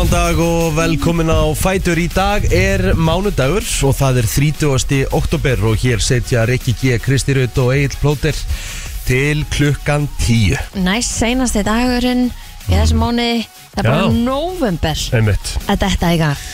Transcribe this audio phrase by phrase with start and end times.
[0.00, 1.98] Góðan dag og velkomin á Fætur.
[2.00, 5.00] Í dag er mánudagur og það er 30.
[5.12, 8.38] oktober og hér setja Rikki G, Kristi Raut og Egil Plóter
[9.04, 13.44] til klukkan 10 Næst seinasti dagurinn í þessum mánuði
[13.74, 15.04] Það er bara november
[15.68, 16.48] að þetta í gang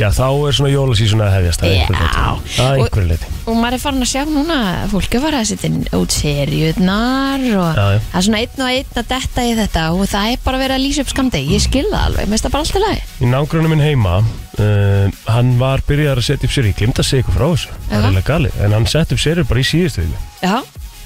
[0.00, 2.20] Já, þá er svona jólasísun að hefjast að einhverju leyti.
[2.62, 3.26] Að einhverju leiti.
[3.44, 7.44] Og maður er farin að sjá núna að fólk er farið að setja út seriurnar
[7.60, 7.98] og Já, já.
[8.08, 10.76] það er svona einn og einn að detta í þetta og það er bara verið
[10.78, 13.30] að lýsa upp skamdegi Ég skil það alveg, mér finnst það bara alltaf lagi Í
[13.32, 14.14] nágrunum minn heima,
[14.62, 15.06] uh,
[15.36, 17.92] hann var byrjar að setja upp sér, ég glimt að segja ykkur frá þessu, það
[17.92, 17.98] Já.
[17.98, 20.24] er eiginlega galið, en hann sett upp sér bara í síðustu viku.
[20.42, 20.54] Já,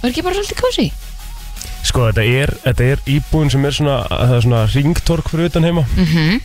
[0.03, 0.89] var ekki bara svolítið kósi?
[1.87, 5.67] Sko, þetta er, þetta er íbúin sem er svona, það er svona ringtork fyrir utan
[5.69, 5.85] heima.
[5.97, 6.41] Mhm.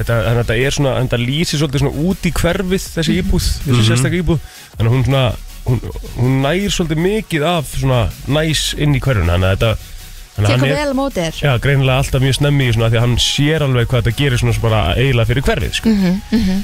[0.00, 3.86] Þetta, en þetta er svona, þetta lýsir svolítið svona út í hverfið þessi íbúð, þessi
[3.90, 4.42] sérstakka íbúð.
[4.78, 5.24] Þannig að hún svona,
[5.66, 5.80] hún,
[6.16, 7.98] hún nær svolítið mikið af svona
[8.32, 9.72] næs inn í hverjuna, þannig að þetta,
[10.30, 12.88] þannig að hann er, vel á móti þér Já, greinilega alltaf mjög snemmi í svona
[12.94, 15.92] því að hann sér alveg hvað þetta gerir svona bara eiginlega fyrir hverfið, sko.
[15.92, 16.16] Mhm,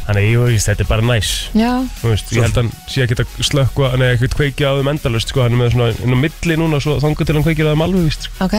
[0.06, 1.34] Þannig að ég veist, þetta er bara næs.
[1.52, 4.78] Já, Þú veist, ég held að hann sé að slökkva, nei, ekki að kveikja á
[4.80, 7.44] þeim endalust, sko, hann er með svona inn á milli núna svo þangu til hann
[7.44, 8.48] kveikir á þeim alveg, víst, sko.
[8.48, 8.56] ok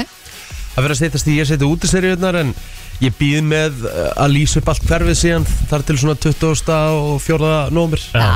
[0.77, 2.51] Það fyrir að setjast í ég seti út í seriurnar en
[3.03, 6.71] ég býð með uh, að lýsa upp allt hverfið síðan þar til svona 20.
[6.97, 7.49] og 4.
[7.75, 8.29] nómur Já.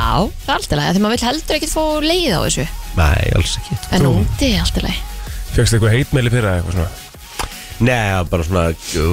[0.45, 2.65] Það er alltaf lagi, því maður vill heldur ekkert fá leið á þessu
[2.99, 4.99] Nei, alls ekki En úti er alltaf lagi
[5.55, 6.91] Fjöxtu eitthvað heitmeili fyrir það eitthvað svona?
[7.81, 8.63] Nei, bara svona,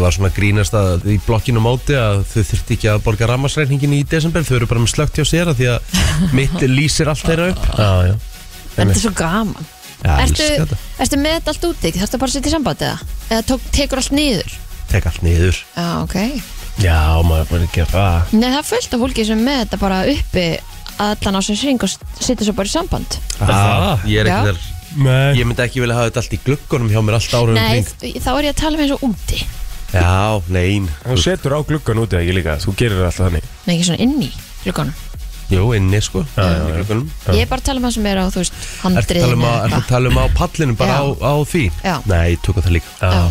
[0.03, 4.03] var svona grínast að í blokkinu móti að þau þurfti ekki að borga rammarsreikningin í
[4.05, 5.97] desember þau eru bara með slögt hjá sér að því að
[6.37, 8.15] mitt lýsir allt þeirra upp Já, já.
[8.77, 9.71] Þetta er svo gaman
[10.05, 10.79] þetta.
[11.01, 11.95] ertu með þetta allt úti?
[11.97, 13.13] Þarftu bara að setja í samband eða?
[13.31, 14.59] Eða tók, tekur allt niður?
[14.89, 16.17] Tek allt niður Já, ok
[16.79, 18.35] Já, maður bara ekki að það.
[18.39, 20.45] Nei, það er fullt af fólki sem með þetta bara uppi
[21.03, 21.91] allan á sem hring og
[22.23, 24.37] setja svo bara í samband ah, Ég er Já.
[24.39, 24.67] ekki þar
[24.99, 25.35] Nei.
[25.37, 28.23] Ég myndi ekki vilja hafa þetta allt í gluggunum hjá mér allt árum Nei, kring
[28.25, 29.41] þá er ég að tala með eins og úti
[29.93, 33.51] Já, nein Þú setur á gluggan úti ekki líka, þú gerir alltaf þannig.
[33.67, 34.31] Nei, ekki svona inn í
[34.65, 35.05] klukkanum
[35.53, 36.79] Jú, inni sko Já, já, Inni í já.
[36.81, 38.89] gluggunum Ég er bara að tala með það sem er á, þú veist, Ertu að
[38.89, 40.99] handriðinu tala um að, ertu að, tala um á pallinu bara Já.
[40.99, 41.63] á, á því?
[41.85, 41.95] Já.
[42.15, 43.23] Nei, tökum það líka Já.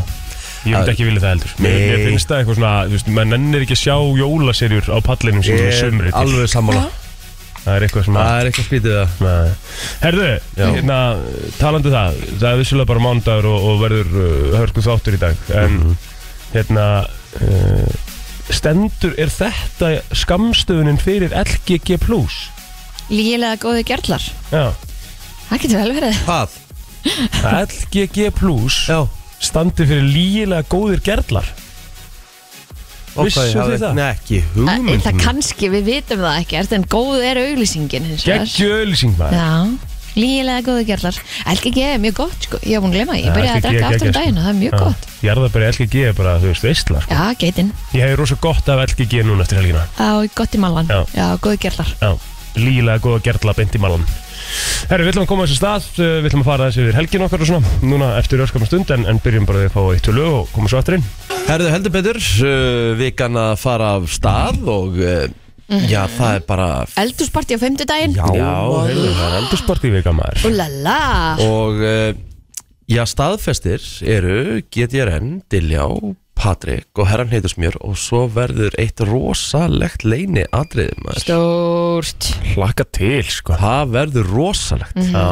[0.67, 1.51] Ég myndi ekki vilja það heldur.
[1.63, 4.97] Mér, mér finnst það eitthvað svona, þú veist, maður nennir ekki að sjá jólaserjur á
[5.07, 6.22] pallinum sem Ég er sömri er til.
[6.22, 6.85] alveg sammála.
[7.67, 8.28] Það er eitthvað sem að...
[8.28, 9.50] Það er eitthvað skrítið það Nei.
[10.03, 10.27] Herðu,
[10.57, 10.67] Já.
[10.77, 10.97] hérna,
[11.59, 15.19] talandi um það, það er vissulega bara mánudagur og, og verður uh, hörku þáttur í
[15.23, 15.97] dag, en Mhm.
[16.53, 16.85] hérna,
[17.41, 17.97] uh,
[18.56, 21.97] stendur, er þetta skamstöðunin fyrir LGG+.
[23.11, 24.72] Lígilega góðu gerlar Já,
[25.50, 26.56] Það getur vel verið Hvað?
[27.44, 28.31] að LGG+,
[28.88, 29.01] Já
[29.40, 31.46] standi fyrir lígilega góðir gerlar.
[33.18, 33.94] Vissuð Ok, þið það?
[33.98, 38.03] Nei, ekki Það, hugmynd það um- kannski, við vitum það ekki En góð er auglýsingin
[38.12, 38.44] hins vegar.
[38.46, 39.34] Geggjöðlýsing maður.
[39.34, 39.53] Já,
[40.18, 41.16] lígilega góðu gerlar
[41.53, 43.24] LGG er mjög gott, sko, ég hef búin að glemma því.
[43.25, 46.14] Ég byrjaði að drekka aftur um daginn og það er mjög gott Jarðabæri LGG er
[46.14, 47.14] bara, þú veist, veistla, sko.
[47.18, 49.88] Já, geitinn, Ég hef rosa gott af LGG núna eftir helgina.
[49.98, 51.02] á gott í malan Já.
[51.18, 52.12] Já, góðu gerlar Já,
[52.56, 54.06] lígilega góða gerla beint í malan
[54.88, 57.00] Herru, við ætlum að koma á þessu stað uh, Við ætlum að fara þessi yfir
[57.00, 57.74] helgin okkar og svona.
[57.84, 60.80] Núna eftir öskamma stund en, en byrjum bara að fá eitt tölu og koma svo
[60.81, 61.09] aftur inn.
[61.47, 65.28] Herðu heldur betur uh, Vikan að fara af stað og uh,
[65.68, 66.68] Já, það er bara
[67.02, 68.13] Eldúsparti á fimmtudaginn.
[68.16, 70.46] Já, heyrðu, það er eldursport í vika maður.
[70.47, 71.00] Úlala
[71.44, 72.13] Og uh,
[72.88, 75.84] já, staðfestir eru GTRN, Diljá,
[76.38, 81.24] Patrik og herran heitur smjör og svo verður eitt rosalegt leini atriðum maður.
[81.25, 82.30] Stórt.
[82.53, 83.58] Hlakka til, sko.
[83.58, 84.96] Það verður rosalegt.
[84.96, 85.18] Mhm.
[85.18, 85.28] Já,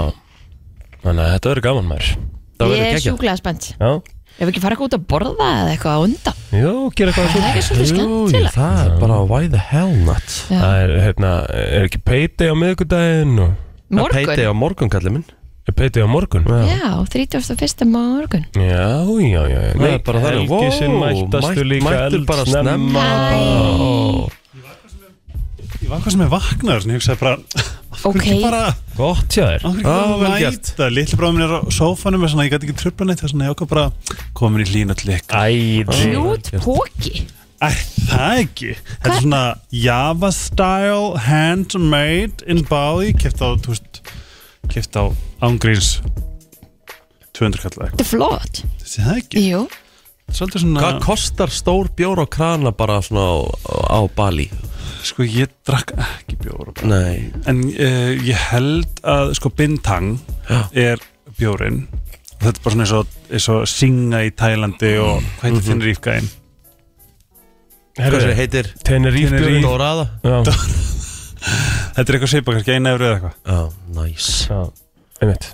[1.06, 2.12] þannig að þetta verður gaman maður.
[2.56, 3.72] Það verður Ég er sjúklega spennt.
[3.80, 3.94] Já,
[4.36, 6.40] Ef við ekki fara eitthvað út að borða eða eitthvað undan?
[6.52, 8.56] Jú, gera eitthvað Það er svo ekki svolítið skemmtilegt.
[8.58, 10.28] það er bara why the hell not.
[10.52, 10.58] Já.
[10.60, 15.14] Það er, hérna, er ekki payday á miðvikudaginn og Það peiti Morgun á morgun kallið
[15.16, 15.26] minn
[15.72, 16.44] er payday á morgun?
[16.46, 17.86] Já, 31.
[17.90, 18.46] morgun.
[18.54, 19.74] Já, já, já, já.
[19.76, 23.06] Það er bara Helgi sinn wow, mættastu mætt- líka mættur bara snemma.
[25.86, 27.38] Ég var hvað sem er vaknaður, ég hugsaði bara
[28.06, 28.62] Ok, bara,
[28.98, 29.66] Gott hjá þér.
[29.66, 30.90] Ah, bara mæta?
[30.94, 33.86] Lilli bráðum er á sófanum ég gæti ekki tröfla neitt ég ákvað bara
[34.38, 34.70] komin í
[35.34, 37.26] Æði kjút póki
[37.66, 37.78] Er
[38.10, 38.72] það ekki?
[39.00, 44.02] Þetta er svona Java style handmade in Bali Keft á, þú veist
[44.72, 45.04] Keft á
[45.46, 45.98] ángríns
[47.36, 49.44] 200 kalla eitthvað Þetta er flott Þessi það ekki?
[49.50, 49.64] Jú,
[50.32, 53.38] Svolítið svona Hvað kostar stór bjór á krana bara svona á,
[53.92, 54.48] á Bali?
[55.06, 56.88] Sko ég drakk ekki bjóra bara.
[56.90, 60.16] Nei En uh, ég held að sko Bintang
[60.50, 60.64] Já.
[60.74, 61.04] er
[61.36, 61.86] bjórin
[62.36, 65.68] og þetta er bara svona eins og, eins og Singa í Tælandi og hvað heitir
[65.70, 66.28] þinn rífgæðin?
[67.96, 70.42] Hvað heitir bjór Dorada Já,
[71.46, 73.38] Þetta er eitthvað seipa, kannski eina efri eða eitthvað.
[73.46, 73.60] Já,
[74.00, 74.30] næs
[75.22, 75.48] einmitt.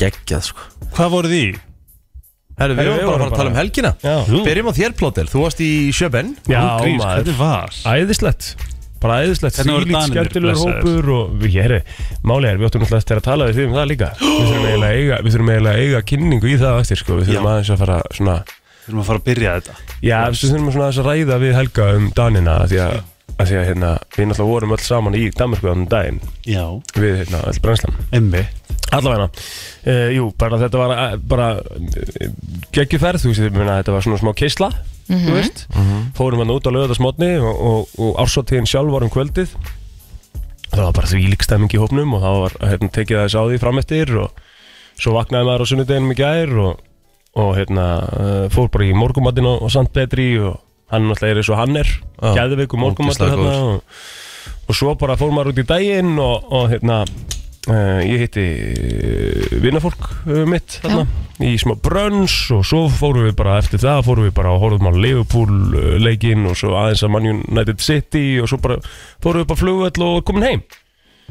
[0.00, 0.68] Geggjað sko.
[0.96, 1.44] Hvað voruð í?
[2.54, 3.90] Herru, við Herru, vorum bara að fara að tala um helgina.
[4.02, 4.14] Já.
[4.46, 7.24] Byrjum á þér plóter, þú varst í Sjöben Já, Ángríns, maður.
[7.24, 7.78] hvernig var?
[7.94, 8.48] Æðislegt.
[9.04, 9.58] Bara æðislegt.
[9.58, 10.84] Hvernig voru Þvílíkt Danirnir, skemmtilegur blessaðir?
[10.84, 11.74] hópur og við hér
[12.24, 14.10] Máli er, við áttum náttúrulega eftir að tala við þig um það líka.
[14.20, 17.18] Við þurfum eiginlega að eiga, við þurfum eiginlega að eiga kynningu í það eftir sko.
[17.18, 18.36] Við þurfum aðeins að fara svona
[18.84, 19.74] Við erum að fara að byrja þetta.
[20.04, 22.96] Já, við þurfum svona aðeins að ræða við Helga um Danina af Því að,
[23.38, 26.20] að, því að hérna, við náttúrulega vorum öll saman í Danmarku þannig daginn.
[26.48, 26.64] Já.
[26.96, 27.98] Við hérna, öll brennslan.
[28.14, 28.44] Emmi
[28.94, 29.28] Allavega,
[29.88, 32.26] uh, jú, bara þetta var uh, bara uh,
[32.74, 34.68] geggjuferð, þú veist, ég meina, þetta var svona smá keisla,
[35.08, 35.64] þú veist,
[36.18, 39.54] fórum hann út á lögðarsmotni og, og, og ársóttíðin sjálf var um kvöldið,
[40.68, 43.62] það var bara því líkstemming í hópnum og það var hérna, tekið aðeins á því
[43.62, 44.44] frameftir og
[44.94, 46.84] svo vaknaði maður á sunnudeginum í gær og,
[47.40, 50.60] og hérna, uh, fór bara í morgumattin og, og samt betri og
[50.94, 52.80] hann náttúrulega er eins og hann er, gæðveiku
[53.18, 54.02] þarna og,
[54.68, 59.60] og svo bara fór maður út í daginn og, og hérna uh, ég hitti uh,
[59.62, 61.06] vinnafólk uh, mitt þarna
[61.42, 64.86] í smá brönns og svo fórum við bara eftir það fórum við bara og horfum
[64.86, 68.78] á Liverpool uh, leikinn og svo aðeins að Man United City og svo bara
[69.22, 70.64] fórum við bara flugvöll og komin heim.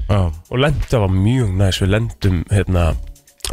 [0.10, 2.92] Já, og lenda var mjög næs við lendum hérna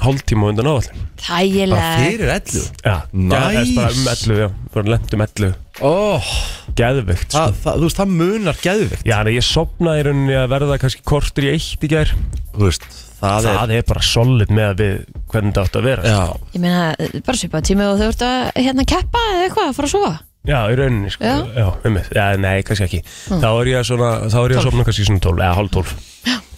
[0.05, 3.59] hálftíma á undan áallin bara Þægileg fyrir ellu Já, Nice.
[3.59, 3.75] nice.
[3.77, 5.53] bara um 11, já, bara lendum 11
[5.91, 6.31] oh,
[6.79, 7.37] Geðveikt, sko.
[7.37, 10.81] Það, það, Þú veist, það munar geðvikt Já, en ég sopnaði í rauninni að verða
[10.81, 12.15] kannski kortur í eitt í gær.
[12.55, 12.89] Þú veist,
[13.21, 14.97] það, Það er bara solid með að við
[15.31, 16.21] hvernig þetta átt að vera Já,
[16.57, 16.83] Ég meina,
[17.27, 20.13] bara svipað tími og þau ert að hérna keppa eða eitthvað, fara að sofa?
[20.49, 21.29] Já, í rauninni, sko.
[21.29, 21.35] Já.
[21.53, 23.01] Já, um Já, nei, kannski ekki.
[23.29, 26.49] Þá er ég svona, þá er ég að sopna kannski svona 12 Eða hálf 12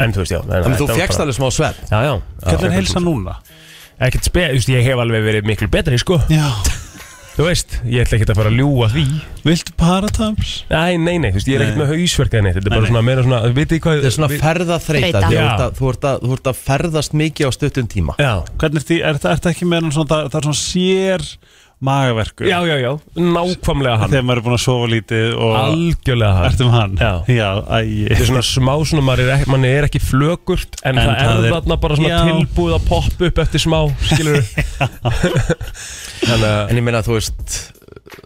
[0.00, 2.14] En þú veist, já Þannig þú fegst alveg smá svepp Já, já.
[2.46, 3.38] Hvernig er heilsa núna?
[4.00, 6.16] Ekkert spe, þú veist, ég hef alveg verið miklu betri, sko.
[6.32, 6.46] Já.
[7.40, 9.02] Þú veist, ég ætla ekki að fara að ljúga því.
[9.46, 10.54] Viltu parataps?
[10.68, 12.88] Nei, nei, nei, þú veist, ég er ekkert með hausverk eða neitt Þetta er bara
[12.90, 15.68] svona, meira svona, vitið þið hvað Það er svona ferðaþreita.
[15.78, 18.16] Þú ert að- þú þú ferðast mikið á stuttum tíma.
[18.20, 21.24] Já, Hvernig er því, er það ert ekki með hann svona, það er svona sér
[21.80, 24.10] magaverkur já, já, já, nákvæmlega hann.
[24.12, 26.48] Þegar maður er búin að sofa lítið og Algjörlega hann.
[26.50, 26.96] Ertum hann?
[27.00, 27.12] Já.
[27.32, 27.48] Já,
[27.80, 31.08] ægi Þetta er svona smá svona, maður er ekki, man er ekki flögurt En, En
[31.08, 32.20] það það er þarna bara svona Já.
[32.28, 33.80] tilbúið að poppa upp eftir smá
[34.10, 34.40] Skilur
[36.20, 37.58] Þannig að En ég meina, þú veist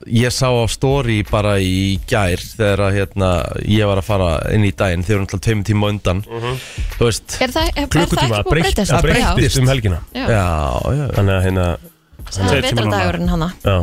[0.09, 3.31] Ég sá á story bara í gær Þegar að hérna,
[3.69, 6.23] ég var að fara inn í daginn Þegar náttúrulega tveim tíma á undan.
[6.99, 8.95] Þú veist Er það, er, er það klukkutíma ekki búið að breytast?
[8.95, 9.61] það breyttist.
[9.61, 9.99] um helgina.
[10.17, 10.47] Já, Já,
[10.99, 11.05] já.
[11.19, 11.67] Þannig að hérna
[12.37, 13.49] það er vetradagurinn hana.
[13.65, 13.77] Já,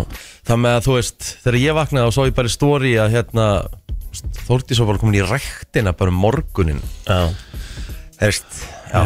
[0.48, 3.16] Það með að þú veist, þegar ég vaknaði og svo ég bara í story að
[3.18, 3.48] hérna
[4.44, 7.30] Þórti svo bara komin í ræktina bara um morgunin já.
[8.20, 8.58] Herst,
[8.92, 9.04] Já,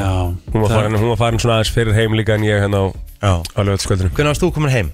[0.49, 2.85] Hún var farin, hún var farin svona aðeins fyrir heim líka en ég hérna á,
[3.21, 3.33] já.
[3.37, 4.89] á lögataskvöldinu Hvernig varst þú komin heim?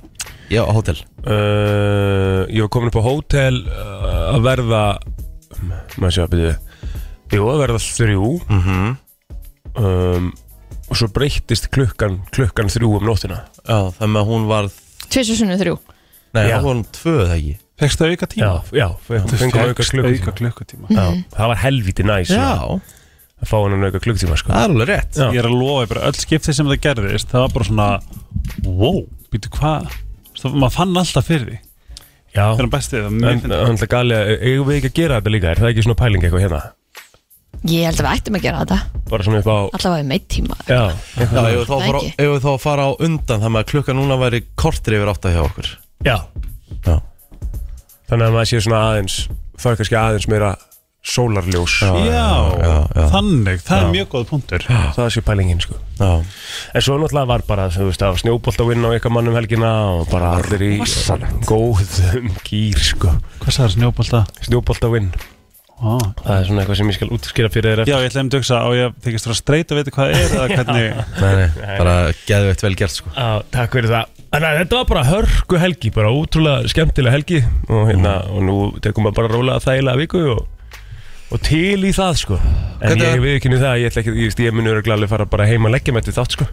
[0.51, 0.99] Já, á hótel.
[1.23, 4.81] Uh, Ég var komin upp á hótel uh, að verða
[5.95, 6.53] maður sé að byrja.
[7.31, 8.31] Jú, að verða þrjú.
[8.51, 8.97] Mm
[9.79, 10.31] um,
[10.91, 14.67] og svo breyttist klukkan klukkan þrjú um nóttina Já, það með að hún var
[15.11, 15.75] Tvisur sunnu þrjú
[16.35, 16.55] Nei, Já.
[16.57, 18.49] það var hún tvö það ekki fegstu auka tíma?
[18.75, 18.87] Já, já,
[19.31, 21.05] Þú fengum auka fékkst klukkutíma auka klukkutíma Já,
[21.37, 22.51] það var helviti næs Já,
[23.41, 24.51] að fá hennan auka klukkutíma sko.
[24.53, 25.25] það er alveg rétt Já.
[25.33, 27.89] Ég er að lofa, bara öll skipti sem það gerðist Það var bara svona
[28.67, 29.01] Wow,
[29.33, 29.89] býtu hvað
[30.37, 31.59] Svo, Maður fann alltaf fyrir því
[32.31, 33.63] Já, Það er bestið, það er mjög en fyndið.
[33.65, 35.97] hann ætla gali að eigum við ekki að gera þetta líka, er það ekki svona
[35.99, 36.59] pæling eitthvað hérna?
[37.69, 38.77] Ég held að við ættum að gera þetta.
[39.11, 40.55] Bara svona upp á Allavega meitt tíma.
[40.65, 42.13] Já, Já, ef við þá Það fara, ekki.
[42.17, 45.41] ef við þá fara á undan með að klukkan núna væri kortir yfir átta hjá
[45.45, 45.69] okkur.
[46.07, 46.17] Já.
[46.87, 46.95] Já,
[48.09, 49.15] Þannig að maður sé svona aðeins
[49.61, 50.51] Það er kannski aðeins meira
[51.01, 51.75] sólarljós.
[51.81, 51.91] Já.
[52.05, 52.25] Já,
[52.61, 53.05] já, já.
[53.09, 53.81] þannig, það Já.
[53.85, 54.65] er mjög góð punktur.
[54.69, 55.77] Það sé pælingin sko.
[55.97, 56.09] Já.
[56.77, 59.37] En svo náttúrulega var bara, þú veist, það var snjóbolt að vinna á ykkar mannum
[59.37, 60.71] helgina og bara allir í
[61.49, 63.15] góðum gýr, sko.
[63.41, 64.21] Hvað sagður snjóbolta?
[64.45, 65.09] Snjóbolt að vinn,
[65.81, 65.97] Ó.
[66.21, 68.03] það er svona eitthvað sem ég skal útskýra fyrir þér Já, eftir.
[68.05, 70.47] ég ætlaði um dugsa á ég þykist að streit að veit hvað það er eða
[70.51, 70.85] hvernig
[71.21, 71.95] Nei, nei, bara
[72.29, 74.11] geðveitt vel gert sko Já, takk fyrir það.
[74.31, 78.57] Þannig að þetta var bara hörku helgi, bara ótrúlega skemmtilega helgi og hérna, og nú
[78.85, 80.45] tekum við bara rólega þægilega viku og,
[81.35, 82.37] og til í það, sko.
[82.81, 85.27] En Hvernig- ég við ekki það, ég ætla ekki, ég, ég muni öruglega alveg fara
[85.33, 86.47] bara heim að leggja með þetta þátt, sko.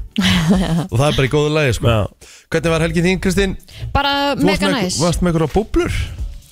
[0.89, 2.01] Og það er bara í góðu lagi sko Já,
[2.51, 3.55] Hvernig var helgin þín Kristín?
[3.95, 6.01] Bara Þú varst mega með- næs Varst með einhverja búblur?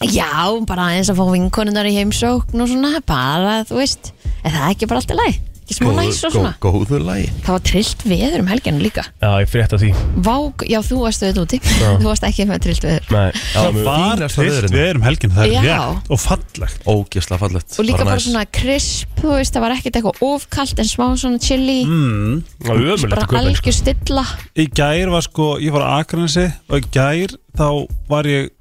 [0.04, 4.12] Já, bara eins að fá vinkonunar í heimsókn og svona Bara, þú veist
[4.44, 5.44] Er það ekki bara alltaf læg?
[5.66, 6.50] Ekki smá næs og svona?
[6.62, 7.24] Góðu lagi.
[7.42, 9.02] Það var trillt veður um helginu líka.
[9.18, 9.88] Já, ég frétt af því.
[10.22, 11.58] Vá, já, þú varst auðvitað úti.
[11.64, 13.08] Þú varst ekki með trillt veður.
[13.10, 14.70] Nei, Það var trillt veðrinu.
[14.76, 15.80] við erum helgin, það er Já.
[15.80, 16.86] rétt og fallegt.
[16.86, 17.74] Ógisla fallegt.
[17.74, 21.42] Og líka bara svona krisp, þú veist, það var ekkert eitthvað ofkalt en smá svona
[21.42, 22.38] chili mm.
[22.62, 24.26] það var ömulegt Bara algjör stilla.
[24.54, 27.68] Í gær var sko, ég var á Akranesi og í gær þá
[28.06, 28.54] var ég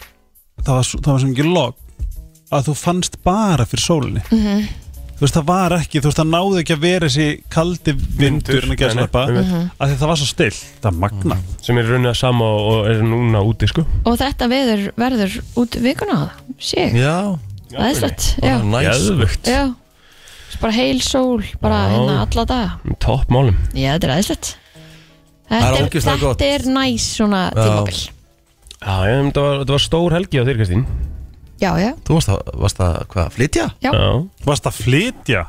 [0.66, 1.76] það var, svo- það var sem ekki log
[2.56, 4.22] að þú fannst bara fyrir sólinni.
[5.16, 8.66] Þú veist, það var ekki, þú veist, það náði ekki að vera þessi kaldi vindur
[8.66, 9.54] en að gera slappa einmitt.
[9.80, 13.00] af því það var svo still, það er magna sem er runnið sama og, er
[13.08, 13.86] núna úti sko.
[14.06, 17.16] Og þetta veður verður út vikuna á það Sé, Já,
[17.72, 18.28] það er slett
[19.48, 19.64] Já,
[20.62, 21.96] bara heil sól, bara Já.
[21.96, 22.96] hérna alla daga.
[23.00, 24.52] Topp málum Já, þetta er aðeinslegt
[25.50, 28.12] er Þetta er, þetta er næs svona Já.
[28.86, 30.86] Já, ég, þetta, var, þetta var stór helgi á þér Kristín.
[31.56, 33.66] Já, já, Þú varst að, varst að hvað, flytja?
[33.82, 33.92] já.
[33.96, 34.08] Já,
[34.46, 35.44] Varst að flytja?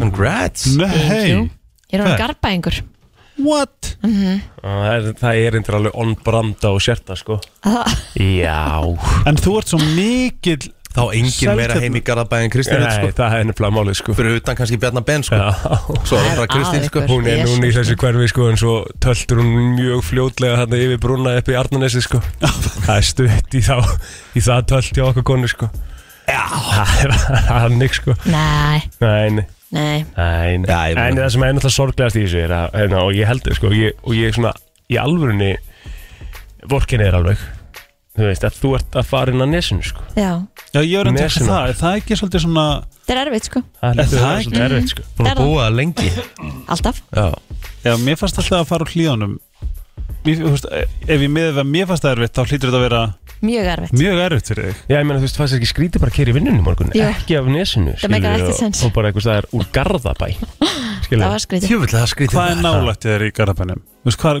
[0.00, 0.64] Congrats.
[0.74, 1.44] Thank Nei, you.
[1.92, 2.08] Ég er Hvað?
[2.10, 2.80] hann garbaðingur
[3.42, 3.92] what?
[4.02, 7.38] það er, það er eindir alveg on branda og sérta sko.
[7.64, 8.58] Það Já.
[9.30, 13.12] En þú ert svo mikill Þá engin meira heim í Garðabæðin Kristín Nei, sko.
[13.16, 14.14] það er nefnilega málið sko.
[14.18, 15.38] Fyrir utan kannski Bjarnar Ben sko.
[15.40, 17.04] Já, Svo er bara Kristín sko.
[17.08, 21.00] Hún er núna í þessu hverfi sko en svo töltur hún mjög fljótlega hann yfir
[21.00, 22.20] brúna upp í Arnanesi sko.
[22.42, 23.78] Það er stutt í þá
[24.36, 25.70] í það tölt hjá okkur konu sko.
[26.28, 26.44] Já.
[26.76, 27.16] Það er
[27.48, 28.14] hannig sko.
[28.28, 30.04] Nei, Nei, nei.
[30.12, 30.60] Nei.
[30.60, 33.72] En það sem er náttúrulega sorglegast í þessu er að, hérna, og ég held sko,
[33.72, 34.52] og ég, og ég svona
[34.92, 35.54] í alvörunni
[36.68, 37.40] vorkinni er alveg.
[38.12, 40.02] Þú veist, að þú ert að fara inn á nesinu sko.
[40.20, 40.34] Já,
[40.72, 41.48] Já, ég var að tekka Nesinu.
[41.52, 42.66] það, er það ekki svolítið svona
[43.02, 44.44] þetta er erfitt sko það Er er það það ekki?
[44.48, 45.02] svolítið erfitt sko.
[45.18, 45.48] Búin Er að það?
[45.48, 46.10] búa lengi
[46.72, 47.26] Alltaf Já,
[47.82, 49.34] Já, mér fannst alltaf að fara úr hlíðunum
[50.22, 50.68] mér, þú veist,
[51.12, 53.02] Ef ég að mér fannst það erfitt þá hlýtur þetta að vera
[53.42, 56.02] Mjög erfitt mjög erfitt fyrir þig Já, ég meina, þú veist, fannst þér ekki skrítið
[56.04, 57.02] bara að kera í vinnunni morgun Jú.
[57.10, 58.82] ekki af nesinu Það meikar ekki og- sens.
[58.86, 60.28] og bara eitthvað staðar úr Garðabæ
[61.12, 63.30] Það var skrítið það Hvað er nálægt þér í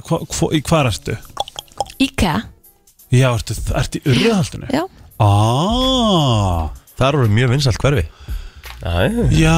[0.06, 1.16] hvað, í hvað ertu?
[2.06, 2.34] Íka,
[3.12, 4.70] Já, ertu, ertu í urðahaldinu?
[4.72, 4.84] já
[5.22, 8.04] Ah, Það eru mjög vinsalt hverfi.
[9.38, 9.56] Já.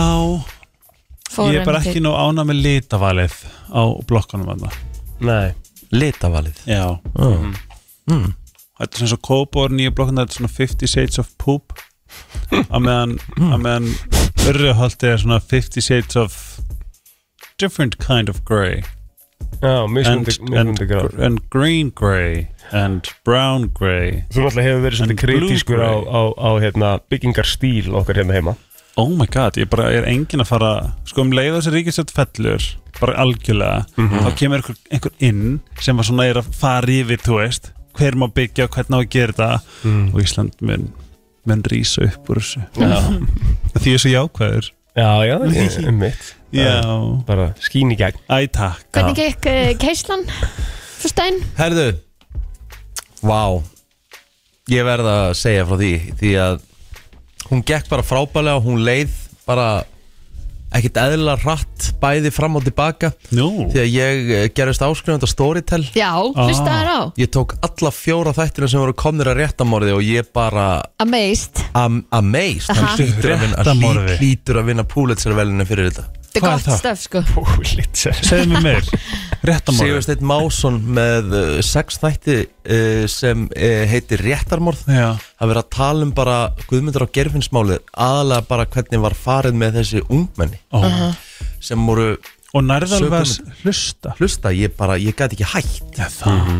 [1.35, 3.35] Fór Ég er bara ekki nú ána með litavalið
[3.73, 4.71] á blokkanum þarna.
[5.25, 5.55] Nei,
[5.95, 6.61] Litavalið.
[6.69, 6.99] Já.
[7.19, 7.55] Mm.
[8.11, 8.31] Mm.
[8.79, 11.73] Þetta er svona svo kópor nýja blokkan Þetta er svona 50 shades of poop.
[12.53, 13.89] Á meðan, á meðan
[14.51, 16.37] urðahaldi er svona 50 shades of
[17.59, 18.83] different kind of grey
[19.63, 25.21] já, mismundi, mismundi gráð and green grey and brown grey Þú náttúrulega hefur verið svolítið
[25.25, 28.57] kritískur á, á, á hérna, byggingarstíl okkar hérna heima.
[28.97, 30.73] Oh my god, ég bara er engin að fara
[31.09, 32.67] Sko um leið þessi ríkistöld fellur
[33.01, 37.41] Bara algjörlega Þá kemur einhver, einhver inn sem var svona er að fara yfir, þú
[37.41, 39.91] veist Hver má byggja hvernig á að gera þetta.
[40.15, 40.89] Og Ísland mun,
[41.47, 42.63] mun rísa upp úr þessu.
[42.75, 42.97] Já,
[43.79, 46.83] Því svo jákvæður já, já, um mitt Já,
[47.27, 48.21] Bara skín í gegn.
[48.31, 48.85] Æ takk.
[48.95, 50.23] Hvernig gekk uh, keislan?
[51.01, 51.41] Fyrstein?
[51.59, 51.89] Herðu
[53.25, 53.59] Vá.
[54.71, 56.61] Ég verð að segja frá því Því að
[57.51, 59.17] hún gekk bara frábælega Hún leið
[59.49, 59.67] bara
[60.75, 63.13] ekkert eðla hratt bæði fram og tilbaka.
[63.35, 65.83] Nú, Því að ég eh, gerist áskrifandi á Storytel.
[65.97, 67.01] Já, hlustaður á.
[67.21, 70.67] Ég tók alla fjóra þættina sem voru komnir að réttamorði og ég bara
[71.03, 71.63] Amazed.
[71.79, 72.75] am amazed.
[72.75, 76.79] Hann hlýtur að vinna, vinna Pulitzer-velinu fyrir þetta Þetta er gott það?
[76.81, 77.21] stöf sko.
[77.31, 78.89] Púlitzer segðu mér meir.
[79.47, 84.83] Réttamorði Sigursteinn Másson með uh, sex þætti uh, sem uh, heitir Réttarmorð.
[84.91, 86.39] Já, að vera að tala um bara
[86.71, 90.83] Guðmundur á gerfinsmálið aðalega bara hvernig var farið með þessi ungmenni Ó.
[91.63, 92.17] sem voru
[92.55, 94.13] og að Sökum- hlusta?
[94.19, 95.97] Hlusta, ég bara, ég gæti ekki hætt.
[95.99, 96.51] Já, það.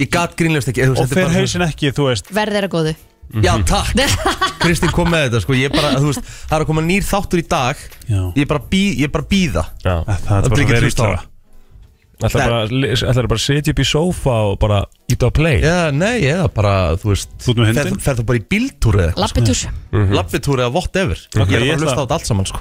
[0.00, 2.30] Ég gat grínlegast ekki þú veist, Og þetta er fer bara hausin ekki, þú veist.
[2.34, 2.92] Verð þeirra góðu
[3.44, 3.94] já, takk,
[4.62, 7.40] Kristín kom með þetta sko, ég bara, þú veist, það er að koma nýr þáttur
[7.42, 7.76] í dag.
[8.10, 9.94] Já, ég bara, bí, ég bara býða Já,
[10.26, 11.20] það er bara hlusta á illa.
[11.20, 11.26] það.
[12.20, 15.60] ætlar bara, að setja upp í sófa og bara íta á play?
[15.64, 18.02] Já, nei, eða bara, þú veist Þú ert með fer, hundinn?
[18.04, 20.12] fer það bara í bíltúr eða eitthvað Lappitús Mhm.
[20.18, 21.16] Lappitúr eða whatever.
[21.16, 22.60] Ég er ég bara að ætla- hlusta á þetta allt saman sko.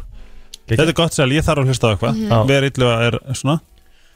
[0.69, 2.15] Þetta er gott sæl, ég þarf að hlusta á eitthvað.
[2.29, 2.37] Já.
[2.47, 3.59] Verið illu að er svona?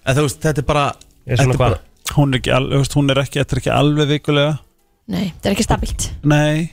[0.06, 0.86] En þú veist, þetta er bara
[1.28, 1.70] Ég er svona þetta hvað?
[1.76, 1.80] bara-
[2.14, 4.60] Hún er ekki, al, þú veist, hún er ekki, þetta er ekki alveg vikulega
[5.12, 6.06] Nei, þetta er ekki stabilt.
[6.24, 6.70] Nei,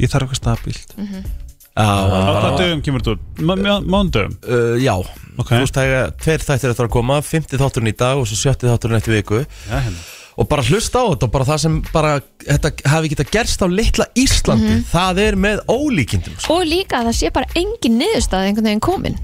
[0.00, 3.84] ég þarf eitthvað stabílt Já, Á bara- hvað dögum kemur þetta út?
[3.84, 4.36] Mándögum?
[4.48, 4.94] Uh, já,
[5.36, 8.24] Ok, þú veist það er tveir þættir eftir að koma, 50 þátturinn í dag og
[8.28, 9.40] svo 70 þátturinn eftir viku.
[9.68, 10.00] Já, hérna.
[10.36, 12.10] Og bara hlusta á þetta og bara það sem bara
[12.44, 16.56] þetta hafi geta gerst á litla Íslandi það er með ólíkindum sko.
[16.60, 19.16] Og líka að það sé bara engin niðurstað einhvern veginn komin.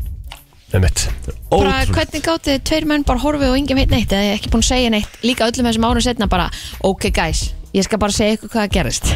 [0.73, 4.65] Bara hvernig gátu þið tveir menn bara horfið og enginn veit neitt eða ekki búin
[4.65, 6.47] að segja neitt líka öllum þessum árum setna bara
[6.89, 9.09] ok guys, ég skal bara segja ykkur hvað gerist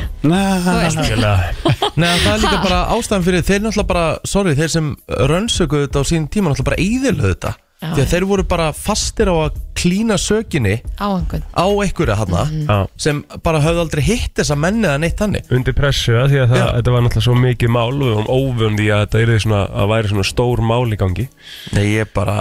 [2.00, 4.90] Nei, það er líka bara ástæðan fyrir þeir náttúrulega bara, sorry, þeir sem
[5.30, 7.54] rönnsöku þetta á sín tíma náttúrulega bara eðilöðu þetta.
[7.76, 7.90] Já.
[7.92, 11.42] því að þeir voru bara fastir á að klína sökinni á einhvern.
[11.52, 12.78] á einhverja hana Já.
[12.96, 15.50] Sem bara höfðu aldrei hitt þessa menni eða neitt þannig.
[15.52, 18.32] Undir pressu að því að það, þetta var náttúrulega svo mikið mál og við varum
[18.32, 21.28] óvönd í að þetta svona, að væri svona stór mál í gangi.
[21.76, 22.38] Nei, ég bara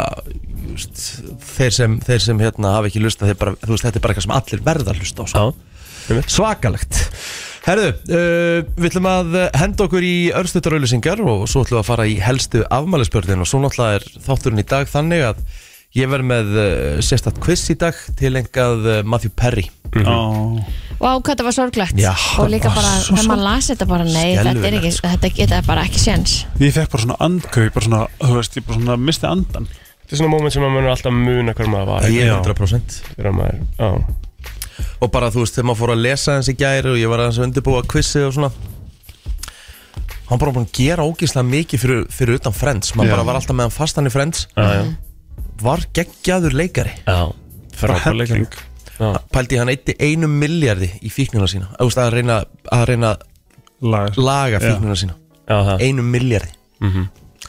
[0.72, 1.04] just,
[1.52, 4.30] þeir, sem, þeir sem hérna hafa ekki lusta þeir bara, veist, þetta er bara eitthvað
[4.30, 5.48] sem allir verða að hlusta á sko.
[6.30, 7.02] Svakalegt.
[7.66, 12.06] Herðu, uh, við ætlum að henda okkur í örstuttarauðlýsingar og svo ætlum við að fara
[12.12, 15.40] í helstu afmælisbörðin og svo náttúrulega er þátturinn í dag þannig að
[15.96, 16.68] ég verð með uh,
[17.06, 19.66] sérstætt quiz í dag til engað uh, Matthew Perry.
[20.06, 20.60] Ó,
[21.00, 21.98] Vá, hvað þetta var sorglegt.
[22.00, 25.10] Já, Og líka bara, svo þegar maður las þetta bara Nei, þetta er ekki, sko.
[25.16, 26.36] þetta geta bara ekki séns.
[26.62, 29.68] Ég fekk bara svona andkau, bara svona, þú veist, ég bara svona misti andan
[30.06, 32.08] Þetta er svona moment sem maður munur alltaf muna hver maður var.
[32.14, 32.38] Ég er Já.
[32.46, 33.90] 100% Þegar maður, já
[35.00, 37.24] og bara þú veist, þegar maður fór að lesa hans í gæri og ég var
[37.26, 38.52] að undirbúa quizið og svona
[40.30, 42.94] hann bara búin að gera ógeðslega mikið fyrir, fyrir utan Friends.
[42.98, 43.16] Maður Já.
[43.16, 44.48] bara var alltaf með hann fastan í Friends.
[44.56, 44.86] Já, já.
[45.62, 46.96] Var geggjaður leikari.
[47.82, 48.48] Bara helling.
[49.36, 51.70] pældi hann eitti einu miljardi í fíknuna sína.
[51.80, 52.40] Veist, að reyna
[52.74, 53.14] að reyna
[53.84, 54.58] laga.
[54.58, 54.66] Já.
[54.72, 55.18] fíknuna sína.
[55.46, 55.86] Já það.
[55.86, 56.54] Einu miljardi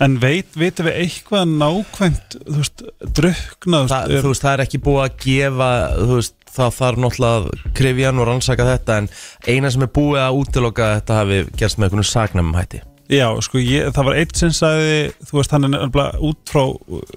[0.04, 2.82] En veit, veitum við eitthvað nákvæmt, þú veist,
[3.16, 5.68] drukna Þa, þú veist, það er ekki búið að gefa
[6.02, 9.08] þú veist, það þarf náttúrulega að krifja hann og rannsaka þetta en
[9.48, 12.82] eina sem er búið að útiloka þetta hafi gerst með einhvern sagnamum hætti.
[13.06, 14.94] Já, sko, ég, það var eitt sem sagði,
[15.30, 16.62] þú veist, hann er nefnilega út frá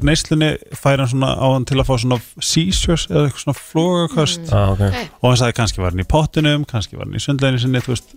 [0.05, 4.51] neyslunni fær hann svona á hann til að fá svona seizures eða eitthvað svona flogaköst
[4.53, 4.83] Já, ok.
[5.23, 7.95] Og hann sagði kannski var hann í pottinum, kannski var hann í sundleginu sinni, þú
[7.95, 8.15] veist,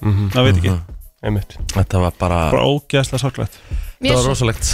[0.00, 0.74] Mhm, það veit ekki,
[1.20, 1.56] Einmitt.
[1.74, 3.58] Þetta var bara, bara ógeðslega sorglegt.
[3.68, 4.70] það Mjög var rosalegt.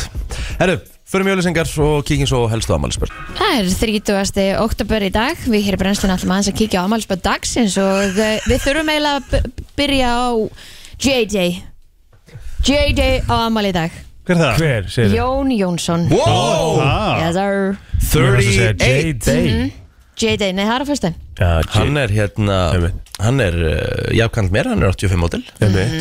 [0.61, 0.76] Herru,
[1.11, 4.45] förum jölusingar og kíkjum svo á helstu ammælisbörn Það er 30.
[4.62, 5.41] oktober í dag.
[5.43, 8.93] Við hér í brennslun ætlum aðeins að kíkja á ammálspöld dagsins og uh, við þurfum
[8.95, 9.49] eiginlega að
[9.81, 10.26] byrja á
[11.03, 11.57] J-Day
[12.67, 13.97] J-Day á ammál í dag.
[14.26, 14.61] Hver er það?
[14.62, 15.17] Hver, segir þið?
[15.19, 16.07] Jón Jónsson.
[16.11, 17.76] Wow, Ah, Yes sir.
[18.07, 19.73] 38 J-Day
[20.17, 22.57] J-Day, nei það er að fyrsta Já, Hann er hérna.
[23.21, 25.99] Hann er uh, jafnkant mér, hann er 85 mótil það er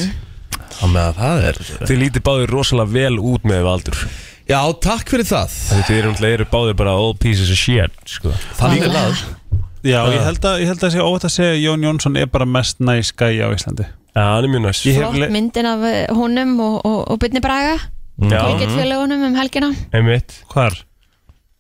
[1.86, 4.00] Þið lítið báðir rosalega vel út með aldur.
[4.46, 5.58] Já, takk fyrir það.
[5.88, 8.34] Þið eru, eru báðir bara all pieces of shit sko.
[8.60, 9.14] Það líka Vanlega.
[9.16, 12.30] það já, ég held að, ég held að sé óvægt að segja Jón Jónsson er
[12.34, 13.88] bara mest næs gæi á Íslandi.
[14.16, 17.78] Já, hann er mjög hef Flott myndin af uh, honum og, og, og Byrni Braga.
[18.22, 19.74] Já, Kriketfélagunum um helgina.
[19.92, 20.38] Einmitt.
[20.54, 20.78] Hvar?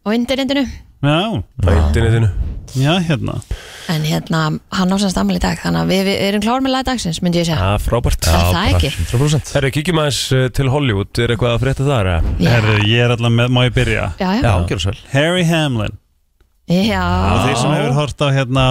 [0.06, 0.66] og internetinu
[1.06, 1.20] Já,
[2.76, 3.38] já, hérna.
[3.88, 4.40] En hérna,
[4.74, 7.20] hann á semst ammál í dag Þannig að við, við erum klár með lag dagsins,
[7.22, 8.90] myndi ég segja Já, frábært Er það ekki?
[9.04, 12.10] 100% Herru, kíkjum aðeins uh, til Hollywood Er eitthvað að frétta þar?
[12.16, 12.34] eða?
[12.42, 14.08] Já, Herðu, ég er allan með, má ég byrja?
[14.18, 15.96] já, já, Já, gjör svo vel Harry Hamlin.
[16.74, 17.04] já.
[17.06, 18.66] og þeir sem hefur hort á hérna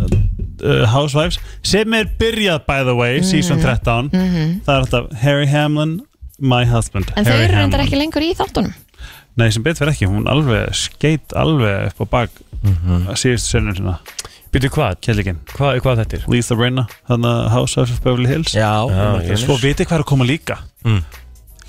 [0.00, 4.08] uh, Housewives sem er byrjað by the way season 13
[4.64, 5.98] það er alltaf Harry Hamlin
[6.40, 7.90] my husband En þau Harry eru reyndar Hamlin.
[7.92, 8.72] ekki lengur í þáttunum
[9.36, 12.30] nei sem betur ekki, hún alveg skeit alveg upp á bak
[12.62, 13.06] mm -hmm.
[13.16, 13.98] síðustu sennun sinna,
[14.52, 14.96] Býtu hvað?
[15.00, 16.24] kellikinn Hvað, hvað þetta er?
[16.28, 18.52] Lisa Rinna, þannig að Housewives of Beverly Hills.
[18.54, 20.56] Já, Já, svo vitið hvað er að koma líka?
[20.84, 21.04] Mm.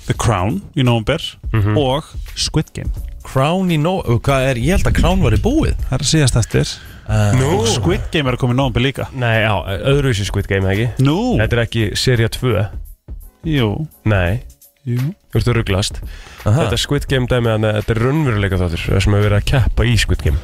[0.06, 1.20] The Crown í november
[1.52, 1.76] Mhm.
[1.78, 2.90] og Squid Game.
[3.22, 5.76] Crown í nó Hvað er, ég held að Crown var í búið.
[5.76, 6.66] Það er að síðast eftir.
[7.08, 7.66] Uh, Nú.
[7.66, 9.06] Squid Game er að koma í november líka.
[9.14, 10.88] Nei, já, öðruvísi Squid Game, ekki?
[10.98, 12.66] nú, Þetta er ekki seria 2
[13.44, 14.42] jú, Nei,
[14.86, 14.98] jú.
[15.32, 16.00] Þú ert að rugglast
[16.44, 16.58] aha.
[16.64, 19.48] Þetta er Squid Game dæmi Þannig að þetta er raunveruleika þáttur sem hefur verið að
[19.52, 20.40] keppa í Squid Game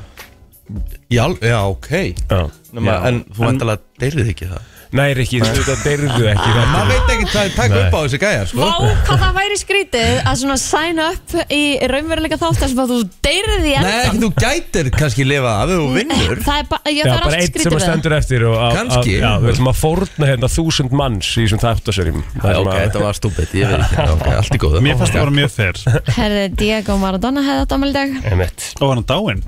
[1.09, 2.41] Já, já, ok Já
[2.77, 2.97] Nema, Já.
[3.09, 7.11] En þú En- vantalega deyrið ekki það Nei, Rikki, þetta deyrðu ekki þetta Maður veit
[7.13, 7.81] ekki hvað er takk Nei.
[7.83, 8.61] upp á þessi gæjar sko.
[8.63, 11.61] Vá, hvað það væri skrítið að svona sign up í
[11.93, 12.99] raunveruleika þáttar sem að þú
[13.29, 16.41] deyrir því Nei, ekki þú gætir kannski lifa af ef þú vinnur.
[16.49, 17.87] Það er, ba já, Já, það er bara allt sem skrítið að við það.
[17.89, 19.15] stendur eftir og að- Kannski.
[19.19, 23.05] að- Já, við ætlum að fórna hérna þúsund manns í þessum þáttasörjum Æ, Ok, þetta
[23.05, 24.09] var stúpid, ég veit ekki.
[24.17, 24.83] Ok, allt í góðu.
[24.89, 25.79] Mér fannst það vera mjög fyrr
[26.17, 28.17] Herði, Diego Maradona hefði átt ammál í dag.
[28.33, 29.43] Emmett og hann dáinn?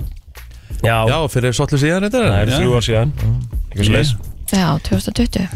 [0.81, 2.57] Já, Já, fyrir svolítið síðan þetta það er er Já.
[2.61, 3.11] þrjú ár síðan.
[3.71, 5.49] Eitthvað svo Já, 2020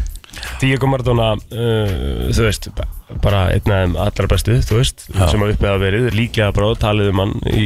[0.60, 2.84] Diego Maradona, uh, þú veist ba-
[3.24, 5.30] bara einn af þeim allra bestu þú veist, Já.
[5.30, 6.08] sem að uppið að verið.
[6.12, 7.62] Líklega bara talið um hann í,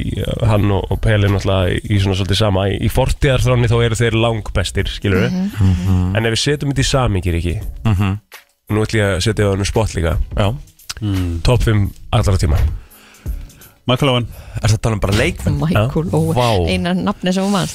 [0.47, 2.69] hann og, og Pelin náttúrulega í, í svona svolítið sama.
[2.71, 6.16] Í, í fortíðarþráni þá eru þeir langbestir skilur við, Mhm.
[6.16, 7.57] en ef við setjum þetta í samingir ekki,
[8.71, 10.55] nú ætlum ég að setja á hann spott líka, Já.
[11.43, 12.59] Top 5 allra tíma.
[13.88, 14.27] Michael Owen,
[14.62, 15.57] Er þetta tala um bara leikmenn?
[15.59, 16.69] Michael Owen Vá.
[16.71, 17.69] Einar nafni sem hún mann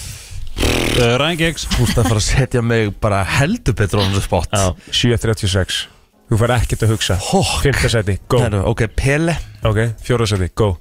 [0.59, 1.67] uh, Ryan Giggs.
[1.75, 4.49] Þú veist að fara að setja mig bara heldur betur on the spot.
[4.53, 5.83] Já, 7.36
[6.25, 7.19] Þú fær ekkert að hugsa.
[7.21, 7.59] Hokk.
[7.67, 8.39] Fymta seti, go.
[8.41, 9.35] Heru, Ok, Pele.
[9.67, 10.71] Ok, fjóra seti, go.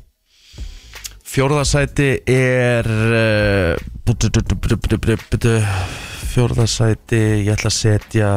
[1.35, 3.75] Fjórðasæti er uh,
[4.07, 5.55] butu, butu, butu, butu, butu, butu.
[6.35, 8.29] Fjórðasæti Ég ætla að setja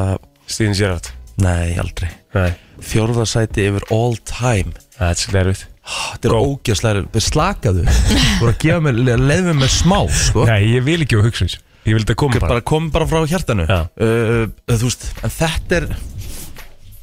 [0.49, 1.11] Steven Gerrard.
[1.43, 2.09] Nei, aldrei.
[2.33, 4.73] Nei, Fjórðasæti yfir all time.
[4.97, 7.83] Það er svolítið erfitt Þetta er ógjastlega Slakaðu.
[7.87, 10.43] Þú voru að gefa mér Leðum mér með smá sko.
[10.49, 12.49] Nei, ég vil ekki að hugsa þess Ég vil þetta koma bara.
[12.51, 13.63] bara kom bara frá hjartanu.
[13.69, 13.77] Já.
[13.87, 15.85] uh, Þú veist, en þetta er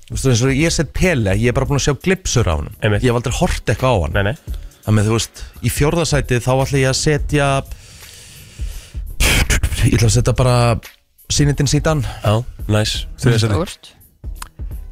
[0.05, 2.55] Þú veist, eins og ég set Pele Ég er bara búin að sjá glipsur á
[2.61, 3.01] hann Einmitt.
[3.07, 4.19] Ég hef aldrei hort eitthvað á hann.
[4.19, 4.61] Nei, nei.
[4.85, 7.49] Þannig að þú veist, í fjórðasæti þá ætla ég að setja
[9.89, 10.57] Ég ætla að setja bara
[11.33, 12.35] Sinindin Sídan Já,
[12.69, 12.93] næs
[13.23, 13.91] Þriðasæti Stórt.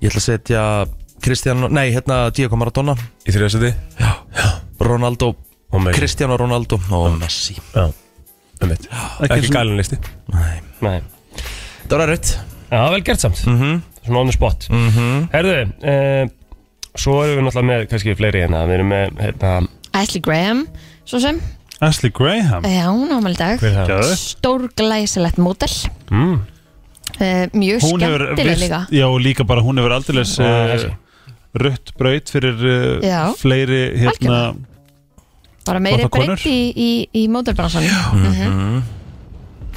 [0.03, 0.63] Ég ætla að setja
[1.23, 2.95] Cristiano, nei, hérna Diego Maradona.
[3.27, 3.73] Í þriðasæti
[4.83, 5.35] Ronaldo,
[5.73, 5.99] Og Messi.
[6.01, 6.79] Cristiano Ronaldo.
[6.91, 7.55] Og Messi.
[7.75, 7.85] Já,
[8.63, 9.99] um mitt Ekki Ekki svona- gælun listi.
[10.33, 10.61] Nei.
[10.83, 11.01] Nei.
[11.89, 12.39] Það var erfitt.
[12.73, 13.43] Já, vel gert samt.
[13.47, 13.83] Mhm.
[14.05, 14.67] Svona on the spot.
[14.71, 15.29] Mhm.
[15.33, 16.29] Herðu, uh,
[16.97, 18.67] svo erum við náttúrulega með kannski fleiri hérna.
[18.67, 20.67] Við erum með, hérna, Ashley Graham
[21.05, 21.41] Svo sem.
[21.81, 22.63] Ashley Graham?
[22.63, 23.59] Já, hún ámæli dag.
[23.61, 24.17] Hver er það?
[24.17, 25.71] Stórglæsilegt mótel
[26.11, 26.35] Mm.
[27.21, 28.87] uh, Mjög Hún hefur skemmtileg virt- líka.
[28.91, 29.91] Já, og líka bara hún hefur
[30.39, 30.95] Já, uh,
[31.55, 33.33] rutt braut fyrir uh, Já.
[33.39, 34.55] fleiri hérna
[35.67, 38.83] Bara meiri breytt í, í, í mótelbransan Mhm.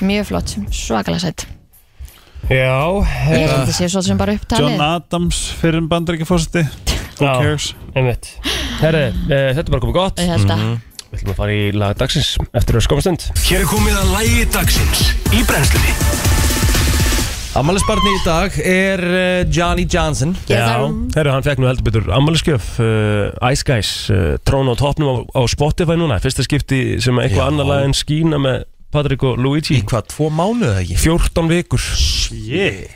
[0.05, 1.45] Mjög flott, svakalega sætt
[2.49, 2.77] Já,
[3.31, 4.75] Ég held að sé svo sem bara upptalið.
[4.75, 6.61] John Adams fyrir en bandaríkjafósiti
[7.17, 7.39] Who Já.
[7.41, 7.71] cares?
[7.95, 8.27] einmitt.
[8.81, 10.19] Herðu, uh, þetta er bara komið gott.
[10.19, 10.65] Ég held að
[11.15, 13.25] Við ætlum að fara í lag dagsins eftir að skoma stund.
[13.47, 15.93] Hér er komið að lægi dagsins í brennslunni
[17.55, 20.33] Amalisbarni í dag er uh, Johnny Johnson.
[20.49, 20.75] Já,
[21.15, 25.39] herru, hann fekk nú heldur betur ammaliðskjöf uh, Ice Guys, uh, trón á topnum á,
[25.39, 29.77] á Spotify núna, fyrsta skipti sem eitthvað annar lag en skína með Patrik og Luigi.
[29.79, 30.97] Í hvað, tvo mánuð ekki?
[30.99, 31.85] 14 vikur.
[32.35, 32.91] Yeah.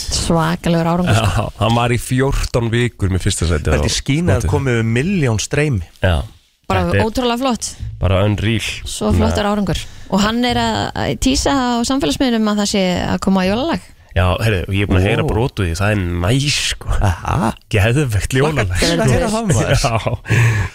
[0.00, 1.20] Svakalegur árangur.
[1.20, 4.90] Já, hann var í 14 vikur með fyrsta sæti Þetta er skína að komið við
[4.96, 5.84] miljón streymi.
[6.00, 6.22] Já,
[6.68, 7.70] Bara þetta er ótrúlega flott.
[8.00, 8.64] bara unreal.
[8.88, 9.84] Svo flottur árangur.
[10.12, 13.86] Og hann er að að tísa á samfélagsmiðlum að það sé að koma á jólalag
[14.18, 15.28] Já, herru, og ég er búin að heyra Ó.
[15.30, 16.94] brotu því, það er næs sko.
[17.08, 19.74] Aha, Geðvegt ljólalag er að heyra það maður.
[19.78, 19.92] Já,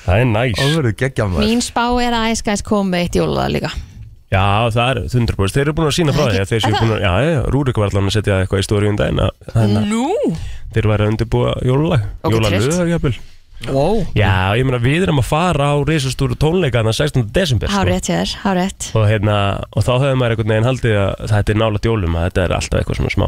[0.06, 0.60] það er næs.
[0.62, 1.48] Það verður geggja maður.
[1.50, 3.74] Mín spá er að æskæðis kom með eitt jólalag líka.
[4.34, 6.94] Já, það er 100% Þeir eru búin að sína frá því að þeir séu búin
[6.96, 9.78] að, já, já, Rúrik var allan að setja eitthvað í stóri um daginn að þannig
[9.78, 10.08] að Nú?
[10.74, 12.08] Þeir væri að undirbúa jólalag.
[12.24, 12.90] Ok, Jólalög, tryllt.
[12.96, 13.14] jafnvel
[13.70, 14.02] wow.
[14.18, 17.32] Já, ég meina við erum að fara á reisastúru tónleika þannig 16.
[17.36, 17.86] desember sko.
[17.88, 19.38] rétt hjá þér, há rétt og, hérna,
[19.72, 22.56] og þá höfum maður einhvern veginn haldið að þetta er nála jólum að þetta er
[22.60, 23.28] alltaf eitthvað svona smá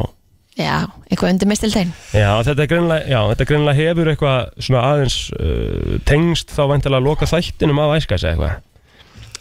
[0.56, 0.76] Já,
[1.12, 5.98] eitthvað undir mistiltegn Já, þetta er greinlega, já, þetta greinlega hefur eitthvað svona aðeins uh,
[6.08, 8.64] tengst þá væntilega að loka þættinum af æskæs eða eitthvað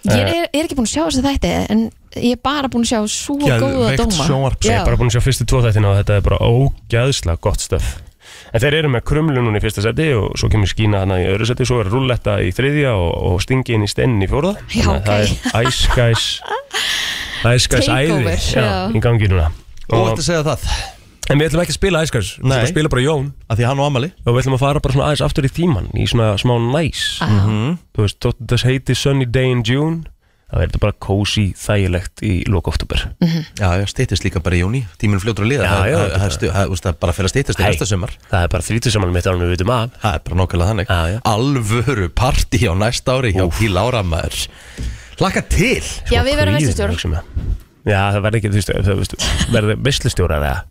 [0.04, 1.84] Ég er, er ekki búin að sjá þessi þætti En
[2.18, 4.66] ég er bara búin að sjá svo góða dóma sjónvarp.
[4.66, 7.64] Ég er bara búin að sjá fyrstu tvo þættina og þetta er bara ógæðslega gott
[7.64, 7.94] stöf
[8.54, 11.26] En þeir eru með krumlu núna í fyrsta seti og svo kemur skína hana í
[11.26, 14.62] öðru seti, svo er rúlletta í þriðja og, og stingi inn í stenn í fjóraða
[14.70, 16.26] Já, að það er Ice Guys
[17.50, 19.50] Ice Guys æði já, í gangi núna.
[19.90, 20.68] Og og, þetta segja það.
[21.32, 23.26] En við ætlum ekki að spila Ice Guys, við ætlum að spila bara Jón.
[23.50, 24.10] Af því hann og Amali.
[24.24, 27.04] Og við ætlum að fara bara svona aðeins aftur í tíman í svona smá næs.
[27.24, 27.46] Ah,
[27.96, 30.13] Þú veist, þótt þetta heiti Sunny Day in June
[30.52, 34.82] er þetta bara cozy, þægilegt í lók oktober Já, já, stýttist líka bara í júni
[35.00, 35.64] Tíminn fljótur að líða.
[35.64, 37.58] Já, Það- já, það- það er bara- stu- það- það er bara fyrir að stýttast
[37.58, 38.12] í næsta sumar.
[38.30, 40.86] Það er bara þrítusamal mitt ánum við vitum af Það er bara nákvæmlega þannig.
[40.86, 41.18] Já, já.
[41.24, 44.48] Alvöru partí á næsta ári hjá Píl Áramæður
[45.20, 45.82] Laka til.
[46.10, 47.22] Já, við verðum mig.
[47.84, 50.62] Já, það verður ekki, þú veist, það verður veistlustjórar eða?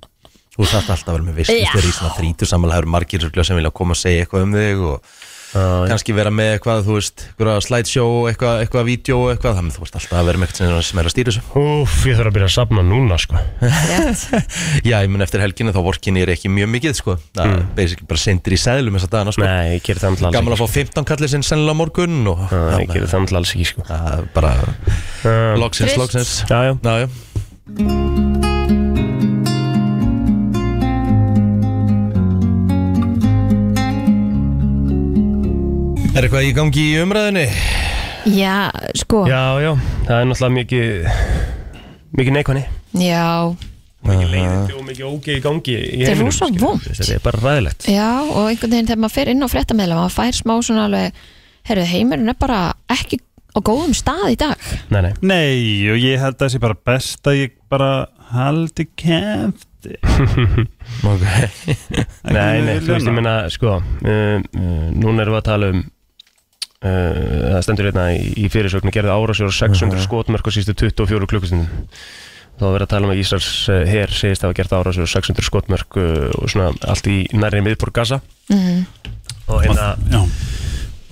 [0.54, 3.58] Þú þarft alltaf að vera með veistlustjóri í svona þrítur samanlega Það eru margir sem
[3.58, 5.02] vilja koma að segja eitthvað um þig og
[5.54, 9.98] kannski vera með eitthvað, þú veist, eitthvað slideshow, eitthvað, eitthvað vídeo eitthvað, þannig þú veist
[10.00, 11.44] alltaf að vera með eitthvað sem er að stýra þessu.
[11.62, 13.42] Úf, ég þarf að byrja að safna núna, sko
[14.90, 17.18] Já, ég mun eftir helginu þá vorkinni er ekki mjög mikið, sko.
[17.38, 19.46] Það er basically bara sendir í sæðlum þessa dagana, sko.
[19.46, 22.58] Nei, ég gerir það Gaman alls að fá 15 kallir sinn sennilega morgun og ekki
[22.58, 26.02] Já, Ég gerir það náttúrulega alls ekki, sko það er bara Já, loksins, Trist.
[26.02, 26.34] loksins.
[26.50, 28.53] já, Já, já.
[36.14, 37.44] Er eitthvað í gangi í umræðinni?
[38.38, 39.24] Já, sko.
[39.28, 39.72] Já, já,
[40.08, 40.90] það er náttúrulega mikið
[42.20, 42.64] mikið neikvæðni.
[43.02, 43.26] Já,
[44.06, 46.64] mikið leiðindi og mikið ógeð í gangi í Þetta er heiminum, rosa skilur.
[46.68, 46.86] vont.
[47.00, 50.16] Þetta er bara ræðilegt já og einhvern veginn þegar maður fer inn á fréttameðla maður
[50.20, 51.22] fær smá svona alveg
[51.64, 52.60] Herru, heimurinn er bara
[52.92, 53.20] ekki
[53.56, 54.64] á góðum stað í dag.
[54.92, 57.90] Nei, nei, Nei, og ég held að það sé bara best að ég bara
[58.34, 59.98] haldi kæfti.
[61.04, 61.24] Ok.
[62.32, 65.82] nei, nei, þú veist, ég meina, sko uh, uh, núna erum við að tala um
[66.84, 71.88] það stendur hérna í, í fyrirsögnu gerði árásjór 600 skotmörk á sístu 24 klukkustundum.
[72.54, 75.10] Þá er verið að tala um að Ísars uh, her segist að hafa gert árásjór
[75.10, 78.20] 600 skotmörk uh, og svona allt í nærri miðborg Gaza.
[78.52, 78.84] Mm.
[79.48, 80.22] og hérna Já,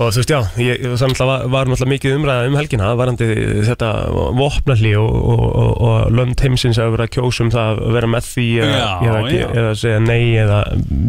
[0.01, 3.25] Og þú veist, já, ég, það var, var náttúrulega mikið umræða um helgina varandi
[3.67, 3.89] þetta
[4.34, 8.10] vopnalli og, og, og, og lönd heimsins að vera að kjósa um það að vera
[8.10, 9.43] með því eða, Já, eða, já.
[9.62, 10.57] eða segja nei eða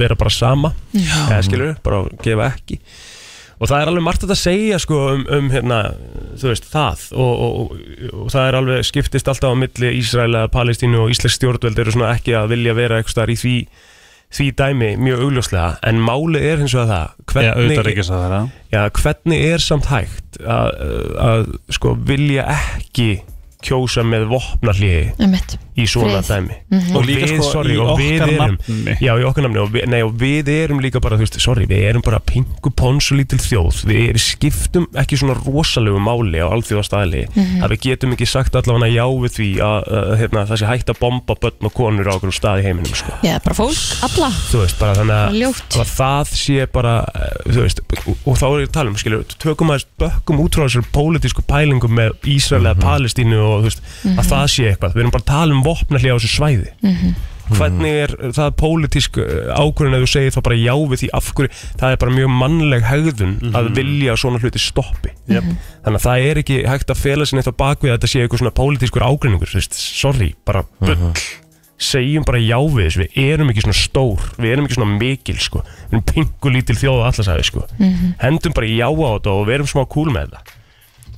[0.02, 0.74] vera bara sama.
[0.92, 2.82] Eða skilur, bara gefa ekki
[3.62, 5.78] og það er alveg margt að segja sko um, um hérna,
[6.42, 7.06] veist, það.
[7.14, 11.38] Og, og, og, og það er alveg skiptist alltaf á milli Ísraela, Palestínu og Íslensk
[11.38, 13.56] stjórnveld eru svona ekki að vilja vera eitthvað í því
[14.32, 15.66] því dæmi mjög augljóslega.
[15.84, 17.50] En málið er hins vegar það hvernig,
[18.08, 18.36] það
[18.72, 20.70] Já, hvernig er samt hægt að,
[21.20, 23.10] að sko vilja ekki
[23.62, 25.12] kjósa með vopnarliði
[25.76, 26.28] í svona Frið.
[26.28, 26.96] dæmi Mhm.
[26.96, 28.96] Og líka sko sorry, í og við okkar erum, nafni.
[29.00, 31.66] Já, í okkar nafni og við, nei, og við erum líka bara, þú veist, sorry,
[31.66, 37.22] við erum bara pingu ponsulítil þjóð, við erum skiptum ekki svona rosalegu máli á alþjóðastæli
[37.34, 37.62] Mhm.
[37.64, 40.88] að við getum ekki sagt allavega já við því að, að hérna, það sé hægt
[40.92, 43.12] að bomba börn og konur á okkur stað í heiminum sko.
[43.22, 47.60] Já, bara fólk, alla þú veist, bara þannig að, að það sé bara, eh, þú
[47.62, 50.64] veist og, og þá er ég að tala um, skilur, tökum aðeins bökkum út frá
[50.68, 55.00] þessar pólitísku pælingum með Ísrael eða Palestínu og þú veist, að það sé eitthvað, við
[55.04, 56.72] erum bara að tala um vopnalli á þessu svæði.
[57.52, 61.50] Hvernig er það pólitísk ákvörðin að þú segir þá bara já við því af hverju,
[61.80, 65.12] það er bara mjög mannleg hegðun að vilja að svona hluti stoppi.
[65.32, 65.50] Yep.
[65.84, 68.42] þannig að það er ekki hægt að fela sinni eitthvað bakvið að þetta sé eitthvað
[68.42, 69.06] svona pólitískur
[69.52, 71.12] veist, sorry, bara bull.
[71.82, 75.38] Segjum bara já við þessu, við erum ekki svona stór við erum ekki svona mikil
[75.42, 75.64] sko.
[75.90, 77.64] Við erum pingu lítil þjóð og allasæði sko.
[78.22, 80.61] Hendum bara já á þetta og við erum smá cool með þetta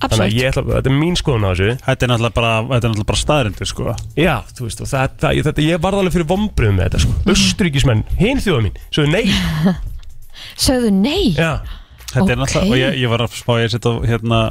[0.03, 2.75] þannig að ég ætla, þetta er mín skoðun á þessu Þetta er náttúrulega bara, þetta
[2.75, 6.17] er náttúrulega bara staðrindur sko Já, þú veist, og það, það, þetta, ég varð alveg
[6.17, 7.35] fyrir vombriðum með þetta, sko.
[7.35, 9.25] Östuríkismenn, hinn þjóða mín, svo nei.
[10.67, 11.51] Sögðu nei Já,
[12.15, 14.45] Þetta er náttúrulega, og ég, ég var að spá ég að setja á, hérna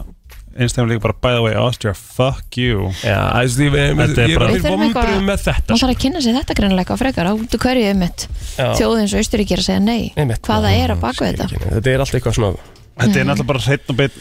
[0.53, 4.29] einstaklega líka bara by the way Austria, fuck you já, veist, ég, ég, Þetta er
[4.33, 5.79] ég var fyrir vombriðum með þetta, Má sko.
[5.81, 8.67] þarf að kynna sér þetta greinleika frekar á út og hverju um mitt Já.
[8.77, 10.13] Þjóð eins og Austuríkir að segja nei.
[10.45, 11.47] Hvaða er á baku þetta?
[11.49, 14.19] Þetta er alltaf eitthvað svona, Þetta er náttúrulega bara hreitt og beitt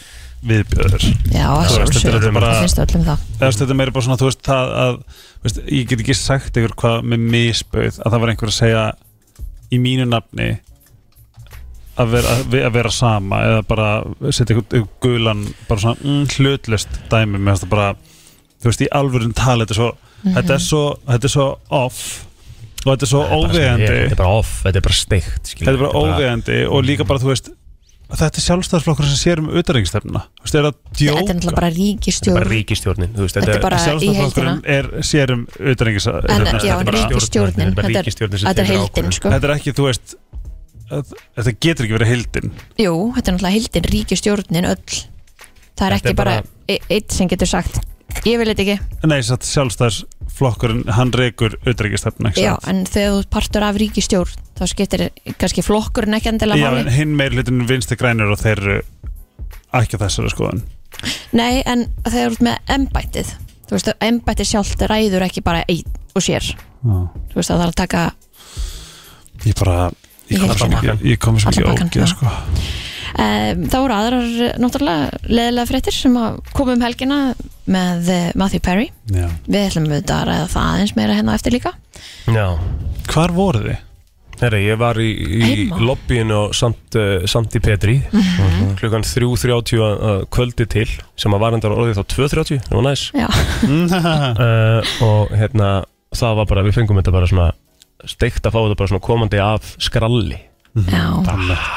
[0.49, 4.41] viðbjöður Já, að er Það finnst öllum það þetta er meira bara svona, þú veist,
[4.47, 8.33] það að þú veist, ég get ekki sagt ykkur hvað með misbauð að það var
[8.33, 8.83] einhver að segja
[9.73, 10.49] í mínu nafni
[11.93, 13.89] að vera, að, ve- að vera sama eða bara
[14.33, 17.37] setja ykkur, gulan bara svona mm, hlutlust dæmi.
[17.37, 17.89] Með þetta bara,
[18.63, 19.89] þú veist, í alvörin tala þetta er svo,
[20.23, 21.47] þetta er svo þetta er svo
[21.83, 22.03] off
[22.83, 25.83] og þetta er svo óvegandi Þetta er bara off, þetta er bara steikt, þetta er
[25.83, 27.51] bara óvegandi og líka bara, þú veist
[28.11, 29.47] þetta er sjálfstæðsflokkur sem sér um
[30.59, 30.75] er að
[31.13, 31.69] Þetta er náttúrulega bara
[32.29, 33.63] er bara ríkistjórn ríkistjórnin, Þetta er
[34.77, 35.45] er sér um
[36.93, 39.17] ríkistjórnin stjórnin, þetta er bara Þetta er- ríkisstjórnin sem þetta er tekur heildin ákvörðun.
[39.17, 39.29] sko.
[39.33, 40.15] Þetta er ekki, þú veist
[40.93, 42.51] þetta getur ekki verið heildin.
[42.77, 44.99] Jú, þetta er náttúrulega heildin ríkistjórnin öll.
[45.73, 46.35] Það er ekki bara
[46.69, 47.79] e- einn sem getur sagt
[48.23, 53.31] Ég vil þetta ekki nei, satt sjálfstæðsflokkurinn hann reikur auðarreikstefnuna Já, en þegar þú ert
[53.35, 55.03] partur af ríkistjórn þá skiptir
[55.41, 58.77] kannski flokkurinn ekki endilega já, máli en hinn meir hlutin vinstri grænur og þeir eru
[59.81, 60.63] ekki á þessari skoðan
[61.35, 63.33] Nei, en þegar þú ert með embættið
[63.67, 66.55] þú veist, embættið sjálft ræður ekki bara einn og sér Já.
[67.33, 68.05] þú veist, það þarf að taka
[69.43, 69.77] ég bara
[70.31, 70.79] Í ég kom svo heildina.
[70.79, 72.07] mikið, ég kom svo Allan mikið pakkann, ógeð já.
[72.13, 72.25] sko.
[73.19, 74.29] um, þá voru aðrar
[74.63, 77.17] náttúrulega leðilega fréttir sem að koma um helgina
[77.71, 79.27] með eh, Matthew Perry Já.
[79.47, 81.71] við ætlum auðvitað að ræða það aðeins meira hérna á eftir líka
[82.27, 82.47] Já,
[83.13, 83.81] hvar voru þið?
[84.43, 85.77] Herra, ég var í, í Heima?
[85.87, 88.73] lobbyinu Samt, uh, Samt í Petri Mhm.
[88.81, 93.03] klukkan 3.30 uh, kvöldi til sem að var endar orðið þá 2.30 það var næs
[93.15, 95.69] Já, uh, og hérna
[96.13, 97.51] það var bara, við fengum þetta bara svona
[98.09, 100.39] steikt að fá þetta bara svona komandi af skralli
[100.89, 101.05] já,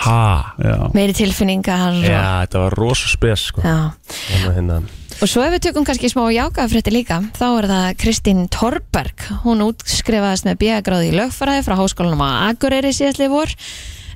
[0.08, 0.20] ha,
[0.58, 0.76] Já.
[0.96, 3.60] meiri tilfinningar og, já, þetta var rosa spes sko.
[3.62, 3.76] já.
[4.08, 4.78] Þannig, að hérna,
[5.16, 9.22] og svo ef við tökum kannski smá jákaða fréttir líka þá er það Kristín Torberg
[9.46, 13.52] hún útskrifaðist með bíagráði í lögfræði frá háskólanum á Akureyri síðastli vor.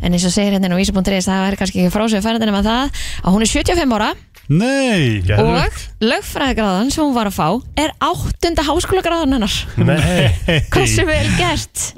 [0.01, 3.01] En eins og segir hérna á Ísa.is það er kannski ekki frásöðu færðin með það
[3.25, 4.11] að hún er 75 ára.
[4.51, 7.49] Nei og lögfræðigráðan sem hún var að fá
[7.81, 9.59] er áttunda háskólagráðan hennar.
[9.81, 10.33] Nei,
[10.73, 11.91] hversu vel gert?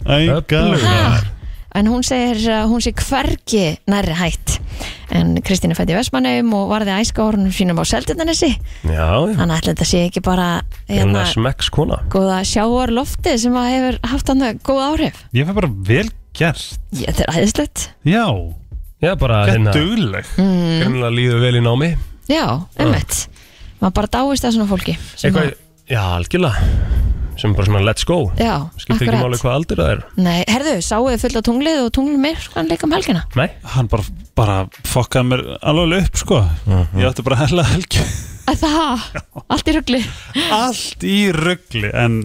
[0.87, 1.23] Ha?
[1.75, 4.59] En hún segir að hún sé hvergi nærri hætt.
[5.13, 7.85] En Kristín er fætt í Vestmannheim og varði æska orðunum sínum á
[8.89, 10.49] já þannig að þetta sé ekki bara
[10.89, 11.27] Hérna
[12.13, 15.21] góða sjáar lofti sem að hefur haft hann góð áhrif.
[15.37, 16.79] Ég fæ bara vel gert.
[16.97, 17.87] Ég, þetta er æðislegt.
[18.09, 18.27] Já,
[19.03, 20.29] Já, bara hérna dugleg.
[20.39, 21.95] Mm, líður vel í námi.
[22.31, 22.45] Já,
[22.79, 23.25] ummitt
[23.83, 25.55] maður bara dáist að svona fólki Eitthvað,
[25.91, 28.19] já, algjörlega Sem bara svona let's go.
[28.33, 30.03] Að, já, Skiptir ekki máli hvað aldur það er.
[30.21, 33.23] Nei, herðu, sáuðu fulla tunglið og tunglið mér hann líka um helgina?
[33.39, 33.49] Nei.
[33.75, 34.05] Hann bara,
[34.39, 34.57] bara
[34.89, 36.43] fokkaði mér alveg upp sko.
[36.99, 38.05] Ég átti bara hella helgi.
[38.53, 39.07] Að það,
[39.55, 40.03] allt í rugli?
[40.59, 42.21] Allt í ruggli en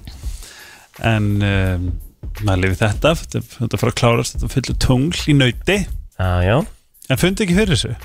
[1.06, 1.90] en um,
[2.42, 5.80] maður lifið þetta þetta, þetta fyrir að klárast, þetta fyllir tungl í nauti.
[6.18, 6.56] Já, já.
[7.08, 7.96] En fundi ekki fyrir þessu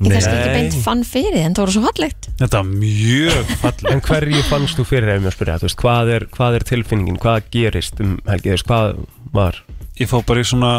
[0.00, 0.54] ég kannski ekki Nei.
[0.58, 2.28] beint fann fyrir en það voru svo fallegt.
[2.40, 6.10] Þetta var mjög fallið En hverju fannst þú fyrir ef mér spyrja, þú veist, hvað
[6.16, 8.98] er, hvað er tilfinningin, hvað gerist um helgi, þú veist, hvað
[9.38, 9.60] var?
[10.00, 10.72] Ég fór bara í svona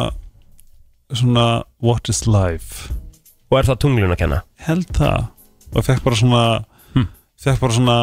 [1.16, 1.46] svona
[1.86, 2.90] what is life?
[3.52, 4.42] Og er það tunglun að kenna?
[4.66, 5.28] held það.
[5.76, 6.44] Og fekk bara svona
[6.96, 7.08] Hm.
[7.44, 7.98] fekk bara svona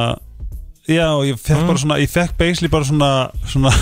[0.88, 3.72] já, ég fekk bara svona, ég fekk basically bara svona svona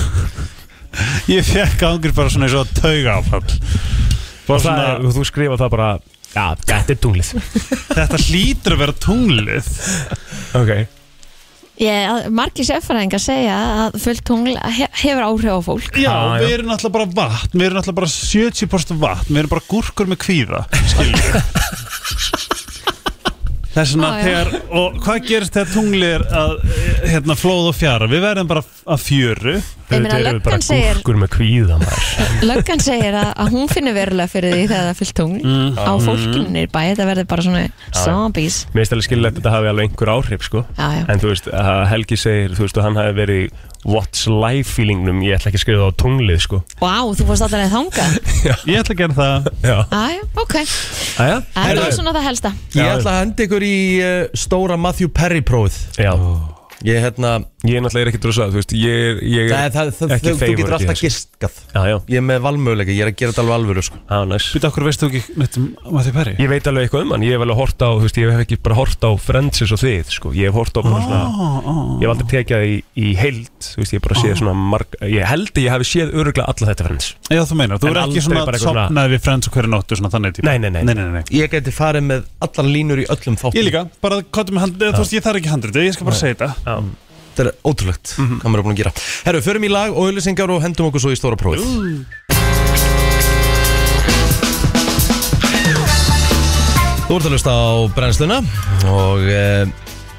[1.37, 5.25] ég fekk angri bara svona eins og tauga áfall bara Og það, svona, er- þú
[5.29, 5.91] skrifa það bara,
[6.35, 7.35] já, þetta er tunglið.
[7.91, 9.69] Þetta hlýtur að vera tunglið.
[10.61, 10.73] Ok.
[11.81, 13.55] Ég, margir sérfæðingar segja
[13.87, 15.95] að fullt tungl he hefur áhrif á fólk.
[15.97, 19.53] Já, Já, við erum náttúrulega bara vatn Við erum náttúrulega bara 70% vatn Við erum
[19.55, 20.61] bara gúrkur með kvíða
[23.71, 24.23] Það er svona já.
[24.27, 28.51] þegar Og hvað gerist þegar tungli er að eh, hérna, Flóð og fjara, við verðum
[28.51, 29.57] bara að fjöru
[29.91, 31.79] Auðvitað eru bara gúrkur með kvíða
[32.51, 35.79] Löggan segir að, að hún finnir verulega fyrir því þegar það er fullt tungl Mm.
[35.81, 37.63] á fólkinu í bæ, þetta verður bara svona
[37.97, 38.57] zombies.
[38.75, 40.63] Mér finnst alveg skilja að þetta hafi alveg einhver áhrif sko.
[40.79, 41.03] Já, já.
[41.11, 45.39] En þú veist, að Helgi segir Þú veist, hann hafi verið What's Life feelingnum Ég
[45.39, 46.61] ætla ekki að skrifa það á tunglið sko.
[46.83, 48.07] Vá, þú fórst alltaf að þanga
[48.75, 49.51] Ég ætla að gera það.
[49.65, 50.57] Já, Æja, ok,
[51.17, 52.55] þetta var svona það helsta.
[52.77, 56.13] Ég ætla að henda ykkur í uh, stóra Matthew Perry prófið Já,
[56.87, 57.31] Ég hérna
[57.69, 60.31] ég er náttúrulega ekki drosa Þú veist, ég er, ég Nei, er það, það, ekki
[60.31, 61.59] þú, þú getur alltaf giskað.
[61.75, 63.99] Já, já, Ég er með valmöguleika, ég er að gera þetta alveg alvöru sko.
[64.09, 66.35] á, næs Býta okkur veistu ekki neitt um Matti Perry?
[66.41, 68.45] Ég veit alveg eitthvað um hann, ég hef alveg hort á, þú veist, ég hef
[68.47, 71.21] ekki bara hort á Friendses og þið, sko, ég hef hort á bara svona,
[72.01, 74.57] ég hef aldrei tekið það í, í heild, þú veist, ég hef bara séð svona
[74.73, 77.11] marg, ég held ég hef séð öruglega alla þetta Friends.
[77.29, 80.39] Já, þú meinar, þú er ekki svona sopnaði við Friends og hverju nóttu svona þannig
[80.39, 80.83] típa Nei, nei, nei.
[80.89, 81.23] nei, nei, nei.
[81.37, 83.59] Ég geti farið með allar línur í öllum þáttum.
[83.59, 86.21] Ég líka, bara kottum með handrið, þú veist, ég þarf ekki handrið, ég skal bara
[86.21, 86.51] segja þetta.
[86.65, 86.70] Já.
[87.31, 88.93] Þetta er ótrúlegt, hvað maður er búin að gera.
[89.29, 91.63] Herru, förum í lag og auðlýsingar og hendum okkur svo í stóra prófið.
[97.11, 98.37] Þú ert að lusta á brennsluna
[98.87, 99.41] og e,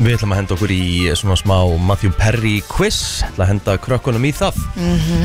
[0.01, 0.81] við ætlum að henda okkur í
[1.15, 1.55] svona smá
[1.87, 3.21] Matthew Perry quiz.
[3.29, 4.59] Ætla að henda krökkunum í það.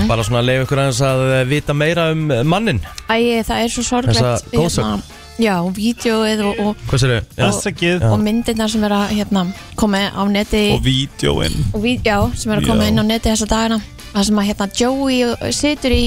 [0.07, 2.79] Bara svona að leiða ykkur aðeins að eh, vita meira um mannin
[3.11, 5.03] Æ, það er svo sorglegt Þessa góðsögn.
[5.37, 7.43] Já, vídeoið og, og, Hvað sér þau?
[7.51, 9.43] Afsakið og myndirnar sem er að hérna,
[9.77, 10.63] koma á neti.
[10.73, 12.93] Og vídjóin og ví, já, sem er að koma Já.
[12.93, 13.81] inn á neti þessa dagana.
[14.15, 16.03] Það sem að hérna Joey situr í,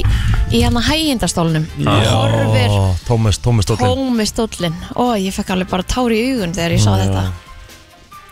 [0.49, 1.67] í hérna hægindastólnum.
[1.85, 2.73] Horfir.
[3.05, 6.81] Tómas, Tómas Stóllin tómi stóllin og ég fekk alveg bara tár í augun þegar ég
[6.81, 7.27] sá þetta.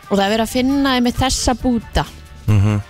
[0.07, 2.07] Og það er verið að finna með þessa búta.
[2.47, 2.81] Mhm.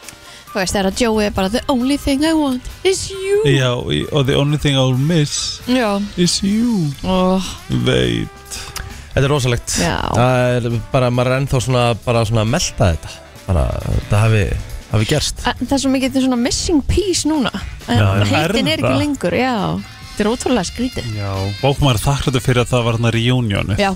[0.58, 3.42] Þú veist þegar að Joey er bara the only thing I want is you.
[3.46, 6.02] Já, og the only thing I'll miss já.
[6.18, 6.88] is you.
[7.06, 7.44] Og
[7.86, 8.58] Veit.
[9.14, 9.76] Þetta er rosalegt.
[9.82, 9.96] Já.
[10.14, 13.14] Það er bara, maður er ennþá svona bara svona að melta þetta.
[13.48, 14.42] Bara, þetta hafi,
[14.92, 15.46] hafi gerst.
[15.48, 17.54] En það er svo mikið svona missing piece núna.
[17.88, 18.98] Já, heitin er er ekki það?
[19.02, 19.54] lengur já,
[20.12, 21.08] þetta er ótrúlega skrítið.
[21.18, 23.78] Já, bókmaður þakkláttu fyrir að það var hann reunionu.
[23.82, 23.94] Já,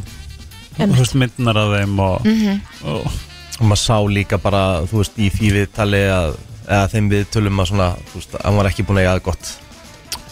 [0.82, 2.62] Þú veist myndinar af þeim og, Mhm.
[2.88, 3.12] og
[3.62, 6.32] og maður sá líka bara, þú veist, í því viðtali að,
[6.72, 9.52] eða þeim viðtölum að svona, þú veist, hann var ekki búin að eiga það gott.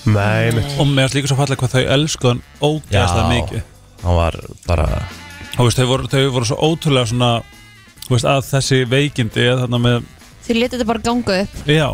[0.10, 0.70] Nei, mitt.
[0.80, 3.32] Og mér finnst líka svo fallega hvað þau elsku hann ógæðslega Já.
[3.34, 3.66] mikið.
[4.06, 4.88] Hann var bara,
[5.60, 7.32] Og veist, þau, voru, þau voru svo ótrúlega svona
[8.08, 10.08] þú veist, að þessi veikindi að þarna með,
[10.48, 11.60] þið letið þetta bara ganga upp.
[11.70, 11.90] Já,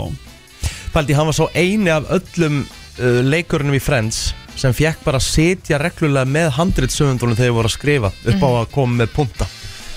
[0.93, 5.25] Paldi, hann var svo eini af öllum uh, leikurunum í Friends sem fekk bara að
[5.27, 9.47] sitja reglulega með handritsöfundunum þegar þeir voru að skrifa upp á að koma með punta.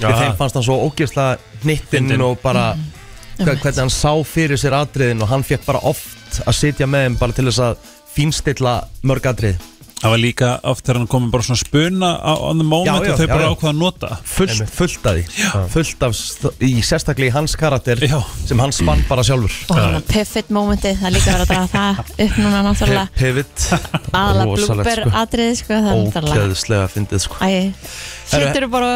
[0.00, 0.08] Já.
[0.08, 2.97] Því þeim fannst hann svo ógeðslega hnittinn og bara hva-
[3.38, 7.18] hvernig hann sá fyrir sér atriðin og hann fekk bara oft að sitja með þeim
[7.22, 11.46] bara til þess að fínstilla mörg atrið það var líka oft þegar hann komið bara
[11.46, 14.10] svona spuna á, on the moment Já, já, og þau já, bara ákvaða að nota.
[14.30, 15.48] Fullt, fullt af því.
[15.72, 16.20] Fullt af,
[16.62, 18.18] í sérstaklega í hans karakter Já.
[18.46, 19.56] sem hann spann bara sjálfur.
[19.72, 23.08] Og hann pivot momentið, það líka verið að draga það upp núna náttúrulega.
[23.18, 23.66] Pivot.
[24.12, 25.16] Aðalega blúber sko.
[25.24, 27.42] atrið sko, náttúrulega ógeðslega fyndið sko.
[27.42, 27.58] Æ,
[28.30, 28.94] sittur bara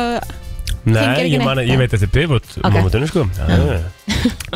[0.84, 2.72] Nei, ég, man, ég veit eftir pivot Ok.
[2.74, 3.22] momentunni, sko.
[3.38, 3.78] Já.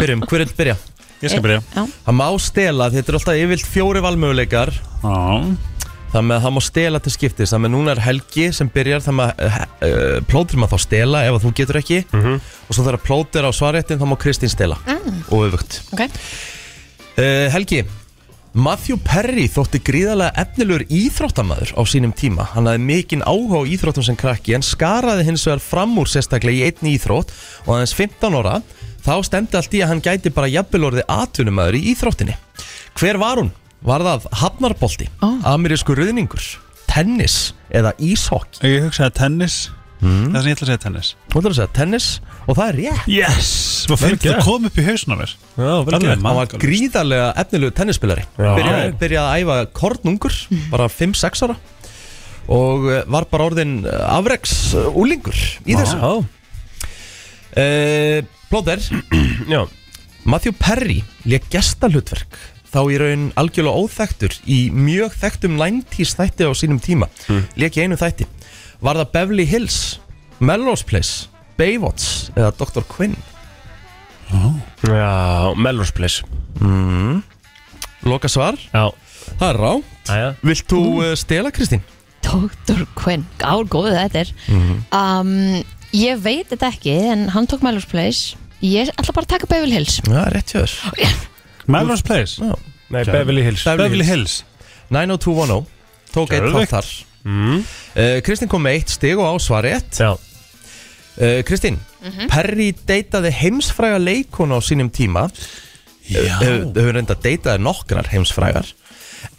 [0.01, 0.77] byrjum, hver vil byrja?
[1.23, 1.61] Ég skal byrja.
[1.77, 4.73] Já, Það má stela, þetta er alltaf yfirlt fjóri valmöguleikar.
[5.03, 5.17] Já,
[6.13, 7.51] Það með að það má stela til skiptis.
[7.53, 11.23] Það með núna er Helgi sem byrjar Það með uh, uh, plótur maður þá stela
[11.27, 11.99] ef að þú getur ekki.
[12.17, 14.79] Og svo þegar plótur á svarréttin þá má Kristín stela.
[15.31, 16.05] Og öfugt ok.
[17.17, 17.83] Uh, Helgi
[18.57, 24.07] Matthew Perry þótti gríðarlega efnilegur íþróttamaður á sínum tíma Hann hafði mikinn áhuga á íþróttum
[24.07, 27.35] sem krakki En skaraði hins vegar fram úr sérstaklega í einn íþrótt
[27.67, 28.55] Og aðeins 15 ára
[29.05, 32.39] Þá stemdi allt í að hann gæti bara jafnvel orðið atvinnumæður í íþróttinni
[32.97, 33.53] Hver var hún?
[33.87, 35.29] Var það hafnarbolti, Ó.
[35.53, 36.43] amerísku ruðningur,
[36.89, 38.57] tennis eða íshokk?
[38.65, 39.59] ég hugsaði tennis
[39.97, 40.27] Mm.
[40.35, 41.09] Það sem ég ætla að segja tennis.
[41.33, 42.07] Þú ætlar að segja tennis
[42.47, 43.07] og það er rétt.
[43.09, 43.51] Yes,
[43.89, 44.35] Vel fyrir gert.
[44.37, 45.33] það kom upp í hausna mér.
[45.57, 46.11] Já, vel Alveg gert.
[46.11, 46.65] Hann var makalust.
[46.67, 48.27] gríðarlega efnilegu tennisspilari.
[48.37, 50.37] Byrjaði, byrjaði að æfa kornungur
[50.75, 51.57] bara 5-6 ára
[52.47, 54.53] og eh, var bara orðin afreks
[54.93, 55.35] úlingur
[55.67, 55.97] í þessu.
[55.99, 56.13] Já,
[57.57, 58.21] uh,
[58.51, 58.79] Plóter,
[59.55, 59.65] já.
[60.27, 62.37] Matthew Perry lék gestalhutverk
[62.71, 67.07] þá í raun algjörlega óþektur í mjög þekktum 90s þætti á sínum tíma.
[67.59, 68.27] Lék í einu þætti
[68.85, 69.77] Var það Beverly Hills,
[70.41, 72.85] Melrose Place, Baywatch eða Dr.
[72.91, 73.17] Quinn?
[74.83, 76.25] Já, Melrose Place.
[78.07, 78.91] Loka svar, Já.
[79.41, 79.71] það er rá
[80.07, 80.27] Æja.
[80.47, 81.81] Vilt þú uh, stela Kristín?
[82.27, 82.85] Dr.
[82.99, 84.31] Quinn, gár góðu þetta er
[84.95, 85.33] um,
[85.97, 89.77] Ég veit þetta ekki en hann tók Melrose Place Ég ætla bara að taka Beverly
[89.79, 91.17] Hills Já, rétt hjá þér
[91.71, 92.55] Melrose Place Já.
[92.95, 94.41] Nei, Beverly Hills Beverly Hills
[94.95, 95.67] 90210
[96.15, 96.71] Tók eitt Geðveikt.
[96.71, 96.93] þátt þar
[97.27, 97.61] mm.
[97.99, 100.01] uh, Kristín kom með eitt stig og ásvar rétt.
[100.01, 101.81] Já, uh, Kristín,
[102.31, 105.27] Perry deytaði heimsfræga leikona á sínum tíma.
[106.07, 106.23] Já.
[106.39, 108.69] Hefur reynda deytaði nokkrar heimsfrægar.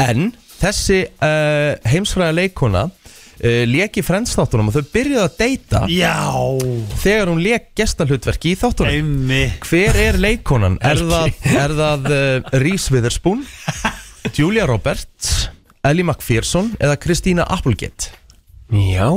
[0.03, 6.15] En þessi uh, heimsfræga leikona uh, Lék í frendstáttunum og þau byrjuðu að deyta Já.
[7.03, 8.93] Þegar hún lék gestalhutverki í þáttunum.
[8.97, 10.79] Einmi Hver er leikonan?
[10.81, 13.45] Er það, er það uh, Reese Witherspoon?
[14.37, 15.47] Julia Roberts
[15.85, 18.11] Ellie McPherson eða Christina Applegate?
[18.73, 19.09] Já.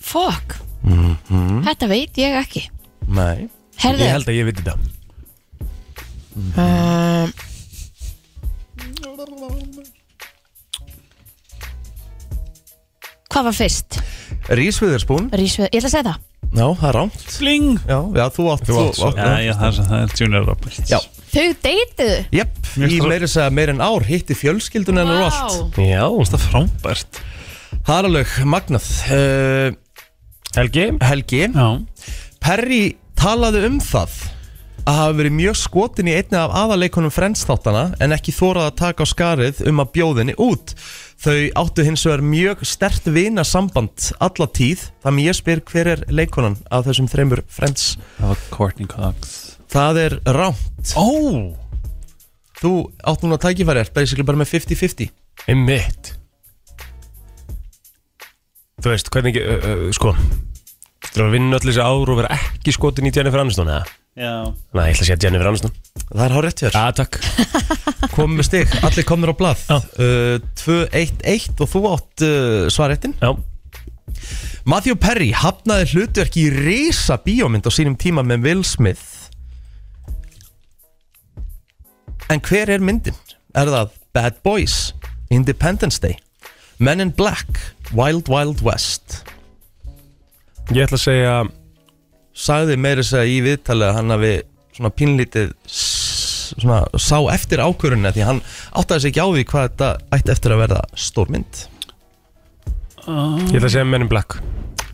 [0.00, 0.58] Fuck.
[0.84, 2.66] Þetta veit ég ekki.
[3.08, 3.48] Nei.
[3.82, 4.76] Herðu, Ég held að ég veit þetta.
[6.34, 7.32] Um,
[13.34, 13.98] Hvað var fyrst?
[14.46, 15.26] Witherspoon.
[15.34, 16.22] Rísvið, ég ætla að segja það.
[16.54, 19.08] Já, það er rámt Sling Já, já þú átt Þú átt svo.
[19.16, 20.82] Já, já, það er, það er Junior Roberts.
[20.86, 20.98] Já,
[21.34, 22.18] Þau deytuðu?
[22.30, 26.36] Jepp, Mér í þess að meira en ár hitti fjölskyldun hennar og allt Já, Það
[26.36, 27.18] er frábært.
[27.84, 28.86] Það alveg magnað.
[29.10, 29.74] Uh,
[30.54, 30.84] Helgi?
[31.02, 31.66] Helgi, Já.
[32.44, 32.82] Perry
[33.18, 34.14] talaði um það
[34.84, 39.02] að hafa verið mjög skotin í einni af aðaleikunum frendstátana en ekki þórað að taka
[39.02, 40.74] á skarið um að bjóðinni út.
[41.24, 46.06] Þau áttu hins vegar mjög stert vina samband alla tíð þannig ég spyr hver er
[46.12, 49.43] leikonan af þessum þreymur frends Það var Courtney Cox
[49.74, 50.94] það er rámt.
[50.94, 51.08] Ó!
[52.60, 52.72] Þú
[53.10, 55.10] átt núna tækifæri er basically bara með 50-50
[55.50, 56.14] Einmitt.
[58.80, 62.30] Þú veist, hvernig uh, uh, sko Þú þurfum að vinna öll þessi ár og vera
[62.38, 63.84] ekki skotin í Jennifer Aniston, eða?
[64.14, 64.32] Já.
[64.74, 65.74] Nei, ég ætla að segja Jennifer Aniston.
[66.04, 67.18] Það er hár rétt hér Já, takk.
[68.16, 69.64] Komum við stig, allir komnir á blað.
[69.68, 69.76] Já.
[70.00, 73.34] uh, 2-1-1 og þú átt uh, svarettin Já,
[74.64, 79.13] Matthew Perry hafnaði hlutverki í risa bíómynd á sínum tíma með Will Smith
[82.32, 83.16] En hver er myndin?
[83.54, 84.94] Er það Bad Boys,
[85.30, 86.16] Independence Day,
[86.78, 87.60] Men in Black,
[87.94, 89.20] Wild Wild West?
[90.72, 91.34] Ég ætla að segja
[92.34, 94.32] Sagði meira þess að í viðtalið að hann hafi
[94.74, 98.40] svona pínlítið svona, sá eftir ákvörunni því hann
[98.74, 101.62] áttaði sig ekki á því hvað þetta ætti eftir að verða stórmynd
[103.04, 104.38] Ég ætla að segja Men in Black.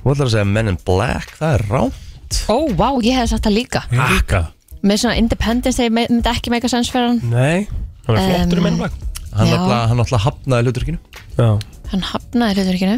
[0.02, 3.46] Þú ætlar að segja Men in Black, það er rámt Ó, vá, ég hefði sagt
[3.46, 3.80] það líka.
[3.90, 4.44] Líka
[4.82, 7.20] Með svona Independence Day me- myndi ekki meika sens fyrir hann.
[7.30, 7.66] Nei,
[8.06, 8.94] það var flottur í Um, Men in Black
[9.30, 9.52] Hann Já.
[9.54, 10.98] náttúrulega hann náttúrulega hafnaði hlutverkinu
[11.38, 11.50] Já,
[11.92, 12.96] Hann hafnaði hlutverkinu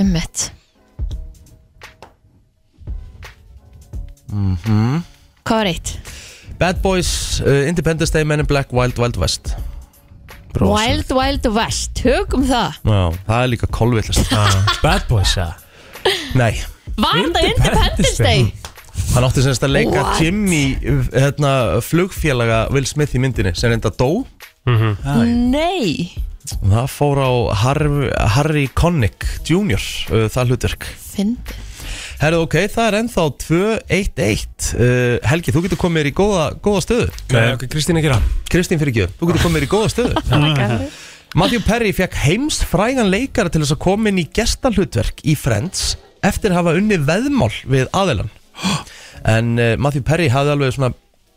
[0.00, 0.50] um mitt.
[5.44, 5.92] Hvað var eitt?
[6.58, 9.54] Bad Boys, uh, Independence Day, Men in Black, Wild Wild West.
[10.60, 12.76] Wild Wild West, tökum það.
[12.86, 14.30] Já, það er líka kolvillast.
[14.84, 15.54] Bad Boys, eða?
[16.38, 16.52] Nei,
[17.00, 18.52] Var þetta Independence Day?
[19.14, 20.20] Hann átti semst að leika What?
[20.22, 20.76] Jimmy,
[21.12, 24.24] hérna, flugfélaga Will Smith í myndinni sem reynda dó.
[24.64, 26.14] Nei.
[26.60, 27.30] Og það fór á
[27.64, 29.80] Harry, Harry Connick Jr.
[30.10, 30.90] Uh, það hlutverk.
[31.14, 31.62] Fyndi
[32.20, 36.84] Herðu, ok, það er ennþá 2-1-1 uh, Helgi, þú getur komið þér í góða, góða
[36.84, 37.08] stöðu.
[37.34, 38.20] Nei, ok, Kristín að gera?
[38.52, 40.22] Kristín fyrir ekki, þú getur komið þér í góða stöðu.
[41.40, 45.96] Matthew Perry fekk heims frægan leikara til þess að koma inn í gestalhutverk í Friends
[46.24, 48.30] eftir að hafa unni veðmál við aðeilan
[49.36, 50.92] en uh, Matthew Perry hafði alveg svona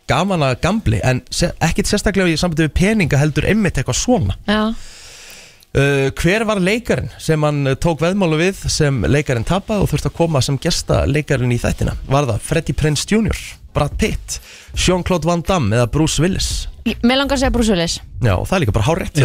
[0.07, 4.37] gaman að gambli en se ekkit sérstaklega í sambandi við peninga heldur einmitt eitthvað svona
[4.47, 9.91] Já, uh, Hver var leikarin sem hann uh, tók veðmálu við sem leikarin tapaði og
[9.91, 11.97] þurfti að koma sem gesta leikarin í þættina?
[12.07, 13.43] Var það Freddie Prinze Jr.,
[13.75, 14.39] Brad Pitt,
[14.73, 16.67] Jean-Claude Van Damme eða Bruce Willis?
[17.03, 19.23] Mér langar að segja Bruce Willis Já, það er líka bara hár rétt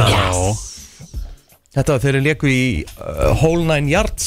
[1.73, 4.27] Þetta var þeir eru leiku í uh, Whole Nine Yards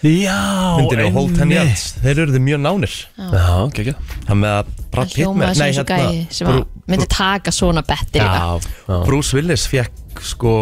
[0.00, 0.36] Já
[0.80, 2.94] myndinu og Whole Ten Yards Þeir eru þið mjög nánir.
[3.20, 6.22] Já, ok, ok Það með að Brad Pitt hljómaði með sem Nei, svo hérna gæi
[6.38, 8.96] sem að Bru- myndi taka svona betti líka Já, já.
[9.10, 10.54] Bruce Willis fekk sko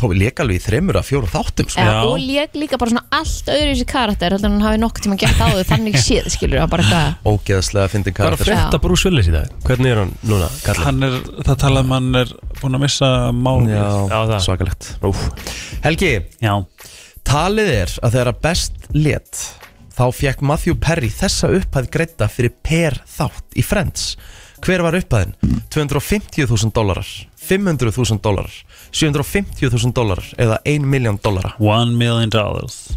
[0.00, 1.80] Tófi leik alveg í þremur að fjóru þáttum sko.
[1.84, 4.80] Já, og lék líka bara svona allt öðru í þessi karakter heldur en hann hafi
[4.80, 5.64] nokk tíma gert áður.
[5.68, 8.48] Þannig séð skilur það bara eitthvað Ógeðslega fyndin Hvað er að karakter.
[8.50, 8.82] frétta Já.
[8.84, 9.52] Bruce Willis í dag?
[9.66, 10.84] Hvernig er hann núna, kallið?
[10.88, 11.16] Hann er,
[11.48, 13.72] það talað um hann er búin að missa málið.
[13.76, 14.36] Já, Já, það.
[14.48, 14.90] svakalegt.
[15.10, 15.24] Úf,
[15.84, 16.12] Helgi,
[16.44, 16.54] Já
[17.30, 19.40] talið er að þegar að best let
[19.94, 24.16] þá fekk Matthew Perry þessa upphæð greidda fyrir per þátt í Friends.
[24.64, 25.36] Hver var upphæðin?
[25.70, 27.06] 250.000 dólarar
[27.38, 28.56] 500.000 dólarar
[28.90, 32.96] 750.000 dólarar eða 1 miljón dólara One million dollars.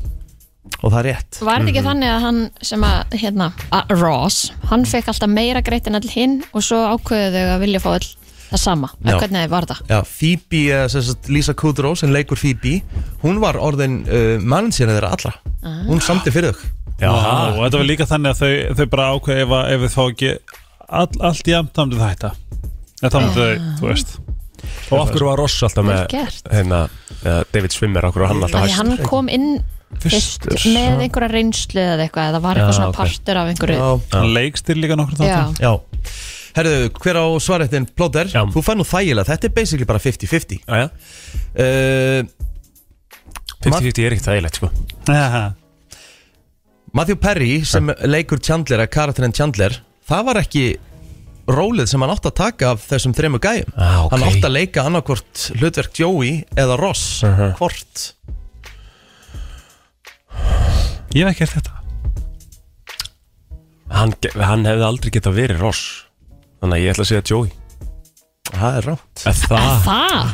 [0.82, 1.40] Og það er rétt.
[1.44, 5.62] Var þetta ekki þannig að hann sem að, hérna, að Ross, hann fekk alltaf meira
[5.64, 8.10] greitt en all hinn og svo ákveðu þau að vilja fá all
[8.54, 9.08] það sama, Já.
[9.10, 9.82] eða hvernig var það?
[9.90, 12.76] Já, Phoebe, eh, sem sagt, Lisa Kudrow sem leikur Phoebe
[13.24, 15.34] hún var orðin uh, mannsina þeirra allra.
[15.88, 16.72] Hún samti fyrir þau.
[17.02, 20.02] Já, og þetta var líka þannig að þau, þau bara ákveð ef, ef við fá
[20.04, 20.34] ekki
[20.88, 22.34] all, allt jæmt þá myndi það hætta.
[23.04, 24.14] Þá myndi þau, þú veist.
[24.94, 26.84] Og af hverju var Ross alltaf með hérna,
[27.24, 29.50] ja, David Swimmer, af hverju var hann alltaf Af Því hann kom inn
[30.04, 33.00] fyrst með einhverja reynslu eða eitthvað eða var Já, eitthvað svona ok.
[33.02, 33.82] partur af einhverju.
[33.82, 35.74] Já, hann leikstir líka nokkur Já, já
[36.54, 38.28] Herðu, hver á svarettin plóter?
[38.30, 38.44] Já.
[38.54, 40.88] Þú fær nú þægilega, þetta er basically bara 50-50 Já, já.
[41.58, 42.22] uh,
[43.64, 44.70] 50-50 er ekkert þægilegt sko
[45.10, 45.54] Já,
[46.94, 50.66] Matthew Perry sem leikur Chandler að karakterinn Chandler það var ekki
[51.50, 54.14] rólið sem hann átti að taka af þessum þremu gæjum Ah, ok.
[54.14, 57.56] hann átti að leika annarkvort hlutverk Joey eða Ross Mhm.
[57.58, 58.12] hvort
[61.14, 61.80] ég hef ekki gert þetta
[63.94, 66.03] hann, ge- hann hefði aldrei getað verið Ross
[66.64, 67.50] Þannig að ég ætla að segja Joey.
[68.54, 69.72] Það er rátt Er það?
[69.84, 70.34] það?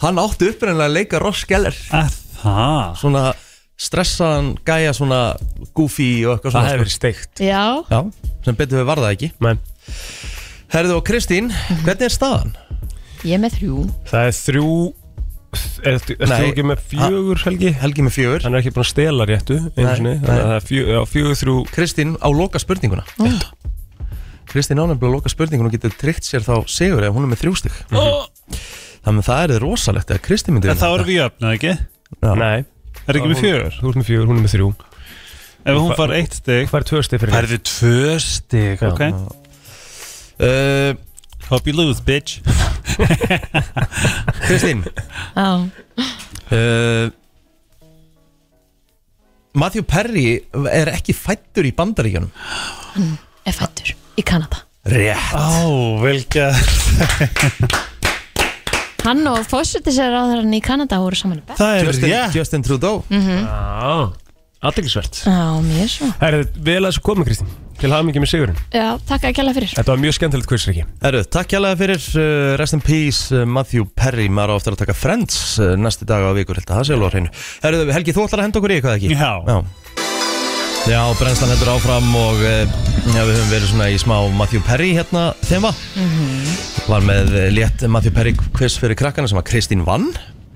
[0.00, 1.76] Hann átti upprænlega að leika Ross Geller.
[1.92, 2.10] Er
[2.40, 2.94] það?
[3.00, 3.24] svona
[3.76, 5.18] stressaðan gæja svona
[5.76, 6.84] goofy og eitthvað Það svona hefði sko.
[6.84, 7.42] verið steikt.
[7.44, 7.98] Já, Já,
[8.46, 9.28] sem betur við varða ekki.
[9.44, 9.60] Men,
[10.72, 11.50] Herðu og Kristín,
[11.84, 12.54] hvernig er staðan?
[13.26, 13.82] ég er með þrjú.
[14.12, 14.70] Það er þrjú
[15.86, 16.50] Er er Nei.
[16.50, 17.70] ekki með fjögur Helgi?
[17.80, 18.42] Helgi með fjögur.
[18.44, 20.18] Hann er ekki búin að stela réttu einu Nei, sinni nei.
[20.26, 21.54] Þannig að það er fjögur þrjú.
[21.72, 23.04] Kristín á loka spurninguna
[24.50, 27.74] Kristín ánefnilega loka spurninguna og getur tryggt sér þá sigur ef hún er með þrjústig
[29.06, 31.74] Þannig að það er rosalegt að Kristín myndi En þá erum við jöfn, eða ekki?
[32.16, 32.30] Já.
[32.40, 32.64] Nei.
[33.06, 33.74] Er ekki með fjögur?
[33.76, 34.68] Þú ert með fjögur, hún er með þrjú.
[35.66, 39.04] Ef hún far eitt stig Hvað er tvö stið fyrir Færðu tvö stig, ok.
[40.36, 40.90] Uh,
[41.46, 42.40] Hope you lose, bitch.
[44.46, 44.82] Kristín.
[45.36, 45.70] Já,
[46.50, 47.12] uh,
[49.56, 50.26] Matthew Perry
[50.68, 52.32] er ekki fættur í bandaríkjunum.
[53.46, 54.62] Er fættur í Kanada.
[54.86, 55.34] Rétt.
[55.34, 57.76] Ó, vel gert.
[59.06, 60.22] Hann og þeirra
[60.56, 61.58] í Kanada voru saman í bekk.
[61.60, 62.38] Það er Justin, rétt.
[62.40, 63.04] Justin Trudeau.
[63.10, 63.92] Já,
[64.66, 66.10] aðdeglisvert Já, mjög svo.
[66.18, 67.54] Það er vel að þessu komið Kristín.
[67.76, 68.60] Til hafa mikið með sigurinn.
[68.72, 69.72] Já, takk að kjalla fyrir.
[69.76, 72.06] Þetta var mjög skemmtilegt quiz ekki Herru, takk hjálpa fyrir.
[72.16, 74.30] Uh, Rest in peace uh, Matthew Perry.
[74.32, 77.12] Maður á eftir að taka Friends uh, næsti dag á vikur Það sé alveg á
[77.12, 77.34] hreinu.
[77.66, 79.12] Herru, Helgi, þú ætlar að henda okkur í eitthvað ekki?
[79.12, 79.32] Já.
[79.44, 79.58] Já,
[80.86, 82.62] Já brennslan heldur áfram og uh,
[83.10, 85.72] já, við höfum verið svona í smá Matthew Perry hérna þema.
[86.86, 90.12] Var með uh, létt Matthew Perry quiz fyrir krakkana sem að Kristín vann.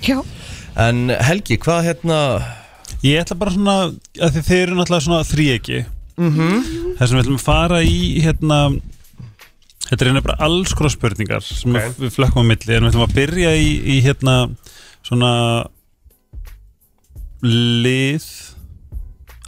[0.07, 0.21] Já,
[0.79, 2.19] En Helgi, hvað hérna
[3.03, 5.81] Ég ætla bara svona að þið þið eru náttúrulega svona þríegi
[6.15, 6.63] mm -hmm.
[7.01, 8.59] Þess að við ætlum að fara í hérna
[9.89, 11.99] Þetta er einu bara alls konar spurningar sem Ok.
[11.99, 12.75] við flökkum á milli.
[12.77, 14.37] En við ætlum að byrja í, í hérna
[15.03, 15.67] svona
[17.43, 18.23] lið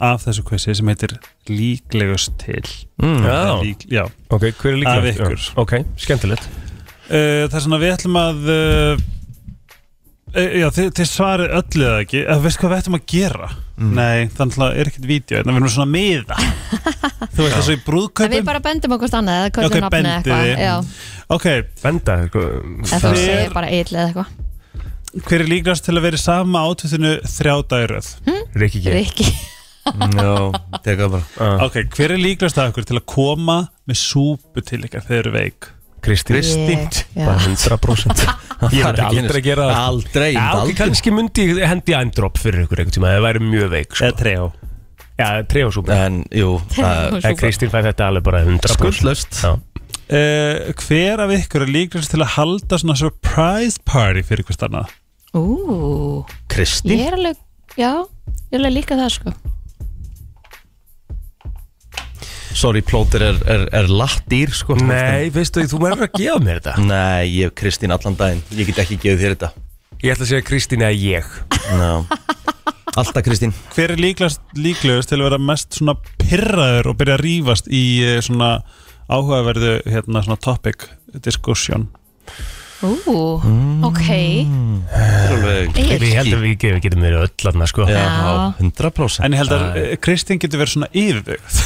[0.03, 1.15] af þessu quizi sem heitir
[1.49, 2.63] líklegust til.
[3.01, 3.39] Mm, Já.
[3.63, 4.03] Lík, já.
[4.29, 5.49] Ok, hver er ykkur.
[5.63, 5.73] Ok,
[6.03, 6.45] skemmtilegt.
[7.09, 9.01] Uh, það er svona við ætlum að uh,
[10.33, 12.21] já, þið, þið svarið öllu eða ekki.
[12.23, 13.49] Eða veist hvað við ætlum að gera?
[13.83, 16.37] Nei, þannig að er ekkert vídeo en við erum svona miða.
[17.33, 20.13] Þú veist þessu í en við brúðkaupum bara bendum okkur stannað eða köllum Ok, nafni
[20.13, 20.91] eitthvað.
[21.37, 21.47] ok,
[21.83, 22.43] Benda sko,
[22.91, 24.39] Hver- segir bara eill eða eitthvað.
[25.27, 28.07] Hver er líkast til að vera í sama átvittinu þrjá dagiröð?
[28.57, 29.27] Rikki ekki Rikki
[29.83, 30.33] Já,
[30.85, 31.23] teka bara.
[31.43, 31.63] Ah.
[31.67, 33.57] ok, hver er líkast að okkur til að koma
[33.89, 35.69] með súpu til ykkar þegar þið eru veik?
[36.03, 36.35] Kristín.
[36.35, 36.81] Kristín?
[37.15, 37.25] Já.
[37.29, 38.23] Bara 100%
[38.75, 39.77] Ég myndi aldrei gera það.
[39.87, 40.75] Aldrei, Já, ok, aldrei.
[40.79, 44.07] kannski myndi ég hendi eindrop fyrir ykkur einhvern tíma Það væri mjög veik sko.
[44.09, 44.47] eða trejó
[45.19, 47.31] Já, trejósúpa En, jú, það Súpa.
[47.43, 49.39] Kristín fæ þetta alveg bara 100% Skuldlaust.
[49.43, 49.53] Já.
[49.53, 54.91] uh, hver af ykkur er líkast til að halda svona surprise party fyrir hvers annað
[55.39, 56.97] Ú, Kristín?
[56.99, 57.39] Ég er alveg
[57.79, 59.35] Já, ég er alveg líka það sko
[62.53, 64.77] Sorry, plóter er, er, er lattýr sko.
[64.77, 66.75] Nei, veistu, þú verður að gefa mér þetta.
[66.85, 68.43] Nei, ég hef Kristín allan daginn.
[68.53, 69.49] Ég get ekki gefið þér þetta.
[70.03, 71.35] Ég ætla að segja Kristín eða ég.
[71.79, 71.91] No.
[72.93, 73.53] Alltaf Kristín.
[73.73, 77.83] Hver er líklegast, líklegast til að vera mest svona pirraður og byrja að rífast í
[78.05, 78.57] eh, svona
[79.09, 80.85] áhugaverðu hérna svona topic
[81.25, 81.87] discussion?
[82.83, 82.95] Ú,
[83.87, 84.03] ok.
[85.31, 87.87] Alveg Ég held að við getum, getum verið öll aðna sko.
[87.87, 88.33] Já, Já.
[88.59, 91.63] 100% en ég held að uh, Kristín getur verið svona yfirbyggð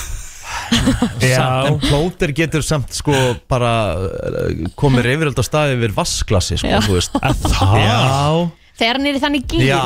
[1.21, 3.13] Samt, En plóter getur samt sko
[3.49, 6.79] bara uh, komið reyfiröld á staði yfir vasklassi sko, Já.
[6.85, 7.17] þú veist.
[7.17, 7.97] Það Já,
[8.77, 9.77] Þegar hann er í þannig gíl já,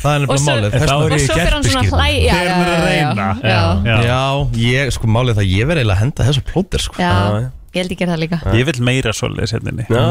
[0.00, 0.74] það er nefnilega svo- málið.
[0.74, 1.98] Þá er Og ég svo fyrir hann svona gerpiskírn.
[2.00, 3.26] hlæ já, Þegar já, hann er að já, reyna.
[3.44, 3.96] já, já.
[4.08, 4.22] Já,
[4.64, 6.96] ég, sko málið það ég verði eiginlega að henda þessu plóter sko.
[6.96, 7.50] Já, Já, já.
[7.74, 8.38] ég held ég gera það líka.
[8.56, 10.04] Ég vil meira svoleiðis hérna Já,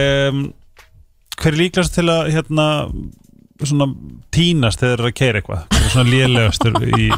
[0.00, 0.40] um,
[1.42, 2.66] hver er líklegast til að hérna
[3.64, 3.86] svona
[4.34, 5.62] tínast þegar það er að keira eitthvað?
[5.92, 7.10] Svona lélegastur í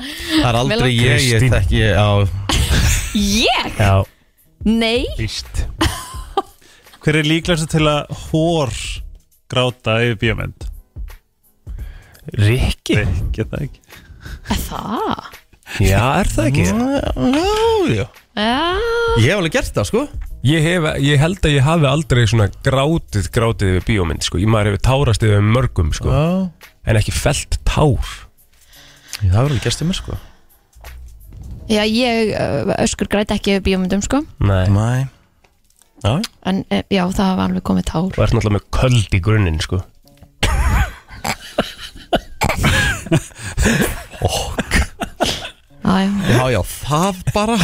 [0.00, 1.54] Það er aldrei ég, ég Kristín.
[1.56, 2.10] þekki á
[3.14, 3.72] Ég?
[3.78, 3.94] já,
[4.64, 5.64] Nei víst
[7.00, 8.72] hver er líklegast til að hór
[9.50, 10.66] gráta yfir bíómynd
[12.36, 13.80] Rikki Ekki það ekki
[14.50, 15.30] Það?
[15.80, 16.64] Já, er það ekki?
[16.66, 16.74] Já,
[17.94, 18.56] já Já
[19.20, 20.02] Ég hef alveg gert það, sko
[20.46, 24.38] Ég, hef, ég held að ég hafi aldrei svona grátið, grátið yfir bíómynd, sko.
[24.40, 26.08] Ég maður hefur tárast yfir mörgum, sko.
[26.14, 28.06] Já En ekki felt tár.
[29.20, 30.18] Það var alveg gert um mér, sko.
[31.70, 34.24] Já, ég uh, öskur græti ekki við bíómyndum sko.
[34.42, 34.66] Nei.
[34.72, 35.06] Mæ
[36.00, 36.16] Já,
[36.48, 38.08] En uh, já, það var alveg komið tár.
[38.16, 39.82] Ert náttúrulega með köld í grunninn, sko.
[45.84, 46.50] Já, já.
[46.54, 47.56] Já, það bara.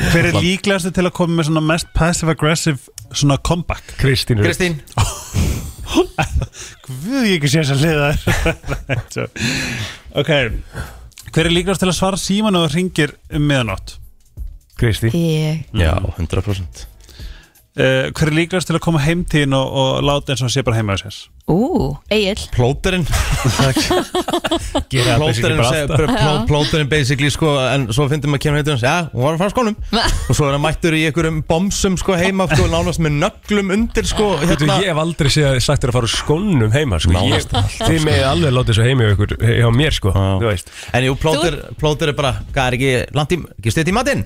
[0.00, 3.96] Hver er líklegastu til að koma með svona mest passive-aggressive svona comeback?
[4.00, 4.42] Kristín.
[4.42, 4.80] Kristín
[6.86, 8.10] Guð, ég ekki sé þess að liða
[10.20, 10.30] Ok
[11.30, 13.96] Hver er líklegast til að svara síman og ringir um miðanótt?
[14.80, 15.12] Kristín.
[15.14, 16.86] Ég, Já, 100%
[17.78, 20.50] Uh, hver er líklegast til að koma heim til þín og, og láta eins og
[20.50, 21.14] sé bara heima á sér?
[21.50, 23.04] Ú, Egil Plóterinn
[24.90, 29.24] Plóterinn pló- pló- Plóterinn basically sko En svo finnum maður kemur heitur hans Já, hún
[29.24, 29.76] var að fara skónum
[30.30, 34.08] Og svo er hann mættur í einhverjum bomsum sko heima sko, Nánast með nöglum undir
[34.08, 34.78] sko hérna.
[34.84, 37.14] ég hef aldrei séð, sagt þér að fara skónum heima sko.
[37.16, 40.14] Nánast Þið með alveg látið svo heimi hjá, ykkur, hjá mér sko.
[40.14, 40.28] Já.
[40.42, 43.90] Þú veist En jú, plóter, plóter er bara Hvað er ekki langt í Ekki stutt
[43.92, 44.24] í matinn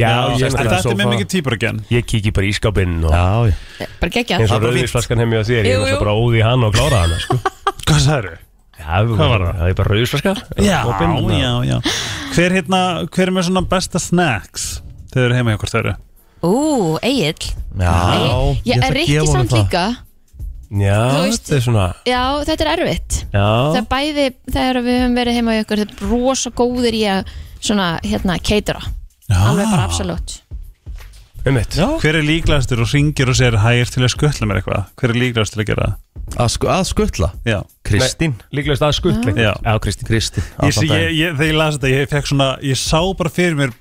[0.00, 4.44] þetta er með mikið týpur ekki ég kíki bara í skápinn og Já, Bara geggjað.
[4.44, 7.38] Eins og rauðisflaskan heimi á þér Ég er bara óði hann og klára hana sko.
[7.88, 8.44] Hvað sagður þau?
[8.80, 9.56] Já, Hvað var það?
[9.60, 10.34] Það er bara rauðisflaska
[10.64, 11.76] Já, Opin, já, já.
[12.34, 14.68] Hver, hérna, hver er með svona besta snacks
[15.10, 15.96] þegar þau eru heima hjá hvort þau eru?
[16.40, 16.54] Ú,
[17.04, 17.96] Egil já
[18.64, 19.84] Ég er að honum samt líka?
[20.70, 23.16] Já, veist- þetta er svona Já, þetta er erfitt.
[23.34, 26.94] Já, Það er bæði þegar við höfum verið heima í okkur Þetta er rosa góðir
[26.96, 28.80] í að Svona, hérna, keitara
[29.30, 30.40] Alveg bara absolutt
[31.46, 31.86] um mitt Já.
[32.02, 34.90] Hver er líklegastur og ringir og segir hægir til að skuttla mér eitthvað?
[35.00, 35.94] Hver er líklegastur að gera það?
[36.38, 38.36] Að, sku, að skuttla Já, Kristín.
[38.54, 39.50] Líklegast að skuttli Já.
[39.64, 40.06] Já, Kristín.
[40.06, 43.56] Kristín ég, ég, ég, þegar ég las þetta, ég fekk svona ég sá bara fyrir
[43.58, 43.72] mér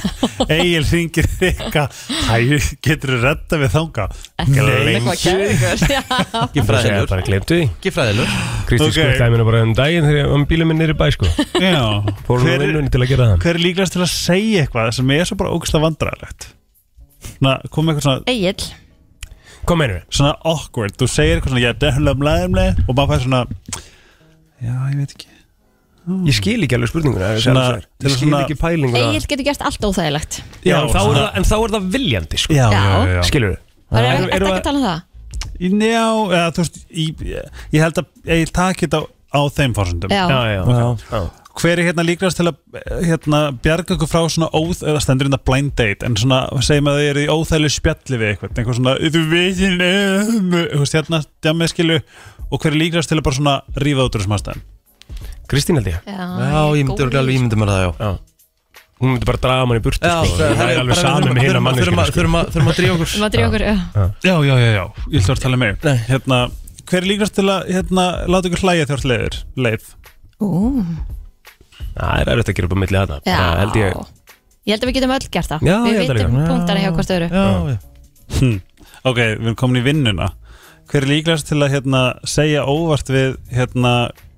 [0.56, 2.36] Egil ringir eitthvað Hæ,
[2.84, 4.06] getur þú redda við þanga?
[4.44, 6.02] Eitthvað kæringur Já.
[6.46, 7.68] Ekki Bara segja, fræðilur bara glemtu því.
[7.74, 8.32] Ekki fræðilur
[8.70, 8.92] Kristín Ok.
[8.92, 9.10] okay.
[9.10, 11.30] skuttlaði mér bara um daginn þegar með bílum minn niður í bæ sko.
[11.58, 11.82] Já,
[12.28, 13.38] Fórum hver, við vinnunni til að gera það.
[13.44, 16.50] hver er líklegast til að segja eitthvað sem er svo bara ógst að?
[17.36, 18.68] Svona, kom eitthvað svona Egil
[19.66, 20.04] Hvað meinur við?
[20.14, 23.40] svona awkward, þú segir eitthvað svona ég er dehla mlæðumlega og maður fær svona
[24.62, 25.32] já, ég veit ekki
[26.06, 27.86] Ég skil ekki alveg spurninguna ef ég Svona- segja það.
[28.06, 31.30] Ég skil svona- ekki pælinguna Egil getur gert allt óþægilegt Já, þá, er svona- það,
[31.40, 33.22] en þá er það viljandi sko já, já, Já.
[33.26, 33.58] Skilur við?
[33.90, 35.02] Það er Erum- ekki að tala um það
[35.58, 36.06] Já,
[36.36, 37.26] eða, þú veist ég,
[37.72, 39.04] ég held að ég taki þetta á,
[39.34, 40.96] á þeim fórsöndum Já, Já, já, Já.
[41.10, 41.30] já.
[41.56, 42.56] Hver er hérna líklegast til að
[43.06, 46.98] hérna, bjarga ykkur frá svona óð eða stendur hérna blind date en svona segjum að
[47.00, 49.76] þið eru í óþæglu spjalli við eitthvað eitthvað svona, þú veitir
[50.82, 51.98] veist hérna, djamið skilu
[52.50, 54.64] og hver er líklegast til að bara svona rífa út úr þessum aðstæðum?
[55.46, 55.98] Kristín held ég.
[56.06, 57.90] Já, Já, ég myndi alveg ímynda mér það, já.
[58.02, 58.82] Já.
[58.96, 60.46] Hún myndi bara draga mann í burtu Já, sko.
[60.58, 62.16] Það er alveg sami með hérna Þurfum að- sko.
[62.16, 63.12] þurfum að þurfum að drífa okkur.
[63.22, 63.76] Maður drífa okkur, já.
[63.96, 66.38] Já, já, já, já, ég ætla að tala með hérna,
[66.86, 69.86] hver er líklegast til að hérna, láta ykkur hlæja leiðir leið?
[70.40, 70.84] Ú,
[71.96, 73.18] Það er erfitt að gera upp á milli þarna.
[73.24, 73.36] Já.
[73.40, 74.00] Bara held ég
[74.66, 75.60] Ég held að við getum öll gert það.
[75.62, 76.48] Já, Við ég held að vitum líka.
[76.50, 77.28] punktana hjá hvort öðru.
[77.30, 77.76] Já, já.
[78.40, 78.56] Hm.
[79.06, 80.26] ok, við erum komin í vinnuna.
[80.90, 83.92] Hver er líklegast til að hérna, segja óvart við hérna,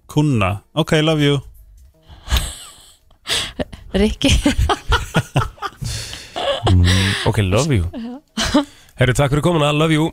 [0.08, 1.40] kuna ok, love you.
[3.96, 4.30] Rikki.
[7.26, 7.88] Ok, love you
[8.98, 10.06] Herri, takk fyrir komin að love you.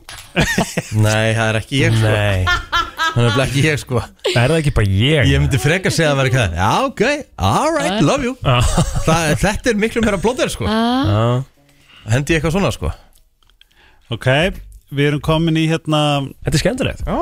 [1.04, 2.10] Nei, það er ekki ég sko.
[2.12, 2.44] Nei.
[3.16, 4.02] Það er ekki ég sko.
[4.30, 5.30] Er það ekki bara ég?
[5.32, 7.02] Ég myndi frekar segja að vera eitthvað Já, ok,
[7.48, 8.34] alright, love you.
[8.44, 8.60] Já.
[9.08, 10.68] það, Þetta er miklu meira blóðir sko.
[10.70, 11.24] Ah, Já.
[12.12, 12.92] Hendi ég eitthvað svona sko.
[14.14, 14.28] Ok,
[14.94, 16.00] við erum komin í hérna
[16.46, 17.02] Þetta er skemmtilegt.
[17.02, 17.18] Já.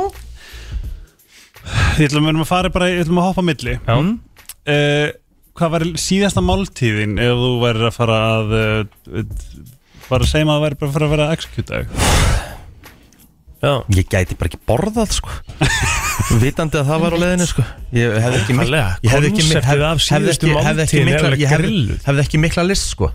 [1.96, 3.78] Ég ætlum, við erum að fara bara, ég ætlum að hoppa á milli.
[3.80, 3.96] Já.
[4.68, 5.06] Uh,
[5.54, 9.20] Hvað var síðasta máltíðin ef þú værir að fara að uh,
[10.10, 11.28] bara að segja maður að væri bara að fara að vera
[11.70, 11.86] þig?
[13.64, 15.30] Já Ég gæti bara ekki borðað sko
[16.42, 17.64] Vitandi að það var á leiðinu sko
[17.96, 18.82] Ég hefði ekki mikla.
[19.00, 22.90] Ég hefði ekki, Konseptið hef, síðustu ekki, hefði ekki mikla Ég hefði, ekki mikla list
[22.92, 23.08] sko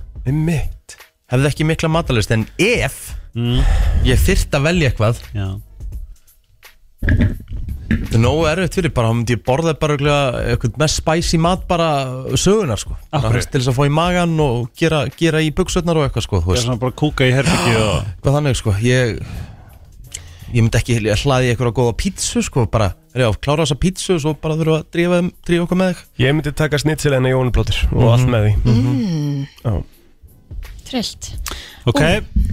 [1.30, 3.00] Hefði ekki mikla matalist En ef
[3.38, 3.60] Mm.
[4.10, 5.44] ég þyrft að velja eitthvað Já.
[7.90, 11.64] Það er nógu erfitt fyrir bara, þá myndi ég borða bara eitthvað mest spicy mat
[11.70, 11.90] bara
[12.38, 12.96] sögunar sko.
[13.12, 16.26] Bara, veist, til þess að fá í magan og gera, gera í buksutnar og eitthvað
[16.28, 18.76] sko þú Ég er veist, svona bara að kúka í herbyggju og eitthvað þannig sko
[18.84, 19.22] ég
[20.50, 24.34] ég myndi ekki hlaði eitthvað góða pítsu sko bara, já, klára þessa pítsu og svo
[24.42, 26.04] bara þurfa að drífa, drífa okkur með þig.
[26.24, 28.76] Ég myndi taka snitsel en að jónuplótur Og allt með því.
[29.64, 29.78] Já.
[30.90, 31.30] Trillt.
[31.86, 32.02] Ok,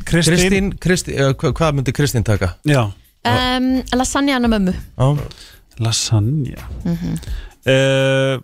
[0.05, 2.53] Kristín, Kristín, Kristín uh, hva, hvað myndi Kristín taka?
[2.69, 2.83] Já,
[3.31, 3.69] um,
[3.99, 4.75] Lasagna hana mömmu.
[4.99, 5.07] Já,
[5.79, 7.19] lasagna Mhm.
[7.67, 8.41] uh,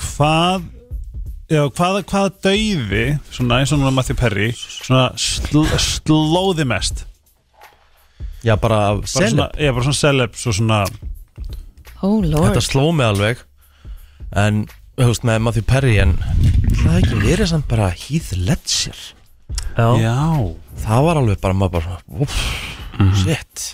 [0.00, 0.62] Hvað
[1.50, 3.04] Já, hvað, hvað dauði
[3.34, 7.00] svona eins og núna Matthew Perry svona sl slóði mest?
[8.46, 10.78] Já, bara bara seleb svona, já, bara svona celebs og svona
[12.06, 12.46] Oh lord.
[12.52, 13.42] Þetta sló mig alveg
[14.38, 14.62] En,
[14.94, 16.14] þú veist, með Matthew Perry En
[16.84, 19.02] það ekki verið samt bara Heath Ledger
[19.76, 20.16] Já, Já,
[20.80, 22.36] Það var alveg bara, maður bara Úff,
[23.22, 23.66] shit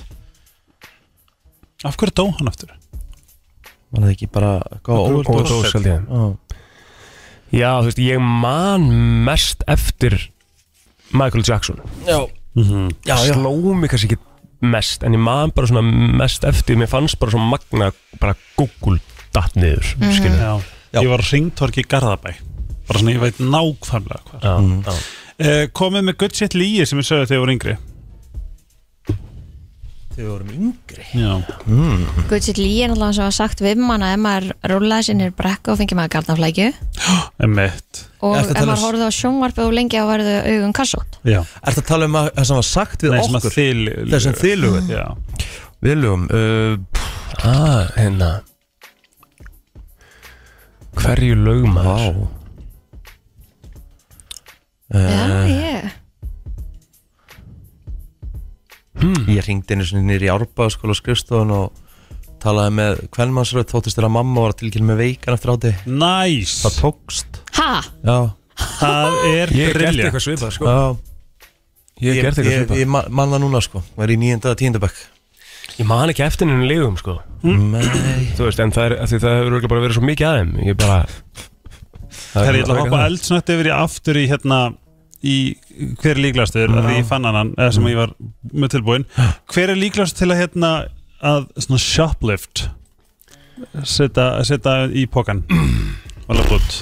[1.86, 2.72] af hverju dó hann aftur?
[3.94, 4.52] Var það ekki bara
[4.86, 5.72] Góð og Overdose.
[5.76, 6.24] held ég Já,
[7.56, 8.86] Já, þú veist, ég man
[9.26, 10.16] mest eftir
[11.14, 12.24] Michael Jackson já,
[12.56, 13.16] já, já.
[13.30, 14.18] Sló mig kannski ekki
[14.66, 15.84] mest En ég man bara svona
[16.18, 18.98] mest eftir Mér fannst bara svona magna Bara Google
[19.36, 20.40] datt niður mm -hmm.
[20.40, 20.60] Já.
[20.92, 21.02] Já.
[21.02, 22.34] Ég var á ringtorki í Garðabæ
[22.86, 24.54] bara svona, ég veit nákvæmlega hvað Já,
[24.86, 24.94] já.
[25.42, 27.76] Uh, Komið með good shit líi sem ég sögðu þegar ég voru yngri.
[30.16, 31.02] Þau vorum yngri?
[31.12, 31.32] Já,
[32.30, 35.74] Guðsitt Lí er náttúrulega sem var sagt við mann að ef maður rúlaði sinni brekku
[35.74, 36.68] og fengið maður garnaflækju.
[37.44, 41.18] Emitt og ef maður um- horfði á sjónvarpið og lengi á verðu augun kassótt.
[41.20, 43.58] Já, Ertu að tala um að, það sem var sagt við Nei, okkur?
[44.14, 45.04] Þessum lögum Já,
[45.84, 47.04] Við lögum uh,
[47.44, 48.30] Ah, hérna.
[50.96, 51.44] Hverju Vá.
[51.44, 52.24] lögmaður?
[54.86, 55.94] Já, ég.
[59.28, 61.82] Ég ringdi einu sinni nýri í Árba skóla skrifstofun og
[62.42, 66.54] talaði með kvenmannsröð þóttist þér að mamma var að tilkynna með veikan eftir áti næs
[66.62, 67.40] Það tókst.
[67.58, 67.68] Ha?
[68.06, 68.16] Já,
[68.56, 70.70] Það er Ég hef gert briljant eitthvað svipað sko.
[70.70, 70.80] Já.
[72.06, 72.80] Ég hef gert ég, eitthvað ég, svipað.
[72.80, 73.82] ég ma- man það núna sko.
[73.98, 75.02] Var í nýjönda að tíundabæk
[75.76, 77.18] Ég man ekki eftir henni legum sko.
[77.44, 78.30] Nei.
[78.38, 80.36] Þú veist, en það, er, af því það hefur örugglega bara verið svo mikið að
[80.38, 80.52] þeim.
[80.70, 80.98] Ég bara
[82.36, 84.60] Það er ég ætla að hoppa eldsnött yfir í aftur í hérna
[85.26, 85.36] í
[86.00, 86.82] hver er líklegastur mm.
[86.86, 88.12] því ég fann hann eða sem ég var
[88.52, 89.06] með tilbúin
[89.52, 90.72] hver er líklegast til að hérna
[91.24, 92.66] að svona shoplift?
[93.88, 96.78] Setja, setja í pókan og lafa út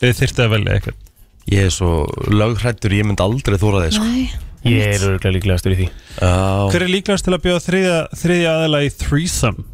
[0.00, 1.00] eða þyrfti að velja eitthvað.
[1.48, 1.92] Ég er svo
[2.28, 4.08] löghrættur, ég myndi aldrei þóra þig sko.
[4.08, 5.88] Nei Ég er örgulega líklegastur í því.
[6.18, 9.66] Hver er líklegast til að bjóða þriðja, þriðja aðela í threesome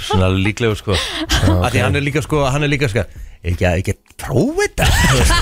[0.05, 0.97] Svona líklegur sko.
[0.97, 3.05] Af Því hann er líka sko, hann er líka sko
[3.45, 4.87] Ekki að, ekki að prófa þetta?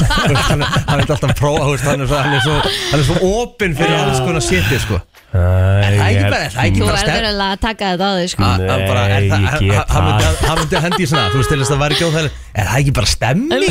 [0.88, 2.56] Hann er alltaf að prófa Hann er svo, hann er svo,
[2.90, 4.98] hann er svo opinn fyrir alls konar sétti sko
[5.32, 8.04] Er það ekki bara, er það ekki Þú bara verður stefn alveg að taka þetta
[8.04, 8.42] á þig sko.
[8.44, 10.34] Hann hann bara, er Nei, það, ég hann- get hann myndi- það.
[10.48, 12.36] hann myndi að hendi í svona Þú veist, til þess að það væri ekki óþægilegt.
[12.52, 13.62] Er það ekki bara stemming?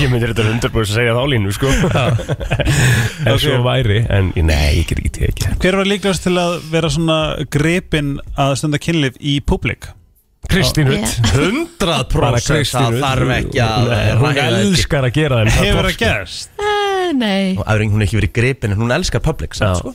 [0.00, 1.68] Ég myndi þetta 100% að segja þá línu sko.
[3.30, 5.46] Ef svo væri En nei, ég get ekki tekið.
[5.62, 7.18] Hver var líklegast til að vera svona
[7.50, 9.82] grepin að stunda kynlif í publik
[10.50, 11.04] Kristín Já.
[11.34, 13.90] Hutt 100% það þarf ekki að
[14.20, 16.50] Hún elskar að gera þeim hefur það gerst.
[16.58, 17.56] Eh, Nei.
[17.58, 19.72] Og Æfring hún er ekki verið gripin en hún elskar public Já.
[19.78, 19.94] samt, sko.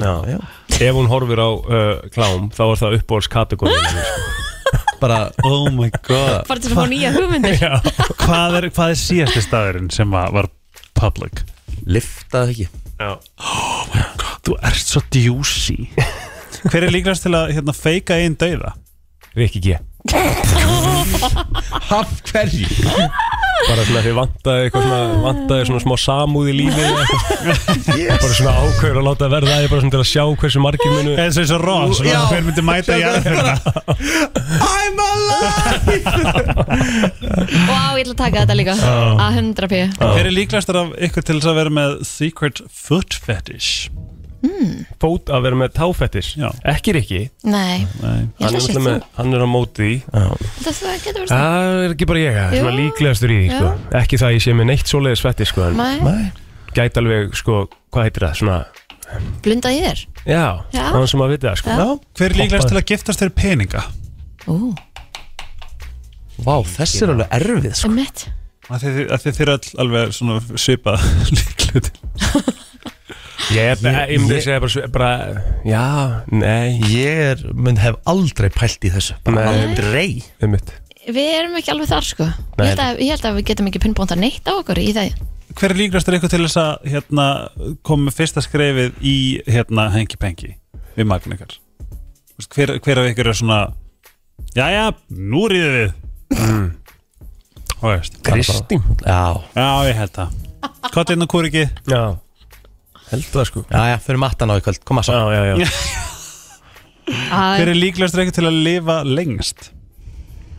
[0.00, 0.38] já, já.
[0.76, 3.76] Ef hún horfir á uh, klám Þá er það uppbóðs kategóri
[5.00, 6.46] Bara, oh my god.
[6.48, 7.60] Bara til að fá nýja hugmyndir.
[8.24, 10.48] Hvað er, hvað er síðasti staðurinn sem var, var
[10.96, 11.42] public
[11.84, 12.68] liftaði ekki?
[14.46, 15.76] Þú ert svo djúsi
[16.70, 18.72] Hver er líklegast til að hérna, feika einn dauða?
[19.36, 19.76] Rikki G
[21.90, 22.66] Af hverju?
[23.66, 28.20] Bara svona því vantaði eitthvað svona Vantaði svona smá samúð í lífi yes.
[28.22, 30.94] Bara svona ákveður að láta verða Það er bara svona til að sjá hversu margir
[30.94, 32.20] munu Eins og eins og Ross, Já.
[32.30, 33.54] hver myndi mæta í aðferða
[34.70, 35.96] I'm alive
[37.66, 41.26] Vá, ég ætla að taka þetta líka Að 100 p Hver er líklegastur af ykkur
[41.26, 43.88] til þess að vera með secret foot fetish?
[45.02, 46.30] Fót að vera með táfettis.
[46.72, 48.22] Ekki Rikki Nei, Nei.
[48.40, 52.22] ég hann er, hann er á móti Það það getur verið það er ekki bara
[52.24, 53.70] ég, það er líklegastur í því sko.
[54.00, 55.70] Ekki það að ég sé með neitt svoleiðis fetti sko,
[56.76, 57.60] gæti alveg, sko,
[57.94, 58.58] hvað heitir það svona,
[59.44, 60.44] blunda í þér Já,
[60.74, 60.82] Já.
[60.92, 61.76] hann sem að viti það sko.
[61.76, 61.86] Já.
[62.18, 63.84] Hver er líklegast til að giftast þér peninga?
[64.50, 64.56] Ú,
[66.44, 67.88] Vá, þessi er alveg erfið sko.
[67.92, 68.02] um
[68.66, 71.04] Að þið, að þið þið öll alveg svona svipað
[71.36, 72.56] líklega til
[73.52, 75.84] Ég, ég, ég myndi segja bara, bara Já,
[76.32, 79.16] nei Ég er, mynd, hef aldrei pælt í þessu.
[79.26, 80.22] Bara aldrei.
[81.06, 82.26] Við erum ekki alveg þar sko.
[82.26, 85.20] Ég held, að, ég held að við getum ekki pinnbónta neitt á okkur í það.
[85.56, 87.26] Hver er til ykkur til þess að hérna,
[87.86, 89.16] koma með fyrsta skrefið í
[89.46, 90.56] hérna, hengi-pengi
[90.96, 91.54] við magn ykkar?
[92.52, 93.60] Hver, hver af ykkur er svona
[94.56, 95.94] Jæja, nú ríðum við.
[96.36, 96.66] Mm.
[98.26, 98.82] Kristín.
[99.04, 100.36] Já, Já, ég held það.
[100.90, 101.64] Hvað er hérna hvort ekki?
[101.92, 102.02] Já,
[103.12, 103.62] held það sko.
[103.70, 104.82] Já, já, fyrir mattan á í kvöld.
[104.88, 105.16] Koma svo.
[105.30, 105.68] Já, já, já.
[107.06, 109.68] Hver er líklegast til ykkur til að lifa lengst?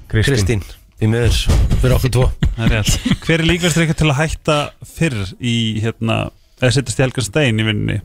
[0.07, 0.31] Kristín.
[0.31, 0.61] Kristín,
[1.03, 1.35] í miður.
[1.81, 2.27] Fyrir okkur tvo.
[2.55, 3.09] Það er rétt.
[3.25, 6.19] Hver er líklegast til ykkur til að hætta fyrr í hérna
[6.61, 7.99] eða sittast í helgan stein í vinninni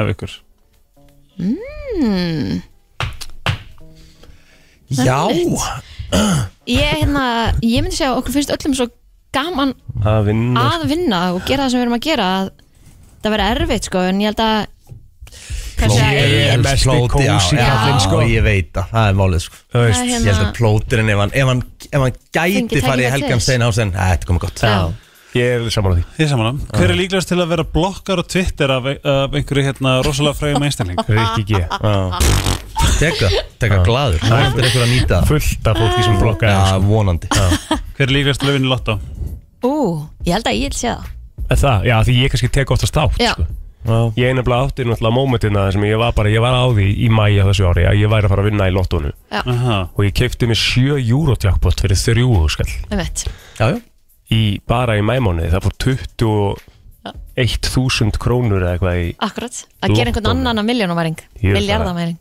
[0.00, 0.32] af ykkur?
[1.38, 2.62] mm.
[4.94, 5.18] Já,
[6.68, 7.24] Ég, hérna,
[7.64, 8.86] ég myndi segja að okkur finnst öllum svo
[9.34, 9.72] gaman
[10.06, 12.50] að vinna að vinna og gera það sem við erum að gera að
[13.24, 14.56] það verður erfitt sko en ég held að
[15.84, 18.20] Ég er mesti Plóti, já, kósí já, kallinn, sko.
[18.30, 19.56] ég veit það, það er málið sko.
[19.74, 22.14] Þú veist, Það er Ég held hérna- að plótirinn, ef hann, ef hann, ef hann
[22.14, 23.34] Fengi gæti farið í tækifæri Helgan til.
[23.34, 23.48] Þess.
[23.48, 24.62] Steinhausen, þetta er komið gott.
[24.62, 24.92] Já.
[25.34, 26.04] Ég er saman á því.
[26.22, 29.94] Ég saman Hver er líklegast til að vera blokkar á Twitter af, af einhverju hérna
[30.06, 31.00] rosalega frægum einstakling?
[31.10, 31.64] Rikki G.
[33.00, 35.18] Teka, teka glaður, það er eitthvað að nýta.
[35.18, 37.32] Það Fullt af fólki sem blokka Já, vonandi.
[37.34, 38.98] Hver er líklegast til að vinna í lotto?
[39.66, 39.74] Ú,
[40.22, 41.10] ég held að ég sé það
[41.60, 43.32] Það, já, því ég kannski tek oftast átt Já.
[43.34, 43.46] sko.
[43.84, 43.98] Já.
[44.16, 47.44] Ég nefnilega átti náttúrulega mómentina sem ég var bara, ég var á því í mæja
[47.44, 49.76] þessu ári að ég væri að fara að vinna í lottónu Aha.
[49.92, 52.72] og ég kefti mig 7 eurojackpot fyrir 3 skall.
[52.90, 53.26] Um eitt
[53.60, 53.78] Já, já.
[54.32, 55.74] Í, bara í mæmáni, það fór
[57.36, 60.40] 21.000 krónur eða eitthvað í, Akkurat, að gera einhvern Lottónu.
[60.40, 62.16] annan að miljónumæring Ég- Miljardamæring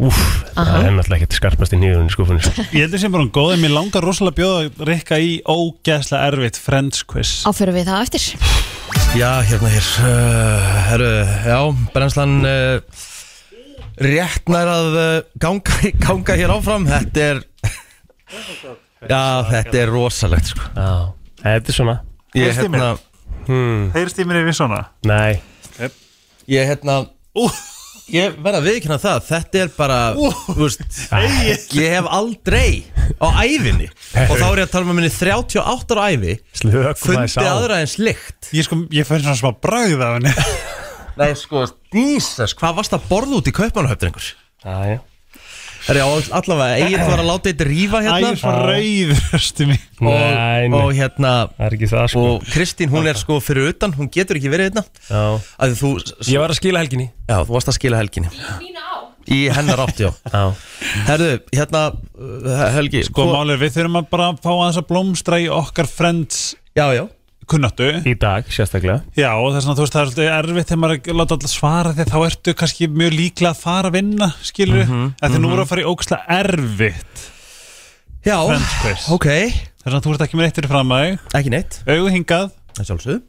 [0.00, 0.64] Aha.
[0.64, 2.40] það er náttúrulega ekkert skarpast í nýðunni skufunni.
[2.72, 6.30] Ég heldur sem bara hún góð en mér langar rosalega að bjóða Rikka í ógeðslega
[6.30, 8.24] erfitt Friends quiz Áfyrir við það eftir
[9.18, 11.10] Já, hérna hér uh, Herru,
[11.50, 11.58] já,
[11.94, 13.04] brennslan uh,
[14.00, 15.06] Rétt nær að uh,
[15.42, 17.42] ganga, ganga hér áfram Þetta er
[19.10, 20.66] Já, þetta er rosalegt sko.
[20.76, 20.90] Já,
[21.44, 21.96] þetta er svona
[22.36, 22.84] Ég Heyrst í mér?
[22.84, 24.84] hérna hmm, Heyrst í mér yfir svona?
[25.08, 25.40] Nei,
[26.50, 27.02] Ég hérna
[28.10, 30.82] Ég verð að viðkynna það Þetta er bara þú veist,
[31.76, 32.82] Ég hef aldrei
[33.22, 33.90] á ævinni
[34.26, 37.90] Og þá er ég að tala með minni 38 ára ævi slökum Fundi aðra en
[37.90, 40.34] slikt Ég sko, ég fær svona smá bragð af henni.
[41.20, 44.32] Nei sko, Jesus, hvað varst að borða út í kaupanahöfningur?
[44.64, 44.98] Já, já
[45.90, 48.28] Það er allavega, Egil var að láta þetta rífa hérna.
[48.38, 49.80] Svo rauðurstu mig.
[50.00, 50.76] Og, Nei, nei.
[50.78, 52.22] og hérna Það er ekki það sko.
[52.30, 54.84] og Kristín hún er sko fyrir utan hún getur ekki verið hérna.
[55.10, 55.24] Já.
[55.66, 55.90] að þú,
[56.30, 57.08] Ég var að skila helginni.
[57.26, 58.30] Já, þú varst að skila helginni.
[59.30, 60.10] Í hennar átt, já.
[61.06, 65.50] Herðu, hérna uh, Helgi, Sko málið, við þurfum að bara fá aðeins að blómstra í
[65.52, 66.40] okkar Friends
[66.74, 67.04] já, já,
[67.50, 67.88] kunnáttu.
[68.06, 69.00] Í dag sérstaklega.
[69.18, 71.52] Já, og þess að þú veist, það er svolítið erfitt þegar maður að láta alltaf
[71.52, 75.50] svara því þá ertu kannski mjög líklega að fara að vinna, skilur mm -hmm, nú
[75.54, 77.26] er að fara í ógæslega erfitt.
[78.24, 78.38] Já,
[79.10, 79.28] ok.
[79.80, 82.50] Þess að þú ert ekki með eitt fyrir fram að ekki neitt, augu hingað.
[82.76, 83.20] Það er sjálfsögðu.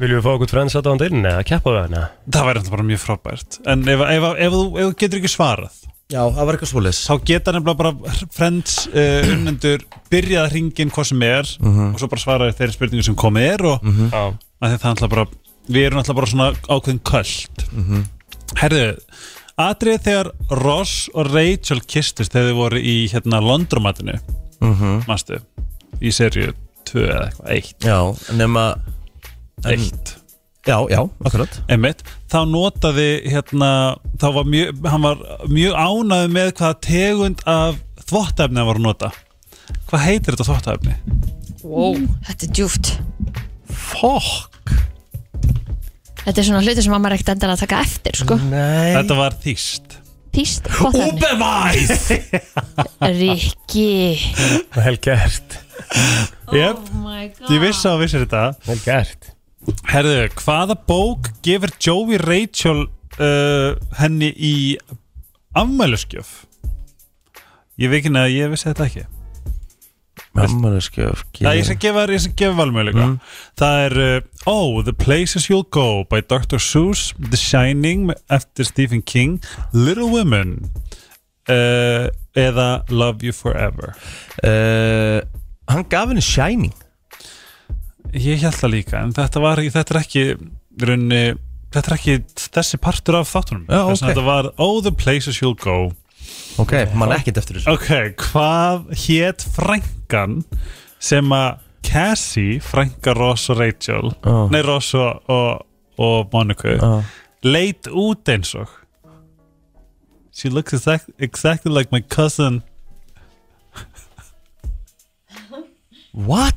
[0.00, 2.04] Viljum við fá okkur frends að dáðan inn eða keppa við hana?
[2.32, 3.58] það væri náttúrulega bara mjög frábært.
[3.66, 6.72] En ef, ef, ef, ef, þú, ef þú getur ekki svarað já, það var eitthvað
[6.72, 7.02] svoleiðis.
[7.08, 12.10] Þá geta nefnilega bara Friends uh, unnendur byrjað að ringin hvað sem er og svo
[12.12, 14.24] bara svaraði þeirri spurningu sem komið er og mm Já.
[14.62, 15.26] það er bara
[15.68, 17.64] við erum náttúrulega bara svona ákveðin köld.
[18.60, 18.88] Herðu
[19.60, 20.30] atrið þegar
[20.62, 24.16] Ross og Rachel kistust þegar þið voru í hérna Londromatinu
[24.62, 25.04] mm -hmm.
[25.08, 25.40] mástu,
[26.00, 26.52] í serju
[26.88, 27.98] 2 eða eitthvað, 1 já,
[28.36, 28.64] nema
[29.64, 30.16] en, 1
[30.66, 31.60] já, já, akkurat.
[31.68, 37.80] Einmitt, þá notaði hérna, þá var mjög, hann var mjög ánæði með hvaða tegund af
[38.08, 39.10] þvottæfni hann var að nota.
[39.90, 40.96] Hvað heitir þetta þvottæfni?
[41.62, 41.98] wow.
[42.26, 42.92] Þetta er djúft
[43.72, 44.72] fokk.
[46.22, 48.38] Þetta er svona hluti sem maður ekkert endar að taka eftir sko.
[48.50, 48.92] nei.
[48.94, 49.98] Þetta var þýst.
[50.32, 54.16] Týst, Ubevæs er Rikki.
[54.78, 55.58] Vel gert.
[56.52, 57.50] Jep, Oh my god.
[57.52, 58.44] Ég vissi að vissir þetta.
[58.64, 59.28] Vel gert.
[59.92, 62.86] Herðu, hvaða bók gefur Joey Rachel
[63.18, 64.54] uh, henni í
[65.58, 66.46] afmæluskjöf?
[67.80, 69.08] Ég veit ekki að ég vissi þetta ekki.
[70.32, 73.06] Mammaleskjöf Það ég skal gefa, ég skal gefa valmöðuleika
[73.60, 76.60] Það er uh, Oh, The Places You'll Go by Dr.
[76.62, 79.42] Seuss The Shining eftir Stephen King
[79.76, 80.70] Little Women
[81.52, 82.08] uh,
[82.38, 83.92] eða Love You Forever.
[84.40, 85.20] Uh,
[85.68, 86.72] Hann gaf henni Shining.
[88.12, 90.34] Ég held það líka en þetta var þetta er ekki í
[90.82, 91.36] rauninni,
[91.72, 92.14] þetta er ekki
[92.56, 94.08] þessi partur af þáttunum Já, Þess að ok.
[94.12, 95.76] þetta var Oh, The Places You'll Go
[96.62, 97.90] Ok, mann ekkert eftir þessu Ok,
[98.28, 100.40] hvað hét frænkan
[101.02, 104.46] sem að Cassie, frænka Ross og Rachel Ó.
[104.52, 105.64] nei Ross og, og,
[105.98, 106.92] og Monica Já.
[107.42, 108.70] leit út eins og
[110.32, 112.62] She looks exact, exactly like my cousin
[116.14, 116.54] What?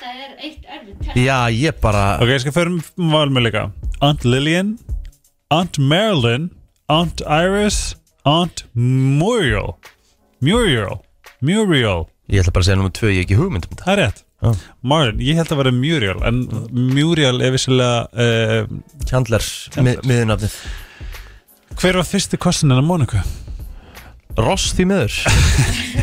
[0.00, 3.66] Þetta er eitt erfitt Já, ég bara Ok, ég skal fyrir um valmöðleika
[4.00, 4.78] Aunt Lillian
[5.52, 6.46] Aunt Marilyn
[6.88, 7.80] Aunt Iris
[8.24, 9.74] Aunt Muriel.
[10.44, 10.98] Muriel.
[11.40, 12.06] Muriel.
[12.28, 13.86] Ég ætla bara að segja nummer tvö, ég hef ekki hugmynd um þetta.
[13.86, 14.20] Það er rétt.
[14.40, 14.50] Já.
[14.92, 16.38] Marlin, ég held að vera Muriel En
[16.72, 18.70] Muriel er vissilega uh,
[19.04, 19.44] Chandler,
[19.84, 20.54] mi miðunafnið
[21.76, 23.20] Hver var fyrsti kostin en að Monika?
[24.40, 25.18] Ross því miður.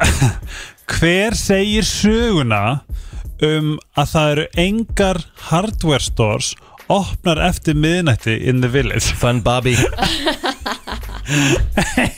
[1.00, 2.80] Hver segir söguna
[3.44, 6.52] um að það eru engar hardware stores
[6.90, 9.14] opnar eftir miðnætti in the village?
[9.16, 9.76] Fun Bobby.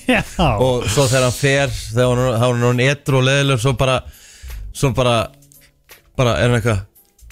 [0.09, 0.23] Já,
[0.57, 3.97] Og svo þegar hann fer Þegar hann, þá er hann etru og leðilegur Svo bara
[4.73, 5.17] Svo bara
[6.17, 6.81] Bara er hann eitthvað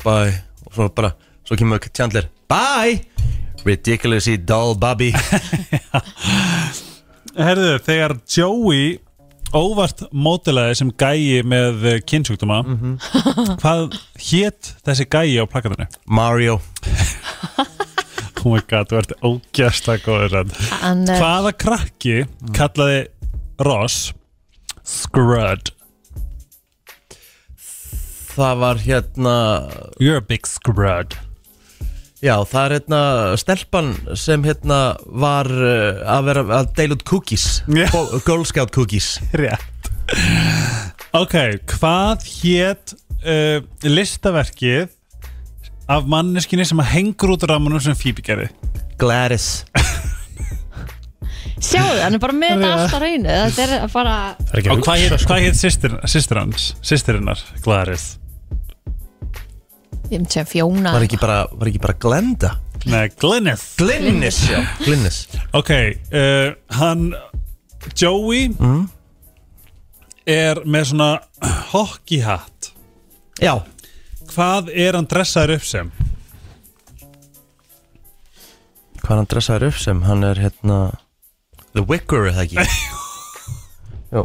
[0.04, 0.34] Bye.
[0.66, 1.14] Og svo bara
[1.48, 3.00] Svo kemur Chandler Bye!
[3.64, 5.12] Ridiculously dull Bobby
[7.36, 8.98] herðu, þegar Joey
[9.56, 12.60] óvart mótilaði sem gæi með eh, kynnsjúkdóma
[13.60, 13.96] hvað
[14.30, 15.88] hétt þessi gæi á plakatinu?
[16.06, 16.60] Mario.
[18.40, 20.52] Oh my god, þú ert ógjast að góður
[21.10, 22.14] Hvaða krakki
[22.56, 23.02] kallaði
[23.60, 24.14] Ross
[24.80, 25.74] Scrud?
[28.30, 29.34] Það var hérna
[30.00, 31.18] You're a big scrud
[32.20, 33.00] Já, það er hérna
[33.40, 33.86] stelpan
[34.20, 34.80] sem hérna
[35.22, 37.86] var uh, að vera að deila út cookies Já.
[37.94, 39.88] Bo- Girl Scout cookies Rétt
[41.16, 41.34] Ok,
[41.78, 42.92] hvað hétt
[43.24, 44.90] uh, listaverkið
[45.90, 48.50] af manneskinni sem að hengur út ramanum sem Phoebe gerði?
[49.00, 49.48] Gladys
[51.60, 54.60] Sjáðu, hann er bara með þetta allt á reynu Þetta er að fara Það er
[54.60, 55.28] ekki Og að hvað hétt sko.
[55.32, 56.68] hvað hét systir, systir hans?
[56.84, 58.06] Systirinnar, Gladys
[60.10, 60.92] Ég myndi segja fjóna.
[60.96, 62.50] Var ekki bara, var ekki bara Glenda?
[62.90, 64.62] Nei, Glynis Glynis, já.
[64.80, 65.18] Glynis
[65.54, 65.70] Ok,
[66.16, 67.10] uh, hann
[67.96, 68.48] Joey
[70.30, 71.10] er með svona
[71.72, 72.70] hockeyhatt.
[73.40, 73.54] Já,
[74.30, 75.88] Hvað er hann dressaður upp sem?
[79.00, 80.02] hvað er hann dressaður upp sem?
[80.06, 80.76] Hann er hérna
[81.74, 82.66] The Wicker, er það ekki?
[84.14, 84.22] Jó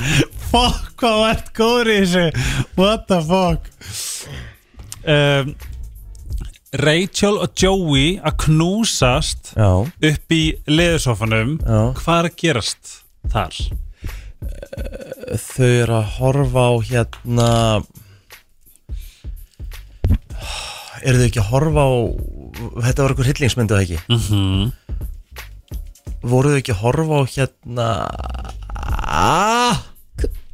[0.50, 2.22] Fuck, hvað þú ert góður í þessu?
[2.78, 3.66] What the fuck
[5.04, 5.54] um,
[6.80, 11.56] Rachel og Joey að knúsast Já, upp í leðursofanum.
[11.98, 12.98] Hvað er að gerast
[13.32, 13.56] þar?
[15.38, 17.48] þau eru að horfa á hérna
[21.00, 21.92] Eru þau ekki að horfa á
[22.86, 24.00] Þetta var eitthvað hryllingsmyndu það ekki?
[24.10, 24.72] Mm -hmm.
[26.30, 27.88] Voru þau ekki að horfa á hérna
[29.10, 29.76] ah,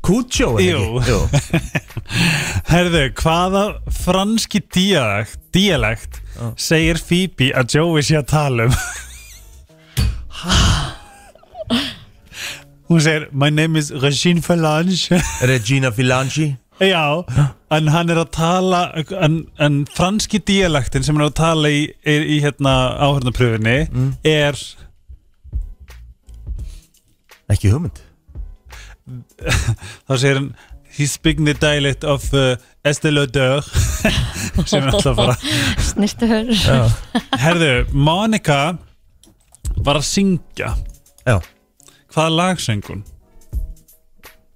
[0.06, 1.10] Kútsjó er ekki?
[1.10, 1.18] Jú.
[2.72, 3.62] Herðu, hvaða
[4.04, 6.20] franski dialekt, dialekt
[6.60, 8.76] segir Phoebe að Joey sé að tala um?
[12.86, 17.24] Hún segir My name is Regine Falange Regina Filangi Já,
[17.72, 18.80] en hann er að tala
[19.16, 23.78] en, en franski dialektin sem hann er að tala í, í, í hérna áhörnapröfunni
[24.28, 24.60] er
[27.50, 28.05] Ekki hugmynd
[29.06, 30.50] þá segir hann
[30.96, 33.60] He's speaking the dialect of uh, Estée Lauder.
[34.64, 35.34] Sem er alltaf bara
[35.84, 36.48] Snirtur
[37.36, 38.78] Herðu, Monica
[39.84, 40.72] var að syngja.
[41.26, 41.36] Já,
[42.14, 43.02] Hvaða lag söng hún?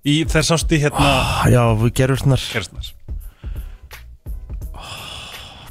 [0.09, 1.11] Í þess ást í hérna
[1.53, 2.87] já við gerum Kerstnar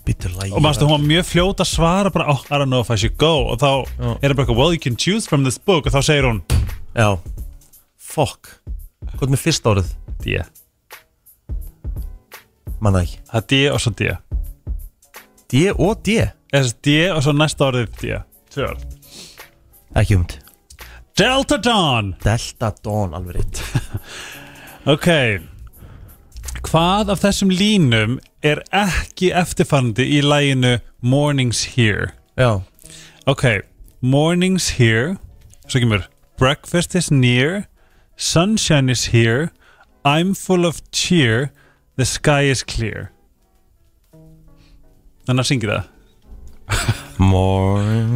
[0.06, 2.86] Býtur lægi Og mástu, hún var mjög fljót að svara bara oh, I don't know
[2.86, 3.50] if I should go.
[3.50, 3.90] Og þá
[4.22, 5.90] er það bara Well, you can choose from this book.
[5.90, 6.44] Og þá segir hún
[6.94, 7.18] Já.
[7.98, 8.59] Fuck
[9.20, 9.90] Er með fyrsta orðið?
[10.24, 10.38] D.
[12.80, 13.20] Manna ekki.
[13.28, 14.12] Það er D og svo D.
[15.52, 16.20] D og D?
[16.54, 18.20] Þess D og svo næsta orðið D.
[18.54, 18.86] Tvö orð.
[20.00, 20.38] Ekki hugmynd
[21.20, 22.14] Delta Dawn.
[22.24, 23.64] Delta Dawn alveg rétt.
[24.90, 25.06] Ok.
[26.66, 32.14] Hvað af þessum línum er ekki eftirfærandi í læginu Mornings Here?
[32.40, 32.62] Já.
[33.28, 33.44] Ok,
[34.02, 35.18] Mornings Here
[35.68, 36.08] Svo kemur
[36.40, 37.68] Breakfast is near
[38.20, 39.54] Sunshine is here.
[40.04, 41.54] I'm full of cheer.
[41.96, 43.14] The sky is clear.
[45.24, 45.88] Þannig að syngja það.
[47.20, 48.12] Morning.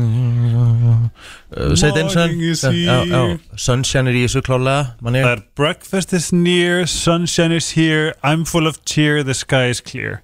[1.55, 3.39] Uh, Morning is já, já, here.
[3.55, 6.83] Sunshine er í þessu klálega er Breakfast is near.
[6.85, 8.13] Sunshine is here.
[8.21, 9.23] I'm full of cheer.
[9.23, 10.19] The sky is clear.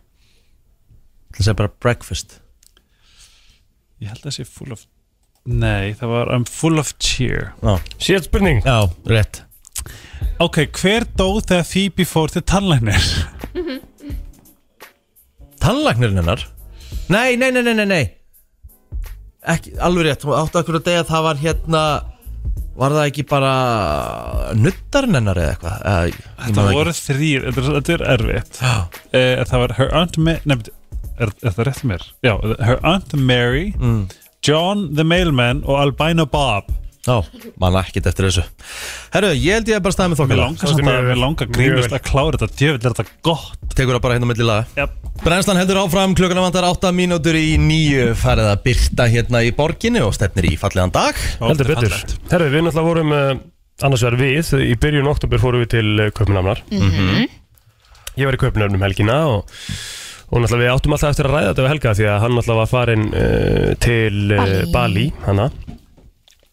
[1.37, 2.41] Það segir bara breakfast.
[4.03, 4.87] Ég held að það sé full of
[5.49, 7.53] Nei, það var I'm full of cheer.
[7.63, 8.59] Já, Sétt spurning.
[8.67, 9.47] Já rétt
[10.39, 13.09] Ok, hver dó þegar Phoebe fór til tannlæknir?
[15.59, 16.45] Tannlagnirinn hennar
[17.11, 18.05] Nei, nei, nei, nei, nei, nei
[19.49, 21.83] Ekki, alveg rétt Hún átti akkur að degja að það var hérna
[22.79, 23.53] Var það ekki bara
[24.55, 28.05] Nuttarinn hennar eða eitthvað Eða, ég man Þetta það voru þrýr, þetta, er- þetta er
[28.15, 28.73] erfitt Já.
[29.11, 30.71] uh, Það var Her Aunt Mary Nefnd,
[31.19, 32.07] er, er það rétt mér?
[32.23, 32.33] Já,
[32.69, 34.01] Her Aunt Mary Mm.
[34.47, 36.69] John the Mailman og Albino Bob
[37.09, 38.43] Já, manna ekkert eftir þessu.
[39.15, 41.47] Herru, ég held ég að bara staða með Mér þokkala langar samt að, mér langar
[41.55, 42.57] grínast að klára þetta.
[42.59, 43.55] Djöfitt er þetta gott.
[43.73, 44.67] Tekur það bara hérna á milli laga.
[44.77, 45.07] Yep.
[45.23, 50.03] Brennslan heldur áfram, klukkuna vantar 8 mínútur í nýju farið að byrta hérna í borginni
[50.05, 51.17] og stefnir í fallegan dag.
[51.41, 51.95] Heldur betur.
[52.29, 53.31] Herðu, við náttúrulega vorum uh,
[53.87, 54.53] annars vegar við.
[54.69, 56.61] Í byrjun oktober fórum við til uh, Kaupinamnar
[58.19, 59.57] Ég var í Kaupinamnum helgina og,
[60.29, 62.61] Og náttúrulega við áttum alltaf eftir að ræða þetta við Helga því að hann náttúrulega
[62.61, 64.65] var farin uh, til uh, Bali.
[64.75, 65.49] Bali, hana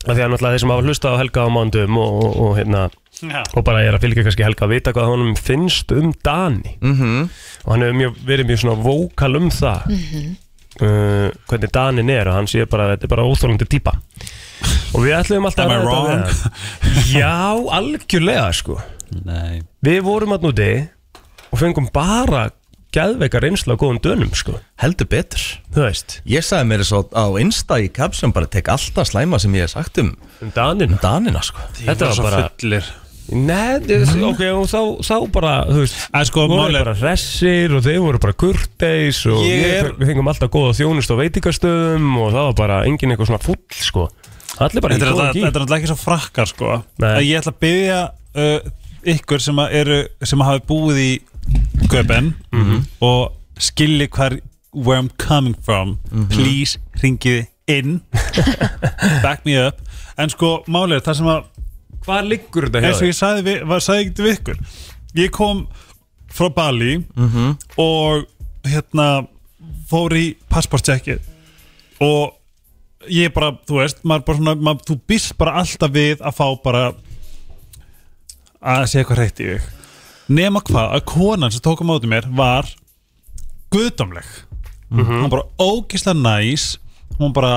[0.04, 2.82] Því að náttúrulega þeir sem hafa hlustað á Helga á mándum og, og, og, hérna,
[3.24, 3.40] Já.
[3.56, 6.74] og bara er að fylgja kannski Helga að vita hvað honum finnst um Dani.
[6.84, 7.30] Mhm.
[7.64, 9.88] og hann hefur mjög, verið mjög svona vókal um það.
[10.76, 13.96] Uh, hvernig Danin er og hann sé bara þetta er bara óþólandi típa.
[14.94, 16.52] Og við ætlum alltaf að þetta hann.
[17.16, 17.32] Já,
[17.78, 18.76] algjörlega sko.
[19.24, 19.62] Nei.
[19.82, 20.70] Við vorum að núti
[21.50, 22.50] og fengum bara
[22.94, 24.58] gæðveika reynslu á góðum dönum sko.
[24.80, 25.42] Heldur betur.
[25.74, 29.52] Þú veist, Ég sagði mér svo á Insta í kapsjón bara tek alltaf slæma sem
[29.54, 31.60] ég hef sagt um um Danin Danina sko.
[31.80, 32.84] Þetta var bara fullir.
[33.26, 37.72] Nei, þið- ok, og þá, þá bara, þú veist En sko, voru er- bara hressir
[37.74, 42.30] og þeir voru bara kurteis og er- við fengum alltaf góða þjónust á veitingastöðum og
[42.32, 44.08] það var bara engin eitthvað svona full sko.
[44.62, 45.42] Allir bara í Þetta er góða alltaf- gír.
[45.42, 46.84] þetta er alltaf ekki svo frakkar sko.
[47.02, 47.10] Nei.
[47.18, 48.00] að Ég ætla að byggja
[48.36, 48.60] uh,
[49.16, 51.10] ykkur sem að eru sem að hafi búið í
[51.92, 52.34] Göben
[53.00, 54.38] og skilji hvar
[54.76, 55.98] where I'm coming from.
[56.30, 58.00] Please ringið inn.
[59.24, 59.80] Back me up.
[60.18, 61.44] En sko er það sem að
[62.06, 64.58] Hvað liggur þetta eins og ég sagði, við, var, sagði ekki við ykkur.
[65.18, 65.64] Ég kom
[66.30, 67.00] frá Bali
[67.82, 68.26] og
[68.66, 69.06] hérna
[69.90, 71.24] fór í passportcheckið
[72.04, 72.36] og
[73.10, 76.46] ég bara, þú veist maður bara svona, maður, þú býst bara alltaf við að fá
[76.62, 76.84] bara
[78.60, 79.75] að segja eitthvað hreitt í þig
[80.28, 82.68] nema hvað, að konan sem tók á móti mér var
[83.74, 84.26] guðdómleg.
[84.90, 86.76] Hún var bara ógislega næs.
[87.18, 87.54] Hún var bara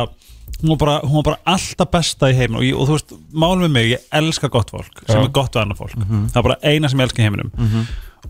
[0.59, 2.61] hún var bara, hún var bara alltaf besta í heiminum.
[2.61, 5.23] Og, og þú veist, málum með mig, ég elska gott fólk sem Já.
[5.23, 5.97] er gott við annað fólk.
[6.33, 7.51] Það er bara eina sem ég elska í heiminum.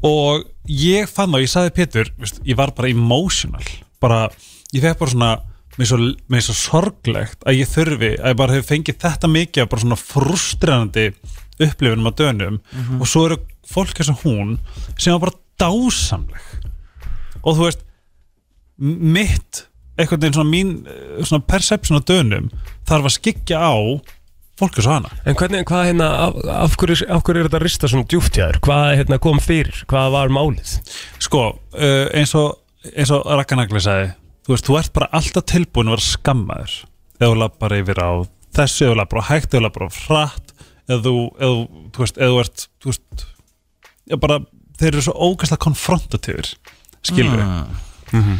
[0.05, 3.65] Og ég fann það, ég sagði Pétur veist, ég var bara emotional.
[3.99, 4.27] Bara,
[4.75, 5.31] ég fekk bara svona
[5.79, 9.63] mér er svo, svo sorglegt að ég þurfi að ég bara hef fengið þetta mikið
[9.63, 11.05] af bara svona frustrerandi
[11.59, 12.59] upplifunum á dönum
[12.99, 13.39] og svo eru
[13.69, 14.57] fólk eins og hún
[14.97, 16.69] sem var bara dásamleg
[17.43, 17.83] og þú veist
[18.79, 19.65] mitt
[19.99, 22.49] einhvern veginn svona mín eh, svona perception á dönum
[22.87, 23.75] þarf að skikja á
[24.59, 27.63] fólk eins og hana En hvernig, hvað hérna, af, af, hverju, af hverju er þetta
[27.63, 28.61] rista svona djúpt hjá þér?
[28.63, 29.83] Hvað hérna kom fyrir?
[29.91, 30.73] Hvað var málið?
[31.19, 31.43] sko,
[31.75, 32.57] uh, eins og
[32.95, 34.11] eins og Rakanagli sagði
[34.47, 36.75] þú veist, þú ert bara alltaf tilbúin að vera skammaður
[37.19, 38.11] eða þú lappar yfir á
[38.55, 40.48] þessu eða þú lappar á hægt, eða þú lappar á hratt
[40.89, 41.59] eða þú, eða,
[41.95, 43.27] þú- veist, eða þú ert þú veist,
[44.09, 44.39] já bara
[44.79, 46.53] þeir eru svo ógæslega konfrontatífur
[47.05, 48.39] skilur við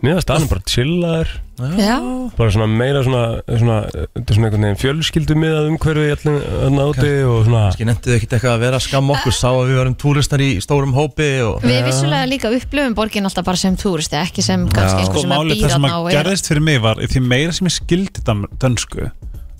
[0.00, 1.30] Mér finnst Danin bara chillaður.
[1.76, 1.96] Já,
[2.32, 6.46] bara svona meira svona, svona, þetta er svona einhvern veginn fjölskyldu miðað umhverfið í allir
[6.56, 9.60] að náti og svona Ég nefndið ekkert eitthvað að vera að skamma okkur Sá að
[9.68, 13.76] við varum túristar í stórum hópi og við vissulega líka upplöfum borgin alltaf bara sem
[13.76, 16.16] túristi, ekki sem kannski einhver sko sem er það sem býðan á að og er
[16.16, 18.24] gerðist fyrir mig var því meira sem ég skildi
[18.64, 19.10] dönsku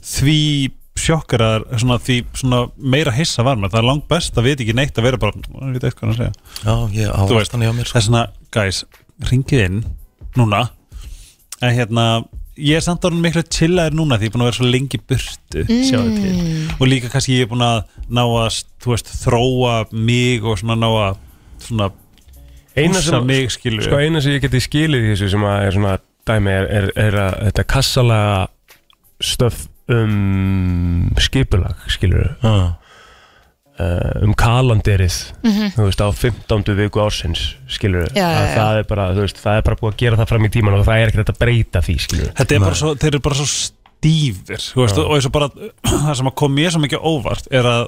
[0.01, 0.39] því
[1.11, 4.65] sjokkar að svona, því svona meira hissa var mér það er langt best að vita
[4.65, 6.35] ekki neitt að vera bara ég veit eitthvað að segja.
[6.65, 7.97] Já, ég ávast hann hjá mér sko.
[7.97, 8.83] það er svona, guys,
[9.31, 9.81] ringið inn
[10.39, 10.67] núna.
[11.61, 12.05] En hérna,
[12.61, 15.01] ég er samt orðin miklu chillaður núna því ég er búin að vera svo lengi
[15.11, 16.45] burtu sjáðu til,
[16.77, 20.79] og líka kannski ég er búin að ná að, þú veist, þróa mig og svona
[20.81, 21.19] ná að
[21.65, 21.91] svona
[22.77, 25.67] eina húsa sem, mig skilur sko eina sem ég geti skilið í þessu sem að
[25.67, 25.97] er svona
[26.29, 28.41] dæmi er, er, er að þetta kassalega
[29.21, 32.53] stöf um skipulag skilur Já.
[33.81, 35.17] uh, um kalanderið
[35.75, 36.75] þú veist á 15.
[36.79, 38.55] viku ársins skilur Já, já, já.
[38.57, 40.87] það er bara veist það er bara búið að gera það fram í tíman og
[40.89, 43.49] það er ekkert að breyta því skilur þetta er bara svo, þeir eru bara svo
[43.51, 45.51] stífir veist, og eins og bara
[46.07, 47.83] það sem að kom mér svo mikið óvart er að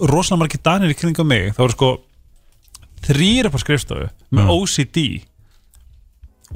[0.00, 1.92] rosalega margir danir í kringum mig það voru sko
[3.06, 5.02] þrýr upp á skrifstofu með OCD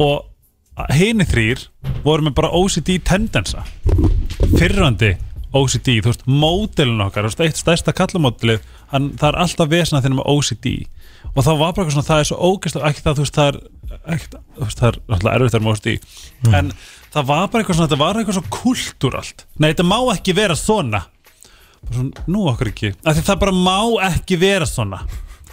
[0.00, 0.26] og
[0.96, 1.62] hini þrýr
[2.06, 3.62] voru með bara OCD tendensa
[4.58, 5.16] fyrrandi
[5.50, 8.62] OCD, þú veist, módelin okkar þú veist, eitt stærsta kallamódelið
[8.92, 10.70] hann, það er alltaf vesna þegar með OCD
[11.30, 13.50] og þá var bara eitthvað svona, það er svo ógæslega ekki það, þú veist, það
[13.50, 13.60] er
[14.14, 16.72] ekki, veist, það er alltaf erfitt þegar með OCD en
[17.14, 19.44] það var bara eitthvað svona, þetta var eitthvað svo kultúralt.
[19.58, 21.02] Nei, þetta má ekki vera svona.
[21.80, 22.92] Bara svona, nú okkur ekki.
[23.02, 23.78] Af því það bara má
[24.10, 25.00] ekki vera svona.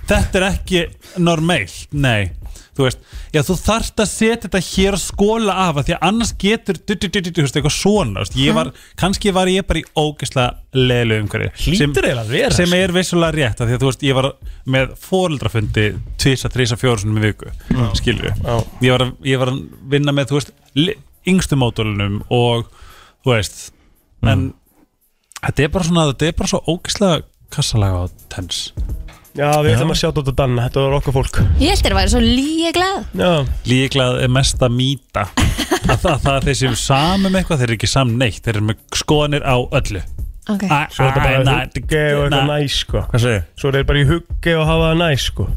[0.07, 0.84] Þetta er ekki
[1.23, 1.65] normal.
[1.97, 2.30] Nei,
[2.77, 2.99] þú veist
[3.33, 6.77] já, þú þarft að setja þetta hér að skóla af af því að annars getur
[6.83, 8.69] du, du, du, du, þú veist, eitthvað svona, þú veist, ég var
[9.01, 12.81] kannski var ég bara í ógeðslega leilu umhverju Hlýtur eiginlega að vera, sem sko.
[12.85, 14.29] er vissulega rétt, af því að þú veist, ég var
[14.77, 15.87] með fóreldrafundi
[16.21, 17.51] tvisa, þrisa, fjóru svona með viku,
[17.97, 18.57] skilur Já.
[18.85, 19.63] ég var, að, ég var að
[19.95, 20.97] vinna með, þú veist li-
[21.27, 22.69] yngstu módulunum og
[23.25, 23.57] þú veist,
[24.27, 24.51] en
[25.41, 28.61] þetta er bara svona, þetta er bara svo ógeðslega kassalega og tens
[29.38, 31.39] já við ætlum að sjá þetta danna þetta var okkar fólk.
[31.61, 33.31] Ég held þér að væri svo líka glað já.
[33.72, 35.27] Líklað er mesta mýta.
[35.88, 38.69] Að það, það er þeir sem samum eitthvað þeir eru ekki sam neitt, þeir eru
[38.72, 40.01] með skoðanir á öllu.
[40.47, 40.64] Ok,
[40.95, 43.01] Svo er þetta bara í hugge og eitthvað næs sko.
[43.11, 43.41] Hvað segir?
[43.59, 45.47] Svo er þetta bara í hugge og hafa það næs sko.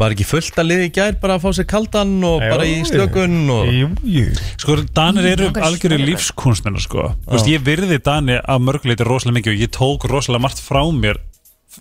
[0.00, 2.74] Var ekki fullt að liði í gær bara að fá sér kaldan og bara í
[2.74, 2.88] jú.
[2.90, 3.70] slökun og...
[3.72, 4.24] Jú, jú.
[4.60, 6.10] Sko, Danir eru Langar algjörir svörður.
[6.10, 7.06] lífskunstnina sko.
[7.24, 10.82] Þú veist, Ég virði Dani að mörguleiti rosalega mikið og ég tók rosalega margt frá
[10.92, 11.22] mér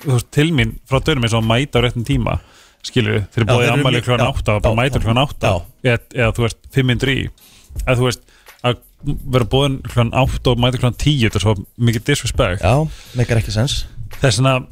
[0.06, 2.40] veist, til mín frá dönum eins og að mæta á réttum tíma
[2.84, 5.54] við, þeir Já, búið eru ammali kljóðan átta og bara mæta kljóðan átta.
[5.88, 7.18] eða, þú veist, fimm myndur í.
[7.86, 8.26] Eða þú veist,
[8.64, 8.82] að
[9.38, 12.64] vera búin kljóðan átta og mæta kljóðan tíu þetta er svo mikið disrespect.
[12.64, 13.84] Já, meikar ekki sens.
[14.20, 14.68] Þess að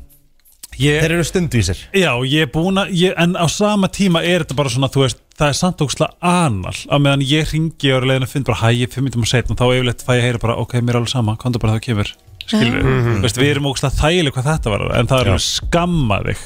[0.82, 1.82] ég, Þeir eru stundvísir.
[1.96, 5.06] Já, ég er búin að, ég, en á sama tíma er þetta bara svona, þú
[5.06, 8.50] veist, það er samt ógslag anal, á meðan ég ringi og er leiðin að finna
[8.52, 10.96] bara hæ, ég fimm minnum að setna, þá yfirleitt fæ ég heyra bara, ok, mér
[10.96, 12.12] er alveg sama, komdu bara þú kemur,
[12.52, 13.22] skilur við, Mhm.
[13.26, 16.42] veist, við erum ógslag þægileg hvað þetta var, en það er alveg skamma þig,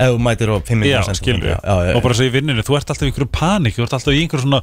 [0.00, 2.76] Ef þú mætir á 5 já, skilur já, já, og bara svo í vinninu, þú
[2.78, 4.60] ert alltaf í einhverju panik, þú ert alltaf í einhverju svona,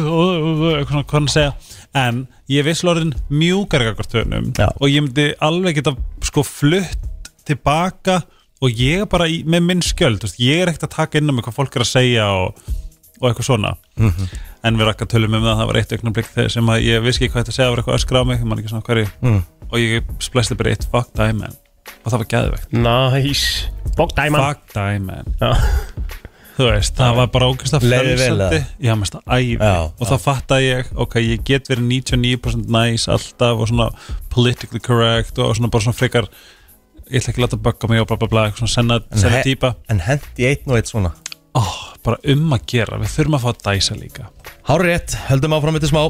[0.00, 1.52] hvað hann segja,
[1.94, 2.20] en
[2.50, 4.68] ég visslega orðin mjúkar ekkert tönum Já.
[4.80, 5.94] og ég myndi alveg geta
[6.26, 8.22] sko flutt tilbaka
[8.60, 11.30] og ég er bara í, með minn skjöld, veist, ég er ekkert að taka inn
[11.32, 12.58] um hvað fólk er að segja og,
[13.20, 13.74] og eitthvað svona.
[14.00, 14.28] Mhm.
[14.64, 17.22] en við rakka tölum um það, það var eitt augnablik þegar sem að ég vissi
[17.24, 19.06] ekki hvað þetta segja, var eitthvað öskra á mig, ég man ekki svona hverju.
[19.24, 19.38] Mm.
[19.70, 21.56] Og ég splæsti bara eitt fuck die man.
[22.00, 23.42] Og það var geðvegt, Næs
[23.98, 25.34] Bók dæman fuck die man.
[25.40, 25.52] Já.
[26.60, 28.60] þú veist, það var bara ógæst að Leið þér vel, frelsandi.
[28.84, 29.58] Já, mest að æði.
[29.58, 33.88] Já, og þá fattaði ég, ok, ég get verið 99% nice alltaf og svona
[34.32, 36.28] politically correct og svona bara svona frekar
[37.10, 39.24] ég ætla ekki að láta bögga mig og bla bla bla eitthvað svona senna, En
[39.24, 39.74] senna típa.
[39.90, 41.14] En hendi einn og eitt svona?
[41.58, 41.72] Oh,
[42.06, 44.28] bara um að gera, við þurfum að fá að dæsa líka.
[44.68, 46.04] Hári rétt, höldum áfram þetta smá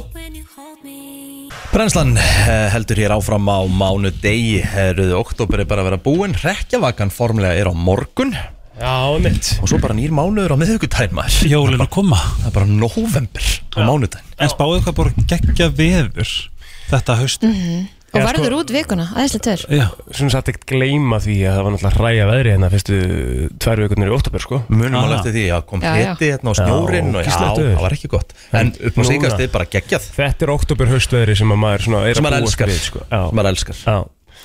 [1.70, 6.34] Brennslan eh, heldur hér áfram á mánu degi Eruðu oktober er bara að vera búinn.
[6.34, 8.34] Rekkjavakan formlega er á morgun.
[8.80, 11.46] Já, mitt Og svo bara nýr mánuður á miðvikudaginn maður.
[11.52, 14.34] Jólin að koma, Það er bara november á mánudaginn.
[14.40, 16.34] En spáðu hvað bara geggja veður
[16.90, 17.46] þetta haust?
[17.46, 21.54] Og Já, verður sko- út vikuna, aðeinslega tör já, Svona satt ekkert gleyma því að
[21.56, 22.98] það var náttúrulega hræja veðri hérna fyrstu
[23.62, 24.62] tvær vikurnar í oktober sko.
[24.68, 25.02] Munum Aha.
[25.06, 28.34] alveg eftir því að kom heti hérna á snjórin og já, það var ekki gott.
[28.52, 30.08] En upp á síkast er bara geggjað.
[30.16, 32.66] Þetta er oktober haustveðri sem að maður svona er Sem að elskar.
[32.72, 33.04] við, sko.
[33.10, 33.76] Sem maður elskar.
[33.86, 33.98] Já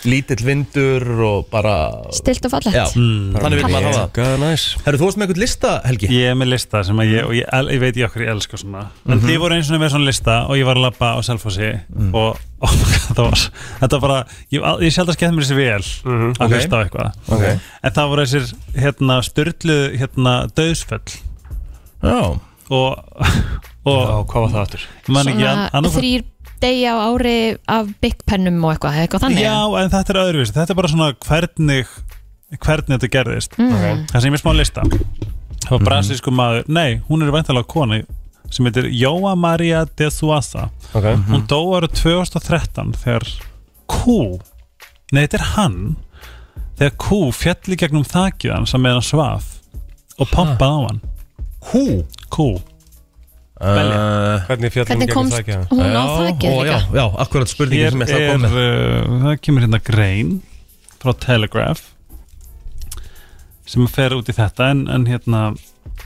[0.05, 1.75] Lítill vindur og bara
[2.13, 5.41] stilt og fallegt Já, þannig vil maður hafa það næs Herru, þú varst með eitthvað
[5.43, 6.07] lista, Helgi?
[6.13, 8.57] ég er með lista sem að ég, og ég, ég veit ég okkur ég elska
[8.61, 9.27] svona en Mhm.
[9.27, 12.13] þið voru eins og með svona lista og ég var að labba á Selfossi Mm.
[12.15, 13.43] og oh my God, það var,
[13.81, 14.19] þetta var bara
[14.51, 16.31] ég, ég sjálf að skemmt mér þessi vel Mhm.
[16.39, 16.51] að Ok.
[16.53, 17.59] hlusta á eitthvað Ok.
[17.83, 21.21] en það voru þessir hérna styrlu hérna döðsföll
[22.03, 22.97] Já og,
[23.85, 24.85] og Já, hvað var það aftur?
[25.05, 26.23] svona þrýr
[26.63, 27.37] degi á ári
[27.71, 30.91] af Big Pennum og eitthvað, eitthvað þannig já en þetta er öðruvísi, þetta er bara
[30.91, 31.95] svona hvernig
[32.61, 33.57] hvernig þetta gerðist.
[33.59, 34.05] Mm.
[34.11, 34.85] það sem ég er smá lista.
[35.65, 38.03] Það var brasilísku maður, nei, hún er væntalega kona
[38.53, 41.07] sem heitir Jóa Maria de Suasa Ok.
[41.31, 43.25] Hún dó ára 2013 þegar
[43.89, 44.37] kú
[45.11, 45.79] nei, þetta er hann
[46.77, 49.51] þegar kú fjalli gegnum þakið hann sem með hann svaf
[50.21, 51.01] og pompaði á hann.
[51.71, 51.85] Hú?
[52.31, 52.47] Kú
[53.61, 58.09] uh, Hvernig fjallum hvernig komst hún á þakið ó, já, já, akkurat spurningin sem ég
[58.09, 58.57] ætla að er, koma með.
[58.63, 60.33] uh, það kemur hérna grein
[61.03, 61.85] frá Telegraph
[63.65, 65.45] sem fer út í þetta en, en hérna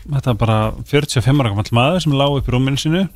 [0.06, 0.60] þetta er bara
[0.90, 3.08] 45 ára gammal maður sem lág upp í rúminu sinu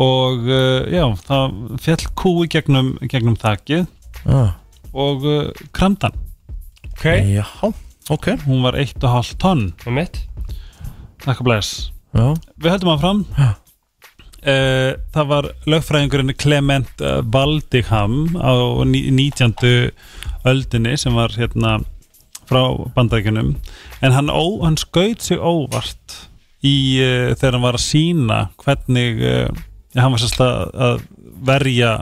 [0.00, 3.86] og uh, já, það fjall kú í gegnum, gegnum þakið
[4.26, 4.54] ah.
[4.92, 6.14] og uh, kramdan
[6.94, 7.04] Ok.
[7.04, 7.44] Já,
[8.08, 8.26] ok.
[8.46, 9.72] Hún var 1,5 tonn.
[9.84, 10.20] Með mitt
[11.24, 12.26] Takk að bless Já,
[12.62, 18.54] Við höldum að fram uh, Það var lögfræðingurinn Clement uh, Valdigham á
[18.86, 19.90] ní- 19.
[20.46, 21.78] öldinni sem var hérna
[22.44, 22.60] frá
[22.94, 23.54] bandaríkjunum.
[24.04, 26.18] En hann, ó, hann skaut sig óvart
[26.64, 29.48] í uh, þegar hann var að sína hvernig uh,
[29.96, 31.06] hann var sérst að, að
[31.44, 31.94] verja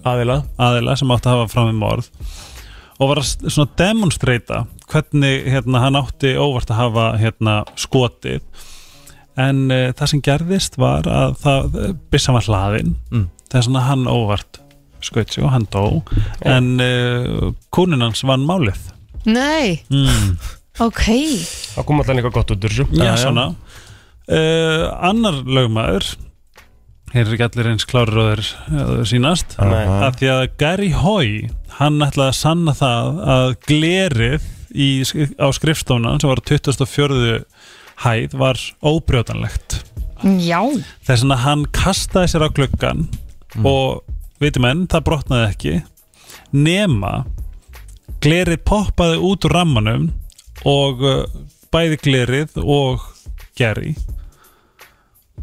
[0.00, 0.38] Aðila.
[0.56, 2.06] aðila sem átti að hafa fram með morð
[3.00, 8.40] og var að svona demonstrata hvernig hérna, hann átti óvart að hafa hérna, skotið
[9.40, 11.78] en uh, það sem gerðist var að það,
[12.12, 12.96] byssan var hlaðin.
[13.10, 13.28] Mm.
[13.50, 14.60] þess að hann óvart
[15.04, 16.00] skaut sig og hann dó.
[16.46, 18.90] En uh, kúnin hans vann málið.
[19.28, 20.34] Nei, mm.
[20.86, 21.04] ok.
[21.76, 22.88] Það kom alltaf eitthvað gott út úr þessu.
[23.00, 23.50] Já, svona.
[24.30, 26.12] Uh, annar lögmaður
[27.10, 29.82] hér er ekki allir eins klárir og þeir sínast Nei.
[30.06, 31.30] að því að Gary Hoy
[31.80, 34.88] hann ætlaði að sanna það að glerið í,
[35.42, 37.40] á skrifstofna sem var á 24.
[38.04, 39.80] hæð var óbrjótanlegt.
[40.40, 40.60] Já,
[41.08, 43.06] þess að hann kastaði sér á gluggan
[43.64, 44.02] og
[44.40, 45.74] veitum enn, það brotnaði ekki
[46.52, 47.24] nema
[48.20, 50.10] glerið poppaði út úr rammanum
[50.68, 51.22] og uh,
[51.72, 53.06] bæði glerið og
[53.56, 53.94] Gary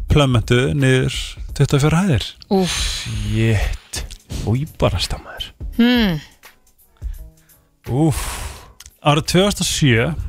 [0.08, 1.16] plömmentuð niður
[1.58, 2.26] 24 hæðir.
[2.54, 2.76] Úf
[3.34, 4.04] Jétt
[4.46, 6.20] Og í bara stammaður hmm.
[7.90, 8.22] Úf
[9.02, 10.27] Árið 2007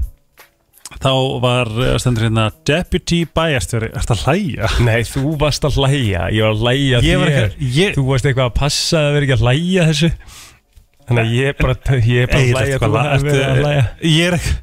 [0.99, 1.11] þá
[1.43, 4.69] var uh, stendur hérna Deputy bæjarstjóri Ertu að hlæja?
[4.83, 6.25] Nei, þú varst að hlæja.
[6.35, 7.45] Ég var að hlæja Ég var þér.
[7.49, 10.09] ekki- ég- Þú varst eitthvað að passa að vera ekki að hlæja þessu.
[11.09, 13.29] Þannig að ég er bara, ég er bara að Egill, hlæja ertu Þú hvað- hefur
[13.29, 13.85] verið að hlæja.
[13.85, 14.57] ertu- Ég er ekki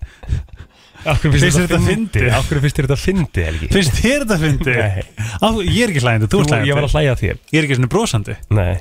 [1.07, 2.25] Akkur finnst þér þetta þetta fyndið?
[2.37, 3.67] Akkur finnst þér þetta fyndið, Helgi?
[3.71, 4.73] Finnst þér þetta fyndi?
[4.75, 5.03] Nei.
[5.39, 6.69] Á, ég er ekki hlæjandi, þú Þú, ert hlæjandi.
[6.71, 7.37] ég var að hlæja að þér.
[7.53, 8.35] Ég er ekki svona brosandi.
[8.51, 8.75] Nei.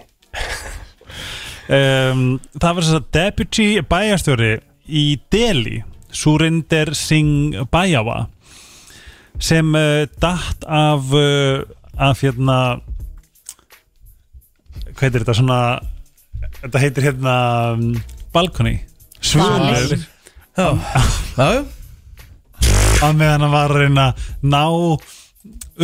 [1.65, 2.23] Um,
[2.61, 4.49] Það var þess að Deputy bæjarstjóri
[4.85, 5.03] í
[5.33, 5.79] Delhi
[6.15, 8.25] Surinder Singh Bajawa
[9.41, 11.63] sem uh, datt af uh,
[11.95, 12.79] af hérna
[14.95, 15.59] hvað heitir þetta svona
[16.61, 17.35] þetta heitir hérna
[17.75, 17.87] um,
[18.35, 18.77] balkoni
[20.55, 21.63] já.
[23.03, 24.63] Á meðan hann var að reyna að ná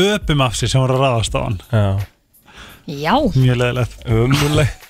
[0.01, 1.57] öpum af sér sem voru að ráðast á hann.
[1.71, 1.87] Já.
[2.91, 4.80] Já, mjög leðilegt Umuleg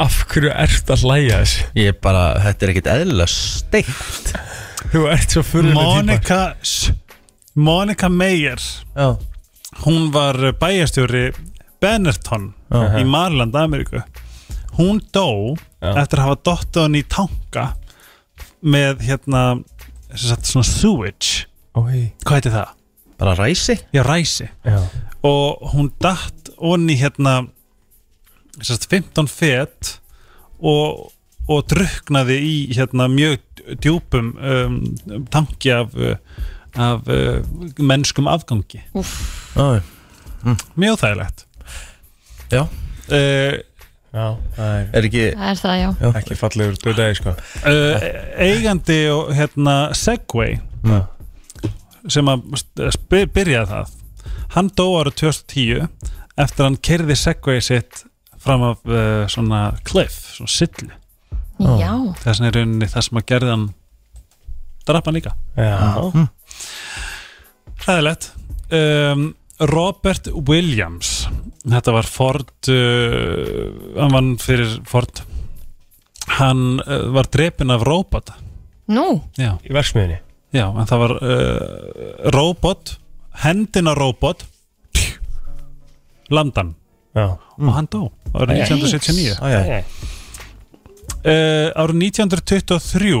[0.00, 1.66] Af hverju ert að hlæja þessu?
[1.76, 4.32] Ég er bara, þetta er ekkit eðlilega steikt.
[4.92, 6.94] Þú ert svo fyrir Monica Shh.
[7.54, 8.60] Monica Meyer
[8.96, 9.18] Já,
[9.84, 11.26] hún var bæjarstjóri
[11.82, 14.00] Benetton í Marland, Ameríku.
[14.78, 15.92] Hún dó Já.
[16.00, 17.66] eftir að hafa dottið hann í tanka
[18.64, 19.42] með hérna
[20.14, 21.48] sem sagt, svona sewage.
[21.76, 22.78] Ói hvað heitir það?
[23.22, 23.76] bara ræsi?
[23.94, 24.48] Já, ræsi.
[24.66, 24.80] Já.
[25.22, 27.46] Og hún datt onni hérna
[28.60, 29.94] sagt, 15 fet
[30.60, 31.08] og,
[31.48, 33.40] og druknaði í hérna mjög
[33.82, 34.78] djúpum um,
[35.32, 35.94] tanki af,
[36.76, 37.40] af uh,
[37.78, 38.82] mennskum afgangi.
[38.94, 39.80] Já,
[40.76, 41.46] mjög þægilegt.
[42.52, 42.64] Já.
[43.10, 43.60] Uh,
[44.12, 44.26] Já,
[44.58, 46.08] það er Er ekki það er það, já.
[46.20, 47.32] Ekki fallegur döðdagi sko.
[47.64, 48.02] Uh,
[48.44, 51.04] eigandi og hérna Segway Mm.
[52.10, 53.90] sem byrjaði það
[54.56, 55.84] hann dó árið 2010
[56.42, 58.00] eftir að hann kerði Segway sitt
[58.42, 60.90] fram af uh, svona cliff, svona sillu.
[61.62, 63.66] Já, þess vegna er rauninni það sem að gerði hann
[64.88, 65.34] drapa hann líka.
[65.54, 66.26] Já.
[67.86, 68.30] Ræðilegt
[68.74, 69.26] um,
[69.70, 71.12] Robert Williams.
[71.62, 75.22] Þetta var Ford uh, hann vann fyrir Ford.
[76.38, 78.38] Hann uh, var drepin af robota
[78.90, 79.06] nú,
[79.38, 80.20] já, Í verksmiðinni
[80.52, 82.96] já en það var uh, robot
[83.44, 84.44] hendina robot
[86.32, 86.74] landan
[87.14, 89.80] og hann dó árið Æ, 1979 Æ, æ,
[91.28, 93.12] uh, árið 1923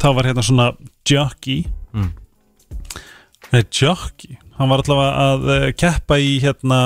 [0.00, 0.68] þá var hérna svona
[1.10, 1.64] jockey.
[1.92, 2.12] Mm.
[3.50, 4.38] nei jockey.
[4.56, 6.80] Hann var allavega að uh, keppa í hérna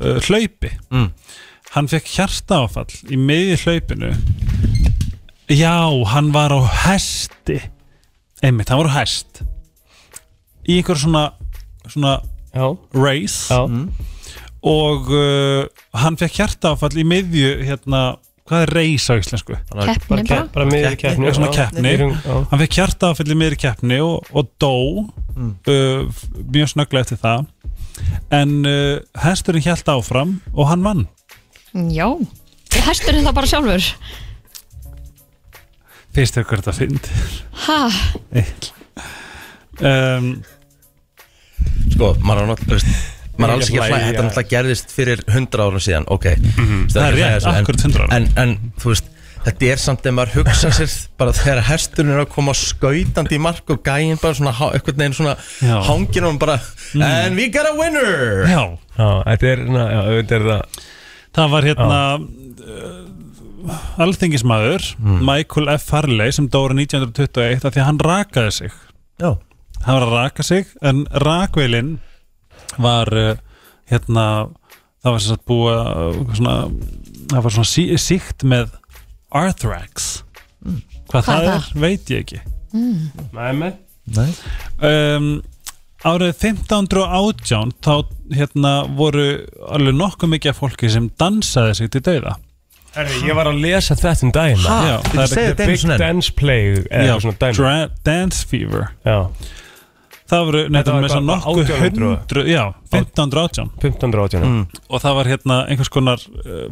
[0.00, 0.72] uh, hlaupi.
[0.90, 1.10] Mm.
[1.74, 4.14] hann fekk hjartaáfall í miði hlaupinu.
[5.52, 5.76] Já,
[6.12, 7.60] hann var á hesti.
[8.44, 9.42] Einmitt, hann var á hest.
[10.68, 11.28] Í einhver svona
[11.88, 12.18] svona
[12.54, 12.76] Já.
[12.96, 13.52] race.
[13.52, 13.64] Já
[14.66, 15.66] og uh,
[16.00, 18.02] hann fekk hjartaáfall í miðju hérna,
[18.48, 19.58] hvað er race á íslensku?
[19.70, 20.66] keppni Bara, bara.
[20.70, 21.92] miður Keppni, svona keppni.
[22.26, 24.74] Hann fekk hjartaáfall í miðri keppni og, og dó.
[25.38, 25.52] Mm.
[25.70, 27.44] uh, mjög snögglega eftir það.
[28.34, 31.04] En uh, hesturinn hjælt áfram og hann vann.
[31.94, 32.08] Já,
[32.88, 33.92] hesturinn það bara sjálfur?
[36.16, 37.10] Finnst þér hvert að fyndi
[37.66, 37.76] Ha,
[39.84, 40.30] um,
[41.92, 42.96] Sko, maður er náttúrulega
[43.38, 44.06] maður er alls ekki að hlæja.
[44.08, 46.26] Þetta náttúrulega gerðist fyrir 100 árum síðan Ok,
[46.92, 48.12] Það er rétt, akkurat 100 árum.
[48.18, 49.14] en, en þú veist
[49.48, 53.40] Þetta er samt ef maður hugsa sér bara þegar hesturinn er að koma skautandi í
[53.40, 55.36] mark og gæinn bara svona einhvern veginn svona
[55.86, 56.56] hangin og hann bara
[56.98, 58.42] And we got a winner!
[58.50, 58.64] Já,
[58.98, 60.82] Já, þetta er, na, já, þetta er það
[61.38, 64.84] það var hérna uh, alþingismæður
[65.22, 65.86] Michael F.
[65.92, 68.76] Farley sem dóra 1921 af því að hann rakaði sig.
[69.22, 69.30] Já,
[69.86, 71.94] hann var að raka sig en rakveilin
[72.76, 73.34] var uh,
[73.88, 74.26] hérna
[75.02, 76.56] það var sem sagt búið að svona,
[77.32, 78.72] það var svona sí, síkt með
[79.38, 80.08] Arthrax.
[81.08, 82.40] Hvað, það er veit ég ekki.
[82.72, 83.78] Nei, með
[84.16, 84.28] nei.
[84.84, 85.30] Um,
[86.06, 87.94] árið 1518 þá
[88.32, 89.26] hérna voru
[89.68, 92.36] alveg nokkuð mikið af fólki sem dansaði sig til dauða.
[92.96, 94.64] Herri, ég var að lesa þetta um daginn.
[94.64, 95.98] Já, það er einu Big svona.
[96.00, 97.14] Dance Play eða Já,
[97.52, 97.74] svona
[98.06, 98.88] Dance Fever.
[99.06, 99.18] Já,
[100.28, 102.08] það voru var með svo hvað, nokkuð 1800?
[102.08, 104.66] hundru já, 1518 1518 Mm.
[104.88, 106.66] og það var hérna einhvers konar uh,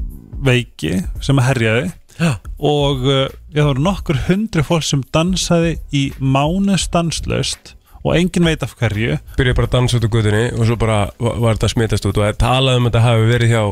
[0.47, 0.93] veiki
[1.25, 2.35] sem herjaði Já.
[2.59, 7.75] og uh, það voru nokkur hundru fólk sem dansaði í mánu stanslaust
[8.07, 10.99] og engin veit af hverju Byrjaði bara að dansa út á guðinni og svo bara
[11.19, 13.63] var þetta að smitast út og það talaði um að þetta hafi verið hjá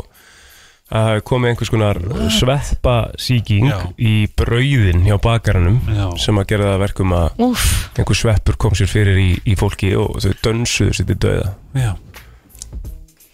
[0.95, 1.99] að komið einhvers konar
[2.31, 3.79] sveppa síking Já.
[3.99, 6.07] í brauðin hjá bakaranum Já.
[6.23, 7.65] sem að gera það að verkum að úf
[7.99, 11.91] einhver sveppur kom sér fyrir í, í fólki og þau dönsuðu sér til döða já,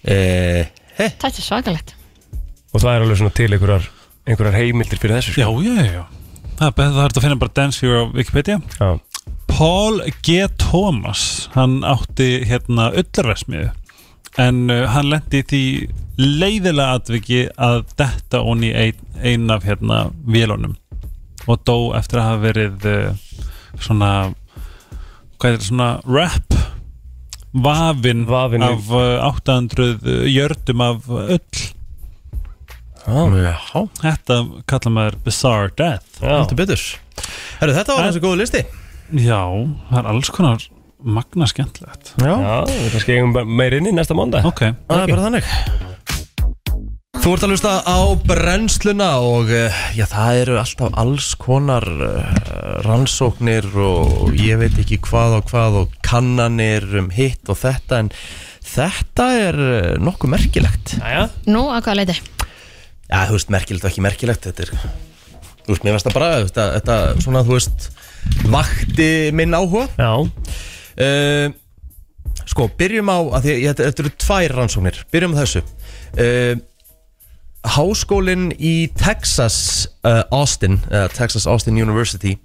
[0.05, 0.71] eh,
[1.01, 1.95] Þetta er svakalegt
[2.71, 3.87] og það er alveg svona til einhverjar
[4.29, 5.63] einhverjar heimildir fyrir þessu Já, sko.
[5.65, 6.05] já, já, já
[6.61, 8.91] Það er, það er hægt að finna bara Dance Hero á Wikipedia Já.
[9.51, 10.47] Paul G.
[10.61, 11.23] Thomas
[11.57, 13.73] hann átti hérna ullarversmiðu
[14.39, 15.63] en uh, hann lendi í því
[16.21, 20.77] leiðilega atviki að detta honni ein, ein af hérna vélunum
[21.49, 23.41] og dó eftir að hafa verið uh,
[23.81, 24.11] svona
[25.41, 26.57] hvað er svona rap
[27.51, 28.27] vafin,
[28.63, 31.63] af uh, 800 jördum af ull.
[33.11, 33.57] Já,
[34.03, 34.37] þetta
[34.69, 36.21] kallar maður bizarre death.
[37.59, 38.61] Herru, þetta var En- þessi góðu listi.
[39.25, 39.41] Já,
[39.89, 40.69] það er alls konar
[41.03, 42.15] magna skemmtilegt.
[42.21, 45.25] Já, Já, við kannski eigum bara meir inn í næsta mánda Ok, það er bara
[45.29, 45.55] þannig.
[47.21, 52.23] Þú ert að hlusta á brennsluna og eh, já, það eru alltaf alls konar uh,
[52.87, 58.09] rannsóknir og ég veit ekki hvað og hvað og kannanir um hitt og þetta en
[58.65, 60.97] þetta er uh, nokkuð merkilegt.
[60.97, 62.17] Jæja, Nú, að hvað leiti?
[63.11, 64.75] Já, þú veist, merkilegt og ekki merkilegt Þetta er,
[65.67, 67.91] þú veist, mér veist það bara þetta, þetta svona, þú veist
[68.49, 69.89] vakti minn áhuga.
[70.01, 70.13] Já,
[70.99, 71.53] uh,
[72.51, 74.99] Sko, byrjum á að því, þetta eru tvær rannsóknir.
[75.13, 75.63] Byrjum á þessu.
[76.17, 76.55] Uh,
[77.75, 80.79] Háskólinn í Texas uh, Austin,
[81.13, 82.39] Texas Austin University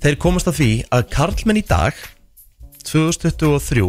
[0.00, 1.96] Þeir komast að því að karlmenn í dag
[2.86, 3.82] 2023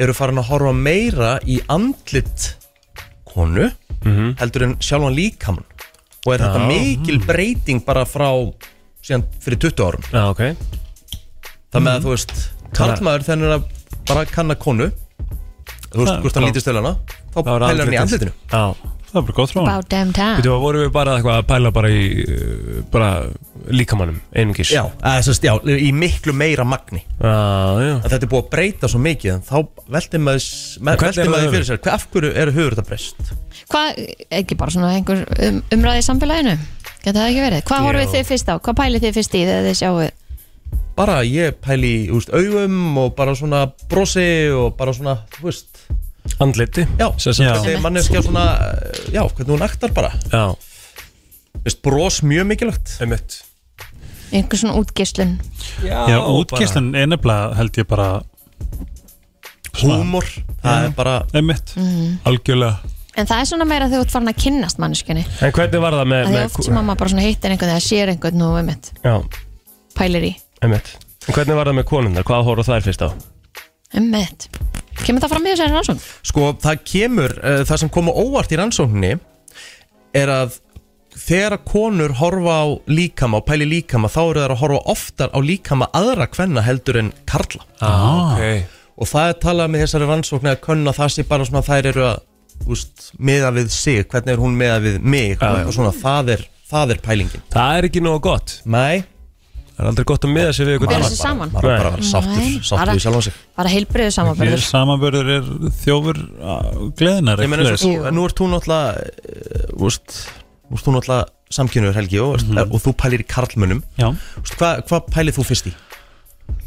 [0.00, 2.54] eru farin að horfa meira í andlit
[3.28, 3.68] konu
[4.40, 5.66] heldur en sjálfan líkamann.
[6.24, 8.32] Og er þetta mikil breyting bara frá
[9.04, 10.08] síðan fyrir 20 árum?
[10.08, 10.42] Já, ok.
[11.70, 12.34] Það með að þú veist
[12.76, 13.68] karlmaður er að
[14.08, 14.90] bara kanna konu
[15.90, 16.96] þú veist, hvort hann lítist til hana
[17.34, 18.62] þá pælar hann í andlitinu Já,
[19.10, 21.72] það er bara góð þróun About damn time Veitu, vorum við bara eitthvað að pæla
[21.74, 23.10] bara í uh, bara
[23.70, 27.92] líkamannum, einungis já, eða, sest, já, í miklu meira magni já, já.
[27.98, 29.56] að þetta er búið að breyta svo mikið en þá
[29.96, 30.46] veltir maður,
[30.80, 31.56] með, Hvernig er veltir það maður hefur?
[31.56, 33.34] fyrir sér hvað, af hverju eru hugur þetta breyst
[33.70, 34.00] Hvað,
[34.40, 36.56] ekki bara svona einhver um, umræði í samfélaginu?
[37.00, 37.62] Geta það ekki verið?
[37.68, 38.54] Hvað horfið þið fyrst á?
[38.56, 39.92] Hvað pælið þið fyrst í þegar þið sjáu
[41.00, 45.84] bara ég pæli í úst, augum og bara svona brosi og bara svona, þú veist.
[46.40, 47.32] Andliti já, Já.
[47.32, 50.12] þessi manneskja svona eh, já, hvernig hún aktar bara.
[50.30, 50.52] Já,
[51.64, 52.92] Vist, bros mjög mikilvægt.
[53.02, 53.40] Einmitt.
[54.32, 55.32] Einhver svona útgislun?
[55.82, 58.10] Já, útgæslan er nefnilega held ég bara
[59.80, 60.28] húmor,
[60.62, 61.74] það er bara Einmitt.
[62.28, 62.78] Algjörlega.
[63.18, 65.96] En það er svona meira þegar þú ert farin að kynnast manneskunni En hvernig var
[65.98, 68.44] það með, að því með oft sem mamma bara svona hittir einhvern þegar sér einhvern
[68.46, 69.14] og einmitt Já,
[69.98, 70.96] pælir í einmitt.
[71.26, 72.26] En hvernig var það með konundar?
[72.28, 73.10] Hvað horfðu þær fyrst á?
[73.96, 74.48] einmitt.
[75.00, 76.02] Kemur það fram í þessari rannsókn?
[76.30, 79.14] Sko, það kemur, uh, það sem kom á óvart í rannsókninni
[80.16, 80.58] er að
[81.20, 85.32] þegar að konur horfa á líkama og pæli líkama þá eru þær að horfa oftar
[85.34, 87.64] á líkama aðra kvenna heldur en karla.
[87.82, 88.76] Ah, ok.
[89.00, 92.06] og það er talað með þessari rannsókni að könna það sé bara svona þær eru
[92.12, 96.42] að úst, miða við sig, hvernig er hún miða við mig og svona, það er,
[96.70, 97.46] það er pælingin.
[97.54, 98.58] Það er ekki nógu gott.
[98.68, 99.02] Nei,
[99.80, 101.50] Það er aldrei gott að miða sig við ykkur Bera sig saman.
[101.54, 102.00] Maður er bara að Nei.
[102.00, 105.46] vera sáttur, sáttur bara- við sjálfan sig Bara heilbriðu samanbörður Samanbörður er
[105.80, 106.18] þjófur
[107.00, 112.60] gleðinar Ég meina nú ert þú náttúrulega nú ert þú náttúrulega samkynur Helgi og, mm
[112.70, 113.80] og þú pælir í karlmönnum.
[113.98, 114.12] Já,
[114.54, 115.72] Hvað hva pælið þú fyrst í?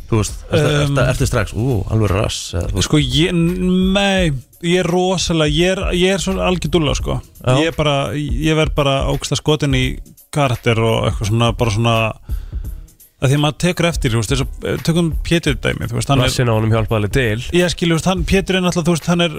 [0.10, 4.90] Þú veist, ertu, Um, ertu, ertu strax, ú, alveg rass sko ég, nei, ég er
[4.91, 7.22] rosalega, ég er, ég er svona algjör dúlla sko.
[7.40, 7.56] Já.
[7.61, 9.85] Ég er bara, ég verð bara ógsta skotin í
[10.34, 11.95] karakter og eitthvað svona, bara svona
[13.23, 16.09] að því að maður tekur eftir, þú veist, þess að tökum Pétur dæmi, þú veist,
[16.11, 17.45] hann er Rassin á honum hjálpaði til.
[17.55, 19.37] Ég skilju, veist, hann, Pétur er náttúrulega, þú veist, hann er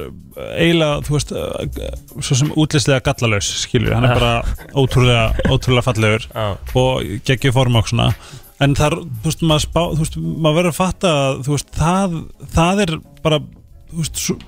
[0.54, 4.32] eiginlega, þú veist, uh, svo sem útlistlega gallalaus, skilju, hann er bara
[4.72, 6.46] ótrúlega, ótrúlega fallegur Já.
[6.80, 8.08] og geggju form og svona.
[8.64, 11.56] En það, er, þú veist, maður spá, þú veist, maður verður að fatta að, þú
[11.58, 12.18] veist, það,
[12.56, 12.96] það er
[13.26, 13.42] bara,
[13.92, 14.38] þú veist, svo,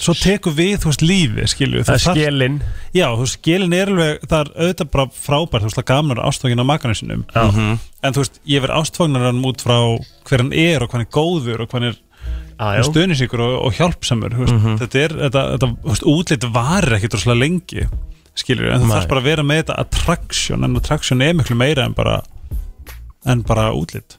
[0.00, 2.60] svo tekur við, þú veist, lífi, skilju Það er skjelinn
[2.96, 6.20] Já, þú veist, skilin er alveg, það er auðvitað bara frábært, þú veist, það gaman
[6.20, 7.42] að ástfangin á makanum sinum Já.
[8.02, 9.76] en þú veist, ég verð ástfagnar hann út frá
[10.28, 12.00] hver hann er og hvað hann er góður og hvað hann er
[12.62, 12.82] já.
[12.88, 17.18] stöðnisíkur og, og hjálpsamur þú veist, þetta er, þetta, þetta þú veist, útlit varir ekkit
[17.18, 17.86] rosalega lengi
[18.38, 18.92] skilur, en Nei.
[18.94, 22.22] þarf bara að vera með þetta attraction, en attraction er miklu meira en bara
[23.28, 24.16] en bara útlit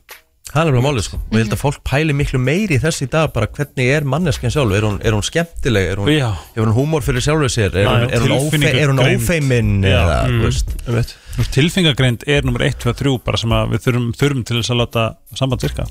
[0.53, 1.17] það er alveg málið sko.
[1.23, 4.53] Og ég held að fólk pæli miklu meiri í þessi dag bara hvernig er manneskjan
[4.53, 5.87] sjálf, er hún, er hún skemmtileg?
[5.93, 7.73] Er hún, hefur hún húmor fyrir sjálfur sér?
[7.73, 7.93] Er já.
[8.13, 10.43] er hún, ófe, er hún ófeimin eða, Mm.
[10.45, 10.75] þú.
[10.85, 11.15] Þú veist,
[11.55, 14.81] tilfingagreind er nummer 1, 2, 3 bara sem að við þurfum, þurfum til þess að
[14.83, 15.87] láta samband virka.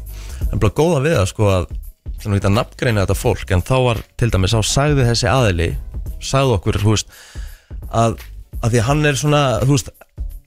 [0.52, 1.66] En bara góða við það sko að
[2.22, 5.08] það er nú ekki að nafngreina þetta fólk en þá var til dæmis, þá sagði
[5.10, 5.68] þessi aðili
[6.22, 7.10] sagði okkur, þú veist
[7.90, 8.14] að,
[8.62, 9.90] að því að hann er svona þú veist,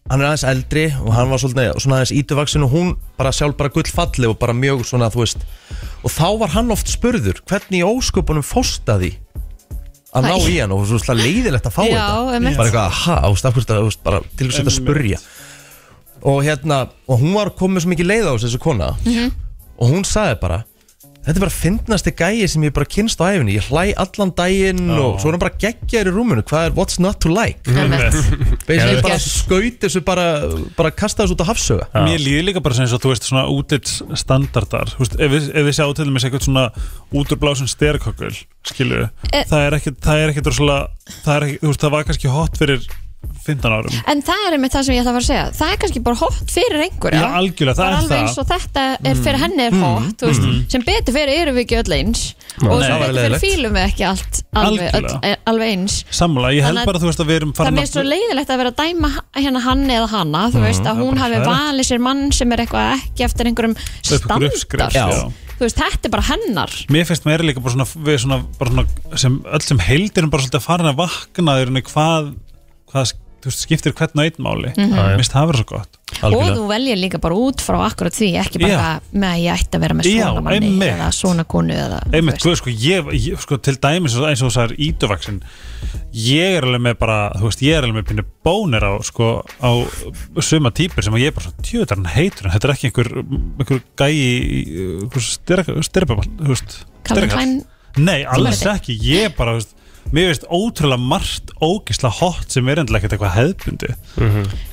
[0.06, 3.56] hann er aðeins eldri og hann var svolítið, svona aðeins ítuvaksin og hún bara sjálf
[3.57, 5.45] bara gullfalli og bara mjög svona, þú veist.
[6.06, 9.15] Og þá var hann oft spurður hvernig í ósköpunum fóstaði
[10.15, 12.36] að ná í hann og svo slag leiðilegt að fá Já, þetta.
[12.38, 12.60] einmitt.
[12.60, 15.19] bara eitthvað, ha, ást, af hverju þetta, þú veist, bara til þess að þetta spurja.
[16.26, 16.77] Og hérna,
[17.10, 18.94] og hún var komið svo mikið leið á þessu þessu kona.
[19.03, 19.34] Mhm.
[19.76, 20.61] og hún sagði bara
[21.26, 24.90] þetta er bara fyndnasti gæi sem ég bara kynst á æfinni ég hlæ allan daginn
[24.94, 27.62] og svo er hann bara geggjaður í rúminu, hvað er what's not to like?
[28.70, 30.26] Basically bara skaut þessu bara,
[30.78, 33.30] bara kasta þessu út á hafsöga Mér líður líka bara sem eins og þú veist
[33.30, 36.68] svona útlits standardar þú veist, ef, við, ef við sjáum til dæmis eitthvað svona
[37.16, 38.34] úturblásun sterkökul
[38.66, 39.44] skilju, Eh.
[39.50, 40.88] það er er ekkit rosalega,
[41.26, 42.86] það er það var kannski hot fyrir
[43.46, 43.96] 15 árum.
[44.12, 45.46] En það er einmitt það sem ég ætla að fara að segja.
[45.60, 47.20] Það er kannski bara hot fyrir einhverja.
[47.22, 48.24] Já, algjörlega, það Bara er alveg það.
[48.26, 51.66] eins og þetta er fyrir henni er hot þú veist, Sem betur fyrir erum við
[51.66, 52.24] ekki öll eins.
[52.56, 52.88] Og Nei.
[52.88, 55.96] sem Það betur fyrir fílum við ekki allt alveg, öll, alveg eins.
[56.10, 58.04] Sammála, ég held Þannig að bara þú veist að við erum Það farin er svo
[58.06, 61.42] leiðilegt að vera að dæma hérna hann eða hana Þú veist að hún bara hafi
[61.46, 65.34] valið sér mann sem er eitthvað ekki eftir einhverjum standard.
[65.56, 66.72] Þú veist, þetta er bara hennar.
[66.92, 70.44] Mér finnst meira líka bara svona, við svona, bara svona sem, öll sem heildir bara
[70.44, 72.34] svolítið farin að vakna í rauninni hvað,
[72.92, 73.14] hvað
[73.46, 74.96] þú veist, skiptir hvern og einn máli Mhm.
[74.98, 78.14] Mér finnst það vera svo gott Og algjörlega þú veljer líka bara út frá akkurat
[78.16, 79.00] því Ekki bara Já.
[79.14, 80.94] með að ég ætti að vera með Já, svona manni einmitt.
[80.96, 82.60] Eða svona konu eða, þú Einmitt, veist.
[82.62, 85.40] sko, ég, ég, sko, til dæmis eins og það er ítuvaksin
[86.16, 89.30] ég er alveg með bara, þú veist, ég er alveg með pinnu bónir á, sko,
[89.62, 89.72] á
[90.42, 93.10] suma típur sem að ég er bara svo tjöðar hann heitur þetta er ekki einhver,
[93.60, 94.16] einhver gæi
[95.20, 97.38] styrpaball, þú veist Calvin styrkall.
[97.38, 97.56] Klein
[97.98, 99.76] Nei, alls ekki, ég bara, þú veist
[100.14, 103.90] mér veist ótrúlega margt ógisla hot sem er endilega ekkert eitthvað hefðbundi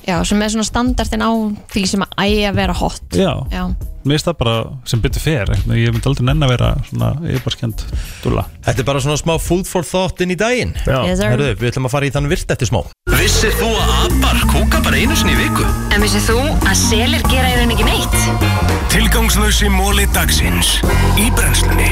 [0.05, 1.31] Já, sem er svona standardin á
[1.73, 3.63] því sem að ægi að vera hot Já, Já,
[4.03, 4.55] mér veist það bara
[4.89, 7.11] sem byttu fer, ég myndi aldrei nenn að vera svona,
[7.55, 7.85] skemmt
[8.23, 10.99] dúlla Þetta er bara svona smá food for thought inn í daginn Já.
[11.09, 11.23] yes.
[11.23, 12.83] Herðu, við ætlum að fara í þann virt eftir smá
[13.13, 15.67] Vissir þú að abar kúka bara einu sinni í viku?
[15.95, 18.82] En vissið þú að selir gera í raun ekki neitt?
[18.93, 20.75] Tilgangslösi móli dagsins
[21.17, 21.87] Í brennslunni.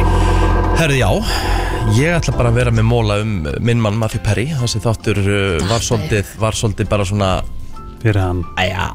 [0.78, 1.08] Herðu, já,
[1.98, 4.46] ég ætla bara að vera með móla um uh, minn mann Matthew Perry.
[4.60, 7.32] Þessi þáttur uh, var svolítið, var svolítið bara svona
[8.04, 8.44] fyrir hann.
[8.62, 8.86] Æjá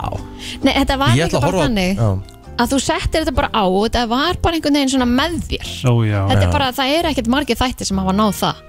[0.62, 1.98] Nei, þetta var Ég líka ætla að bara horfa þannig.
[1.98, 2.35] Já.
[2.56, 5.72] Að þú settir þetta bara á og þetta var bara einhvern veginn svona með þér.
[5.86, 8.62] Ó, já, Þetta er bara, það er ekkert margir þættir sem hafa náð það.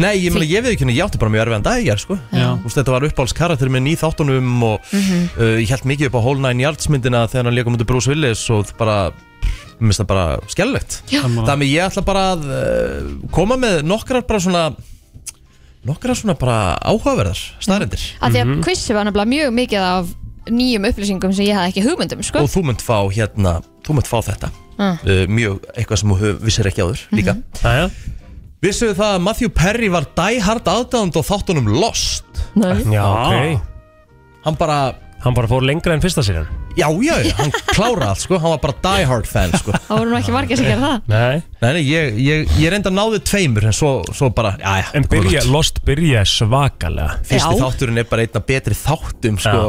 [0.00, 2.04] Nei, ég meina, ég veit ekki henni, ég átti bara mjög erfiðan dag í gerð,
[2.04, 2.18] sko.
[2.32, 2.46] Já.
[2.60, 5.24] Þú veist, Þetta var uppáhalds karakter minn í þáttunum og Mhm.
[5.40, 8.08] uh, ég held mikið upp á Whole Nine Yards myndina þegar hann leikum undir Bruce
[8.12, 9.10] Willis og bara,
[9.80, 11.20] mér finnst það bara skellilegt Já.
[11.24, 14.64] Þannig ég ætla bara að uh, koma með nokkrar bara svona
[15.88, 20.10] nokkrar svona bara áhugaverðar staðrendir Af því að quizzi var nefnilega mjög mikið af
[20.54, 22.44] nýjum upplýsingum sem ég hafði ekki hugmyndum sko.
[22.44, 24.52] og þú munt fá hérna, þú munt fá þetta.
[24.80, 24.96] Mm.
[24.96, 27.36] uh, mjög eitthvað sem þú vissir ekki áður líka.
[27.60, 27.90] Jæja.
[28.60, 32.42] Vissuðu það að Matthew Perry var die hard aðdáðand og þáttunum Lost?
[32.60, 32.82] Nei.
[32.92, 33.68] Já, ok.
[34.44, 34.80] Hann bara,
[35.20, 38.38] Hann bara fór lengra en fyrsta sérjan já, já, já, hann klára allt sko.
[38.38, 39.74] Hann var bara die hard fan sko.
[39.74, 41.08] Það voru nú ekki margir sem gera það.
[41.10, 41.42] Nei.
[41.60, 44.90] Nei, nei, ég, ég, ég reynda að náði tveimur En svo, svo bara, já, já
[44.98, 47.18] En byrja, Lost byrja svakalega.
[47.28, 47.64] Fyrsti Já.
[47.64, 49.64] þátturinn er bara einna betri þáttum sko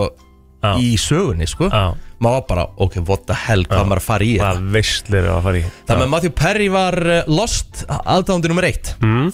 [0.62, 0.74] Já.
[0.78, 1.70] Í sögunni sko.
[1.74, 1.94] Já.
[2.22, 5.30] Maður var bara, ok, what the hell, hvað maður að fara í þetta Hvað veistlir
[5.34, 5.64] að fara í.
[5.88, 8.92] Það með Matthew Perry var uh, Lost aðdáðandi nummer eitt.
[9.02, 9.32] Mm.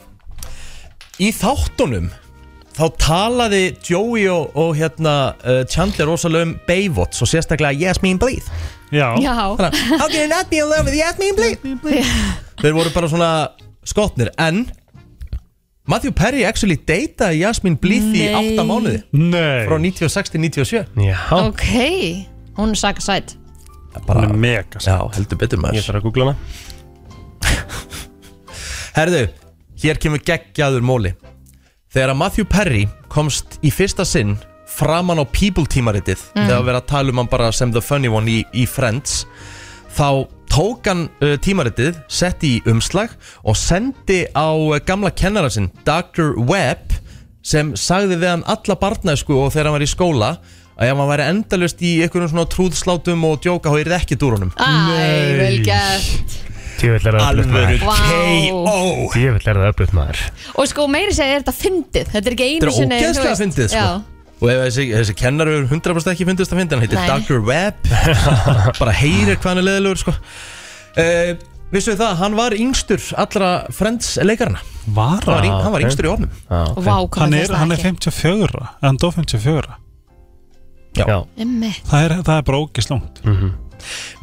[1.19, 2.07] Í þáttunum
[2.77, 8.47] þá talaði Joey og, og hérna uh, Chandler rosalega um Baywatch og sérstaklega Yasmin Bleeth.
[8.93, 12.13] Já, Já, Þannig að, How can you not be in love with Yasmin Bleeth?
[12.61, 13.31] Þeir voru bara svona
[13.87, 14.63] skotnir en
[15.87, 18.57] Matthew Perry actually dataði Yasmin Bleeth í Nei.
[18.57, 19.01] 8 mánuði.
[19.15, 19.65] Nei.
[19.69, 21.67] Frá 96 til 97 Já, ok.
[22.57, 23.37] Hún er saka sætt
[24.05, 26.35] bara, Hann er mega Já, heldur betur ég maður þarf að googla hana.
[28.97, 29.23] Herðu,
[29.81, 31.13] hér kemur geggjaður móli.
[31.93, 34.35] Þegar að Matthew Perry komst í fyrsta sinn
[34.67, 38.11] framan á People tímaritið þegar að vera að tala um hann bara sem the funny
[38.11, 39.23] one í, í Friends
[39.95, 40.27] þá
[40.57, 43.11] tók hann uh, tímaritið setti í umslag
[43.45, 46.33] og sendi á uh, gamla kennara sinn Dr.
[46.49, 46.95] Webb
[47.45, 50.31] sem sagði við hann alla barnæsku og þegar hann var í skóla
[50.77, 54.51] að ef hann væri endalust í einhverjum svona trúðslátum og djóka er það ekki dúrunum
[54.57, 54.67] Æ,
[55.39, 56.35] vel gert
[56.77, 57.95] Tjöfull er það öflugt maður Vá.
[58.01, 58.75] K.O.
[59.15, 60.21] Tjöfull er það öflugt maður
[60.53, 63.39] Og sko meiri segja er þetta fyndið Þetta er ekki einu Þetta er sinni ógeðslega
[63.41, 63.87] fyndið sko.
[64.37, 64.43] Já.
[64.43, 67.07] Og ef þessi, þessi kennar hefur 100% ekki fyndist að fyndi Hann heitir Nei.
[67.09, 67.39] Dr.
[67.47, 67.87] Webb
[68.81, 70.13] Bara heyrir hvað hann er leðilegur sko.
[71.01, 71.31] uh,
[71.73, 74.61] Vissu það, hann var yngstur allra Friends leikarana
[74.93, 76.77] Var Hann var, yng, hann var yngstur í ofnum Já, ok.
[76.85, 77.95] Vá, hvað Hann er, það hann er ekki.
[78.13, 79.75] 54 Hann dó 54
[80.97, 81.81] Já, Einmitt.
[81.89, 83.19] Það er, það er bara ógislungt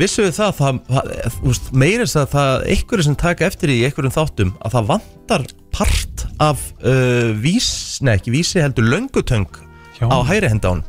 [0.00, 4.14] Vissu það, það, það þú veist, meirins að það einhverju sem taka eftir í einhverjum
[4.16, 7.68] þáttum að það vantar part af uh, vís,
[8.02, 9.46] nei ekki vísi heldur löngutöng
[10.04, 10.08] Já.
[10.12, 10.84] á hægri hendan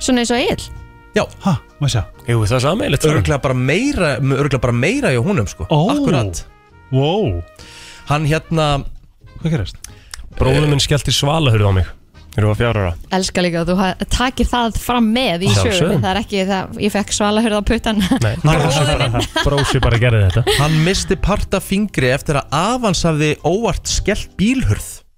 [0.00, 0.66] Svona eins og Egil?
[1.16, 2.02] Já, Hæ, maður sjá?
[2.28, 5.64] Jú, það er sammeilegt örgulega bara meira örgulega bara meira hjá húnum sko.
[5.72, 5.78] Ó.
[5.94, 6.42] Akkurat.
[6.92, 7.38] Wow,
[8.10, 8.66] Hann hérna
[9.40, 9.78] hvað gerist?
[10.36, 11.86] Bróðum minn skellt í svalahurð á mig
[12.36, 15.78] Þegar ég var fjárara Elskar líka að þú ha- takir það fram með í Sjálfsögðu.
[15.80, 20.00] sögur Það er ekki það, ég fekk svalahurð á puttan Nei, brósi bara, brósi bara
[20.04, 20.44] gerði þetta.
[20.60, 24.90] Hann misti parta fingri eftir að afans hafði óvart skellt bílhurð.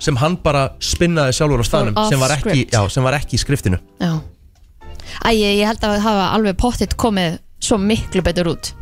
[0.00, 2.74] sem hann bara spinnaði sjálfur á staðnum off sem var, ekki, script.
[2.74, 3.78] já, sem var ekki í skriftinu.
[4.00, 4.12] Já.
[5.26, 8.72] Æ, ég, ég held að það hafa alveg pottitt komið svo miklu betur út.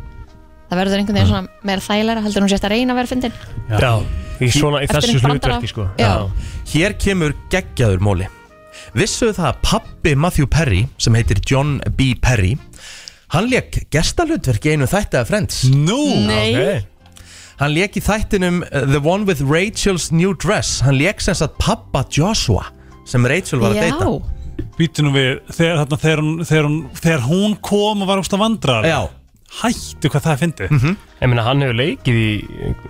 [0.69, 3.37] Það verður einhvern veginn svona meira þægilega heldur hún sérst að reyna að vera fyndin.
[3.69, 3.93] Já,
[4.39, 5.57] í, svona, í Eftir þessu einhvern brandara.
[5.57, 5.87] hlutverki sko.
[5.97, 6.13] Já.
[6.73, 8.27] Hér kemur geggjaður móli.
[8.93, 12.13] Vissuðu það að pappi Matthew Perry sem heitir John B.
[12.21, 12.55] Perry
[13.29, 15.59] Hann leik gestalutverk í einu þætti af Friends?
[15.69, 16.85] Nú Nei, Ok.
[17.59, 20.79] Hann leik í þættinum uh, The One with Rachel's New Dress.
[20.85, 22.69] Hann leik sem sagt pappa Joshua
[23.09, 23.87] sem Rachel var að já.
[23.89, 24.09] deyta.
[24.79, 28.33] Býtu nú við, þegar, þarna, þegar, hún, þegar, hún, þegar hún kom og var úrst
[28.35, 28.99] að vandra Já,
[29.59, 30.73] Hættu hvað það er fyndið.
[31.19, 32.27] Ég meina, hann hefur leikið í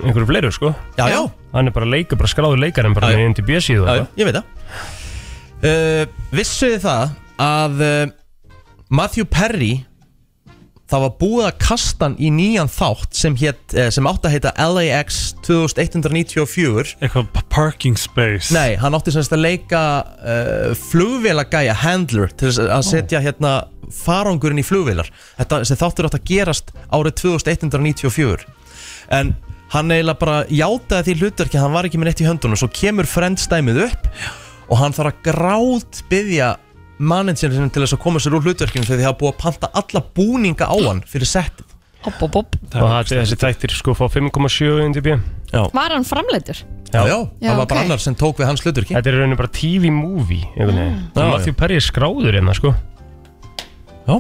[0.03, 0.71] einhverju fleiru sko.
[0.99, 1.19] Já, já,
[1.53, 3.21] Hann er bara leikur, bara skráður leikarinn bara Já, já.
[3.21, 4.03] með MDB síðu já, já.
[4.19, 4.89] ég veit það.
[5.59, 6.03] Uh,
[6.35, 7.15] Vissuðu það
[7.45, 8.11] að uh,
[8.99, 9.71] Matthew Perry
[10.89, 14.35] það var búið að kasta hann í nýjan þátt sem, hét, uh, sem átti að
[14.35, 18.53] heita LAX 2194 Eitthvað parking space.
[18.55, 23.57] Nei, hann átti semst að leika uh, flugvélagæja handler til að setja hérna
[23.93, 25.07] farangurinn í flugvélar.
[25.39, 28.49] Þetta sem þáttur átt að gerast árið 2194
[29.09, 29.33] En
[29.73, 32.59] hann eiginlega bara játaði því hlutverki að hann var ekki með neitt í höndunum.
[32.59, 34.09] Svo kemur frendstæmið upp
[34.69, 36.49] og hann þarf að grátt byggja
[36.99, 40.01] managerinn til þess að koma sér úr hlutverkinu þegar þið hafa búið að panta alla
[40.19, 41.65] búninga á hann fyrir settið.
[42.05, 42.53] Hopp, hopp, hopp.
[42.69, 45.17] Og það er þessi þættir sko fá 5,7 MDB
[45.51, 46.61] Já, Var hann framleitur?
[46.93, 47.85] já, já, Já, það var bara ok.
[47.85, 48.95] annar sem tók við hans hlutverki.
[48.95, 50.95] Þetta er í rauninu bara TV-movie einhvern veginn.
[50.95, 51.17] Mm.
[51.19, 52.71] Já, Matthew Perry er skráður hérna sko.
[54.07, 54.15] Já,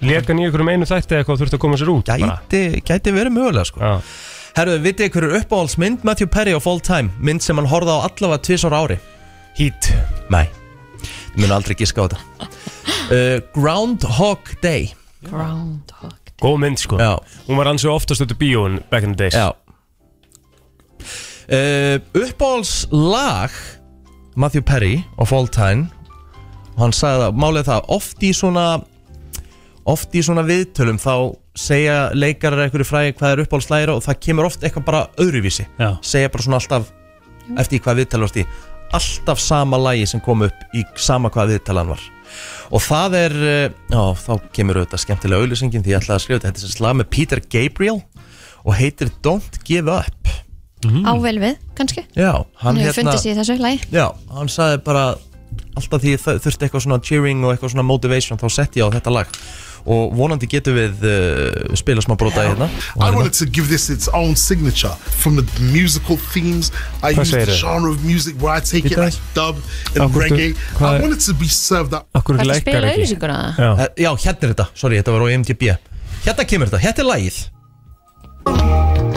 [0.00, 2.38] Leka hann í einhverjum einu þætti eða eitthvað þurfti að koma sér út bara.
[2.48, 3.80] gæti, gæti verið mögulega sko.
[3.82, 3.92] Já.
[4.58, 7.10] Herru, vitið þið hverju uppáhaldsmynd Matthew Perry of all time?
[7.20, 8.96] Mynd sem hann horfði á allavega tvisar ári.
[9.58, 9.90] Heat.
[10.30, 10.46] Nei,
[11.38, 12.48] munu aldrei giska á þetta.
[13.08, 14.90] Uh, Groundhog Day.
[15.26, 16.98] Groundhog Góð mynd sko.
[17.02, 17.16] Já,
[17.48, 19.34] Hún var ansið oftast út í bíón back in the days.
[19.34, 19.50] Já.
[21.48, 23.50] Uh, Uppáhaldslag
[24.36, 25.88] Matthew Perry of all time
[26.76, 28.66] Og hann sagði það, málið er það Oft í svona
[29.88, 31.14] Oft í svona viðtölum þá
[31.58, 35.64] segja leikarar eitthvað fræði hvað er uppáhaldslægir og það kemur oft eitthvað bara öðruvísi.
[35.80, 35.88] Já.
[36.04, 36.90] segja bara svona alltaf
[37.58, 38.44] eftir hvað viðtalast í
[38.96, 42.02] alltaf sama lægi sem kom upp í sama hvað viðtalan var.
[42.74, 46.40] Og það er eh, já, þá kemur auðvitað skemmtilega auðlýsingin því ég ætlaði að skrifa
[46.40, 46.50] þetta.
[46.50, 47.96] Þetta er sem slag með Peter Gabriel
[48.64, 50.34] og heitir Don't Give Up.
[50.84, 52.04] Á vel við, kannski.
[52.14, 53.80] Já, Hann hefur fundið sér í þessu lagi.
[53.90, 54.04] Já,
[54.36, 55.06] hann sagði bara
[55.78, 59.14] alltaf því þurfti eitthvað svona cheering og eitthvað svona motivation þá setti ég á þetta
[59.14, 59.32] lag
[59.86, 63.14] og vonandi getum við uh, spila smá brota í hérna I hérna.
[63.16, 66.72] wanted to give this its own signature from the musical themes.
[67.02, 67.58] I Hvað use the segirðu?
[67.60, 69.56] genre of music where I take it Bíddu like dub
[69.94, 70.54] and Akkur- reggae.
[70.78, 72.06] hvað- I wanted to be served up.
[72.14, 73.38] Akkur Hvað er að leikar spila ekki auðlýsinguna?
[73.58, 73.70] Já.
[73.78, 75.76] Eh, Já, hérna er þetta, sorry, þetta var á MTB
[76.24, 79.07] Hérna kemur þetta, hérna er lagið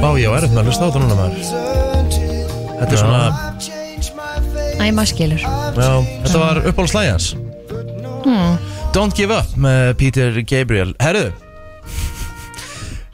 [0.00, 1.42] Vá, ég var erfitt með að hlusta á þetta núna maður.
[2.80, 3.20] Þetta er svona.
[4.80, 5.42] Æ, maður skilur.
[5.44, 5.90] Já,
[6.24, 7.26] þetta var uppáhaldslægi hans.
[8.94, 10.94] Don't Give Up með Peter Gabriel.
[11.02, 11.28] Herru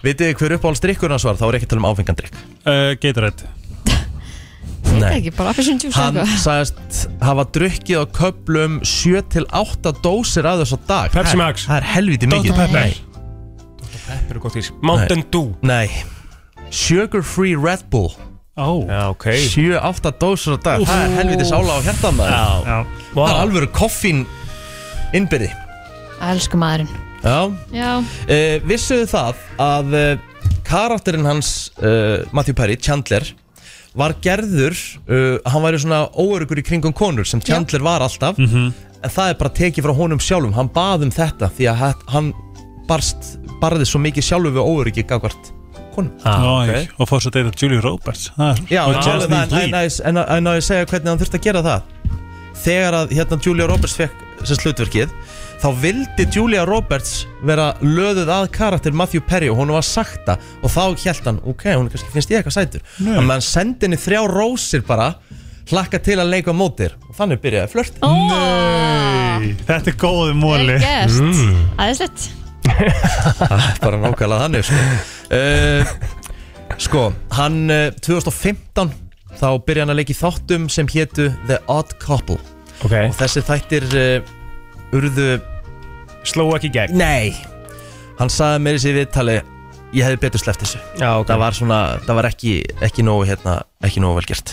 [0.06, 3.50] Vitið hver uppáhaldsdrykkur hans var, þá er ekki að tala um áfengandrykk uh, Gatorade.
[4.96, 10.80] Er bara appisinn tjús Hann sagðist hafa drukkið á köplum 7-8 dósir að þess á
[10.86, 11.10] dag.
[11.12, 11.66] Pepsi Það er- Max.
[11.66, 12.52] Það er helviti mikið.
[12.52, 12.60] Dr.
[12.62, 12.78] Pepper.
[12.78, 15.50] Nei, Pepper er gott ís Mountain Dew.
[15.66, 15.88] Nei
[16.70, 18.12] Sugar Free Red Bull.
[18.56, 18.86] Ó.
[18.88, 19.24] Já, ok.
[19.52, 20.80] 7-8 dósir á dag.
[20.88, 22.66] Það er helviti sála á hjartan maður.
[22.66, 22.76] Já.
[23.12, 24.22] Það er alvöru koffín
[25.16, 25.50] innbyrði.
[26.24, 26.88] Elsku maðurinn.
[27.26, 27.38] Já.
[27.74, 33.26] Já, uh, Vissuðu það að uh, karakterinn hans uh, Matthew Perry, Chandler
[33.96, 34.76] var gerður,
[35.08, 38.38] uh, hann væri svona óörugur í kringum konur sem Chandler var alltaf.
[38.40, 40.54] En það er bara tekið frá honum sjálfum.
[40.56, 42.32] Hann bað um þetta því að hætt- hann
[42.88, 45.52] barst, barði svo mikið sjálfur við óörugi gagvart
[45.96, 46.12] konum.
[46.28, 46.86] Ah, okay.
[46.98, 50.22] Og fór svo að deyta Julie Roberts Það er- Já, en, en, en, en, en,
[50.36, 51.90] en að ég segja hvernig hann þurfti að gera það.
[52.66, 55.12] Þegar að hérna Julia Roberts fekk sem slutverkið
[55.62, 60.70] þá vildi Julia Roberts vera löðuð að karakter Matthew Perry og hún var sakta og
[60.70, 62.84] þá held hann, ok, hún er kannski finnst ég eitthvað sætur.
[62.98, 65.14] Þannig að hann sendi henni þrjá rósir bara
[65.72, 70.36] hlakka til að leika mótir og þannig byrjaði flört Ó, Nei, þetta er góði vel
[70.44, 71.16] móli gert.
[71.18, 71.56] Mm.
[71.82, 72.28] Æðislegt
[73.84, 74.84] bara nákvæmlega þannig sko.
[75.30, 75.82] Uh,
[76.82, 77.02] sko,
[77.36, 78.94] hann uh, 2015
[79.36, 82.38] þá byrjaði hann að leika í þáttum sem hétu The Odd Couple.
[82.84, 85.36] Ok, og þessi þættir uh, urðu
[86.26, 86.96] sló ekki í gegn?
[86.98, 87.36] Nei.
[88.16, 89.40] Hann sagði mér í sig viðtali
[89.94, 90.80] Ég hefði betur sleppt þessu.
[90.98, 91.28] Já, ok.
[91.30, 93.60] Það var svona, það var ekki, ekki nógu hérna,
[93.90, 94.52] ekki nógu vel gert.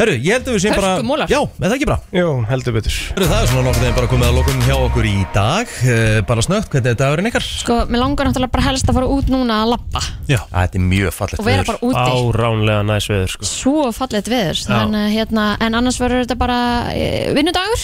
[0.00, 1.30] Herru, ég held að við séum bara Hörkumólar.
[1.32, 2.00] Já, er það ekki bara?
[2.16, 2.96] Jú, heldur betur.
[3.10, 5.74] Herru, það er svona nokkuð þegar bara komið að lokum hjá okkur í dag.
[5.84, 7.46] Uh, Bara snögt, hvernig er dagurinn ykkar?
[7.60, 10.02] Sko, mér langar náttúrulega bara helst að fara út núna að labba.
[10.30, 11.70] Já, þetta er mjög fallegt og vera veður.
[11.72, 12.14] bara úti.
[12.20, 13.48] Áránlega næs veður sko.
[13.50, 14.62] Svo fallegt veður.
[14.70, 16.58] Þannig, að, hérna, En annars verður þetta bara
[16.94, 17.82] e, vinnudagur.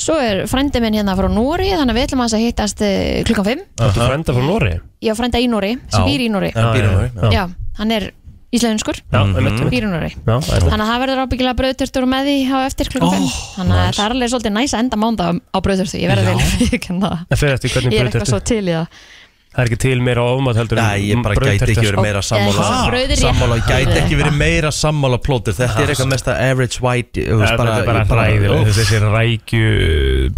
[0.00, 2.90] Svo er frændi minn hérna frá Nóri Þannig að við ætlum aðeins að hittast e,
[3.28, 4.72] klukkan 5 Þú frenda frá Nóri
[5.04, 6.06] Ég á frænda í Nóri sem Já.
[6.06, 7.30] býr í Nóri Hann býr í Noregi, já.
[7.34, 7.44] Já,
[7.80, 8.06] hann er
[8.50, 8.98] íslenskur.
[9.10, 13.14] Býr í það það Þannig að það verður ábyggilega brauðturtur með því á eftir klukkan
[13.14, 16.30] 5 Þannig að það er alveg svolítið næs að enda mánda á brauðturtu Ég verður
[16.30, 17.24] vel fyrir það.
[17.30, 17.40] En
[17.74, 18.86] hvernig Ég er eitthvað svo til í það
[19.50, 22.20] Það er ekki til meira ofmat heldur en Nei, ég bara gæti ekki verið meira
[22.22, 22.62] sammála.
[22.70, 22.74] Ha?
[22.86, 23.66] Brauð er Sammála, rétt.
[23.66, 27.74] gæti ekki verið meira sammála plótur Þetta er eitthvað mesta average white þú veist, Þetta
[27.80, 28.78] er bara ég hræðilegt.
[28.78, 29.64] Þessi rækju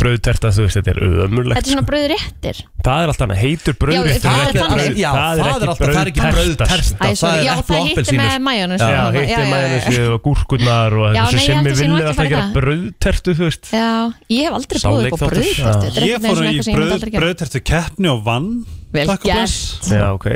[0.00, 3.40] brauðterta Þú veist, þetta er ömurlegt Þetta er svona brauð réttir Það er alltaf annað,
[3.42, 4.80] heitur Já, brauðréttur það er ekki þannig.
[4.80, 7.62] brauð- Já, það er ekki alltaf, það er ekki brauð tersta Æ, sorry, Já, það
[7.62, 8.42] epli og hittir með appelsínur.
[8.48, 11.78] majónus Já, heitir majónesi og gúrkurnar og Já, þessu nei, ég sem held við að
[11.78, 12.56] sé nú vilja ekki alltaf fara í gera það.
[12.58, 13.64] brauðtertu, þú veist.
[13.76, 13.88] Já,
[14.32, 15.30] ég hef aldrei búið upp á Sáleikþáttur.
[15.32, 17.20] brauð er Ég fór í ég gera.
[17.22, 18.48] brauðtertu keppni og vann
[18.92, 19.38] Vel Takk og gert.
[19.38, 19.88] bless.
[19.88, 20.26] Já, ok.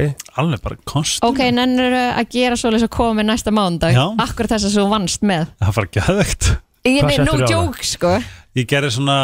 [0.41, 1.27] Alveg bara konstant.
[1.29, 3.93] Ok, nennur að gera svoleiðis að koma með næsta mánudag?
[3.93, 4.05] Já.
[4.25, 5.51] Akkur þess að þú vannst með?
[5.61, 6.49] Það var geðvegt.
[6.87, 7.55] Ég Hvað er no settirðu á það?
[7.57, 8.13] joke, sko.
[8.57, 9.19] Ég gerði svona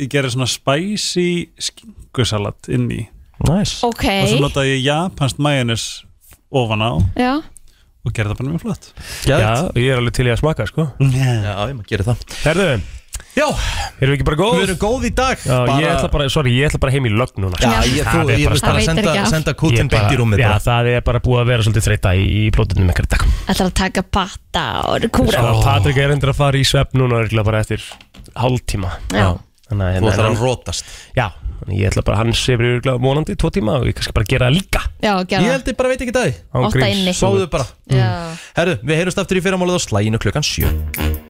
[0.00, 1.28] Ég gerði svona spicy
[1.58, 3.00] skingusalat inn í.
[3.48, 5.86] Næs Ok, Og svo notaði ég japansk majónis
[6.52, 7.32] ofan á já.
[8.06, 8.86] Og gerði það bara mjög flott.
[9.28, 9.38] Já,
[9.76, 10.86] ég er alveg til í að smaka, sko.
[11.02, 12.22] Já, ég maður gerir það.
[12.46, 12.68] Herðu,
[13.36, 13.46] Já,
[14.02, 14.54] erum við ekki bara góð?
[14.58, 17.12] við erum góð í dag Já, ég ætla bara, sorry, ég ætla bara heim í
[17.14, 17.60] lögn núna.
[17.62, 20.18] Já, ég, þú, er ég bara vil bara senda, senda Ég kútin bara- beint í
[20.20, 20.62] rúmið Já, bara.
[20.66, 23.22] það er bara búið að vera svolítið þreita í, í plótunum ekkert dag.
[23.46, 25.36] Ætlar að taka patta og kúra?
[25.38, 27.86] Sko, Patrik er endur að fara í svepp núna örugglega bara eftir
[28.34, 28.90] hálftíma.
[29.14, 29.28] Já,
[29.70, 30.84] Þannig að Þú hérna, ætlar hann, að rótast
[31.14, 31.26] já,
[31.60, 34.26] þannig ég ætla bara, hann sefur yfirlega vonandi í tvo tíma og ég kannski bara
[34.26, 34.80] gera það líka.
[34.98, 36.90] Já, Ég gera held ég bara veit ekki það gríns.
[36.98, 37.14] inni.
[37.14, 37.66] Sóðu bara.
[37.86, 38.08] Já.
[38.58, 40.66] Herru, við heyrumst aftur í fyrramálið á slæginu klukkan sjö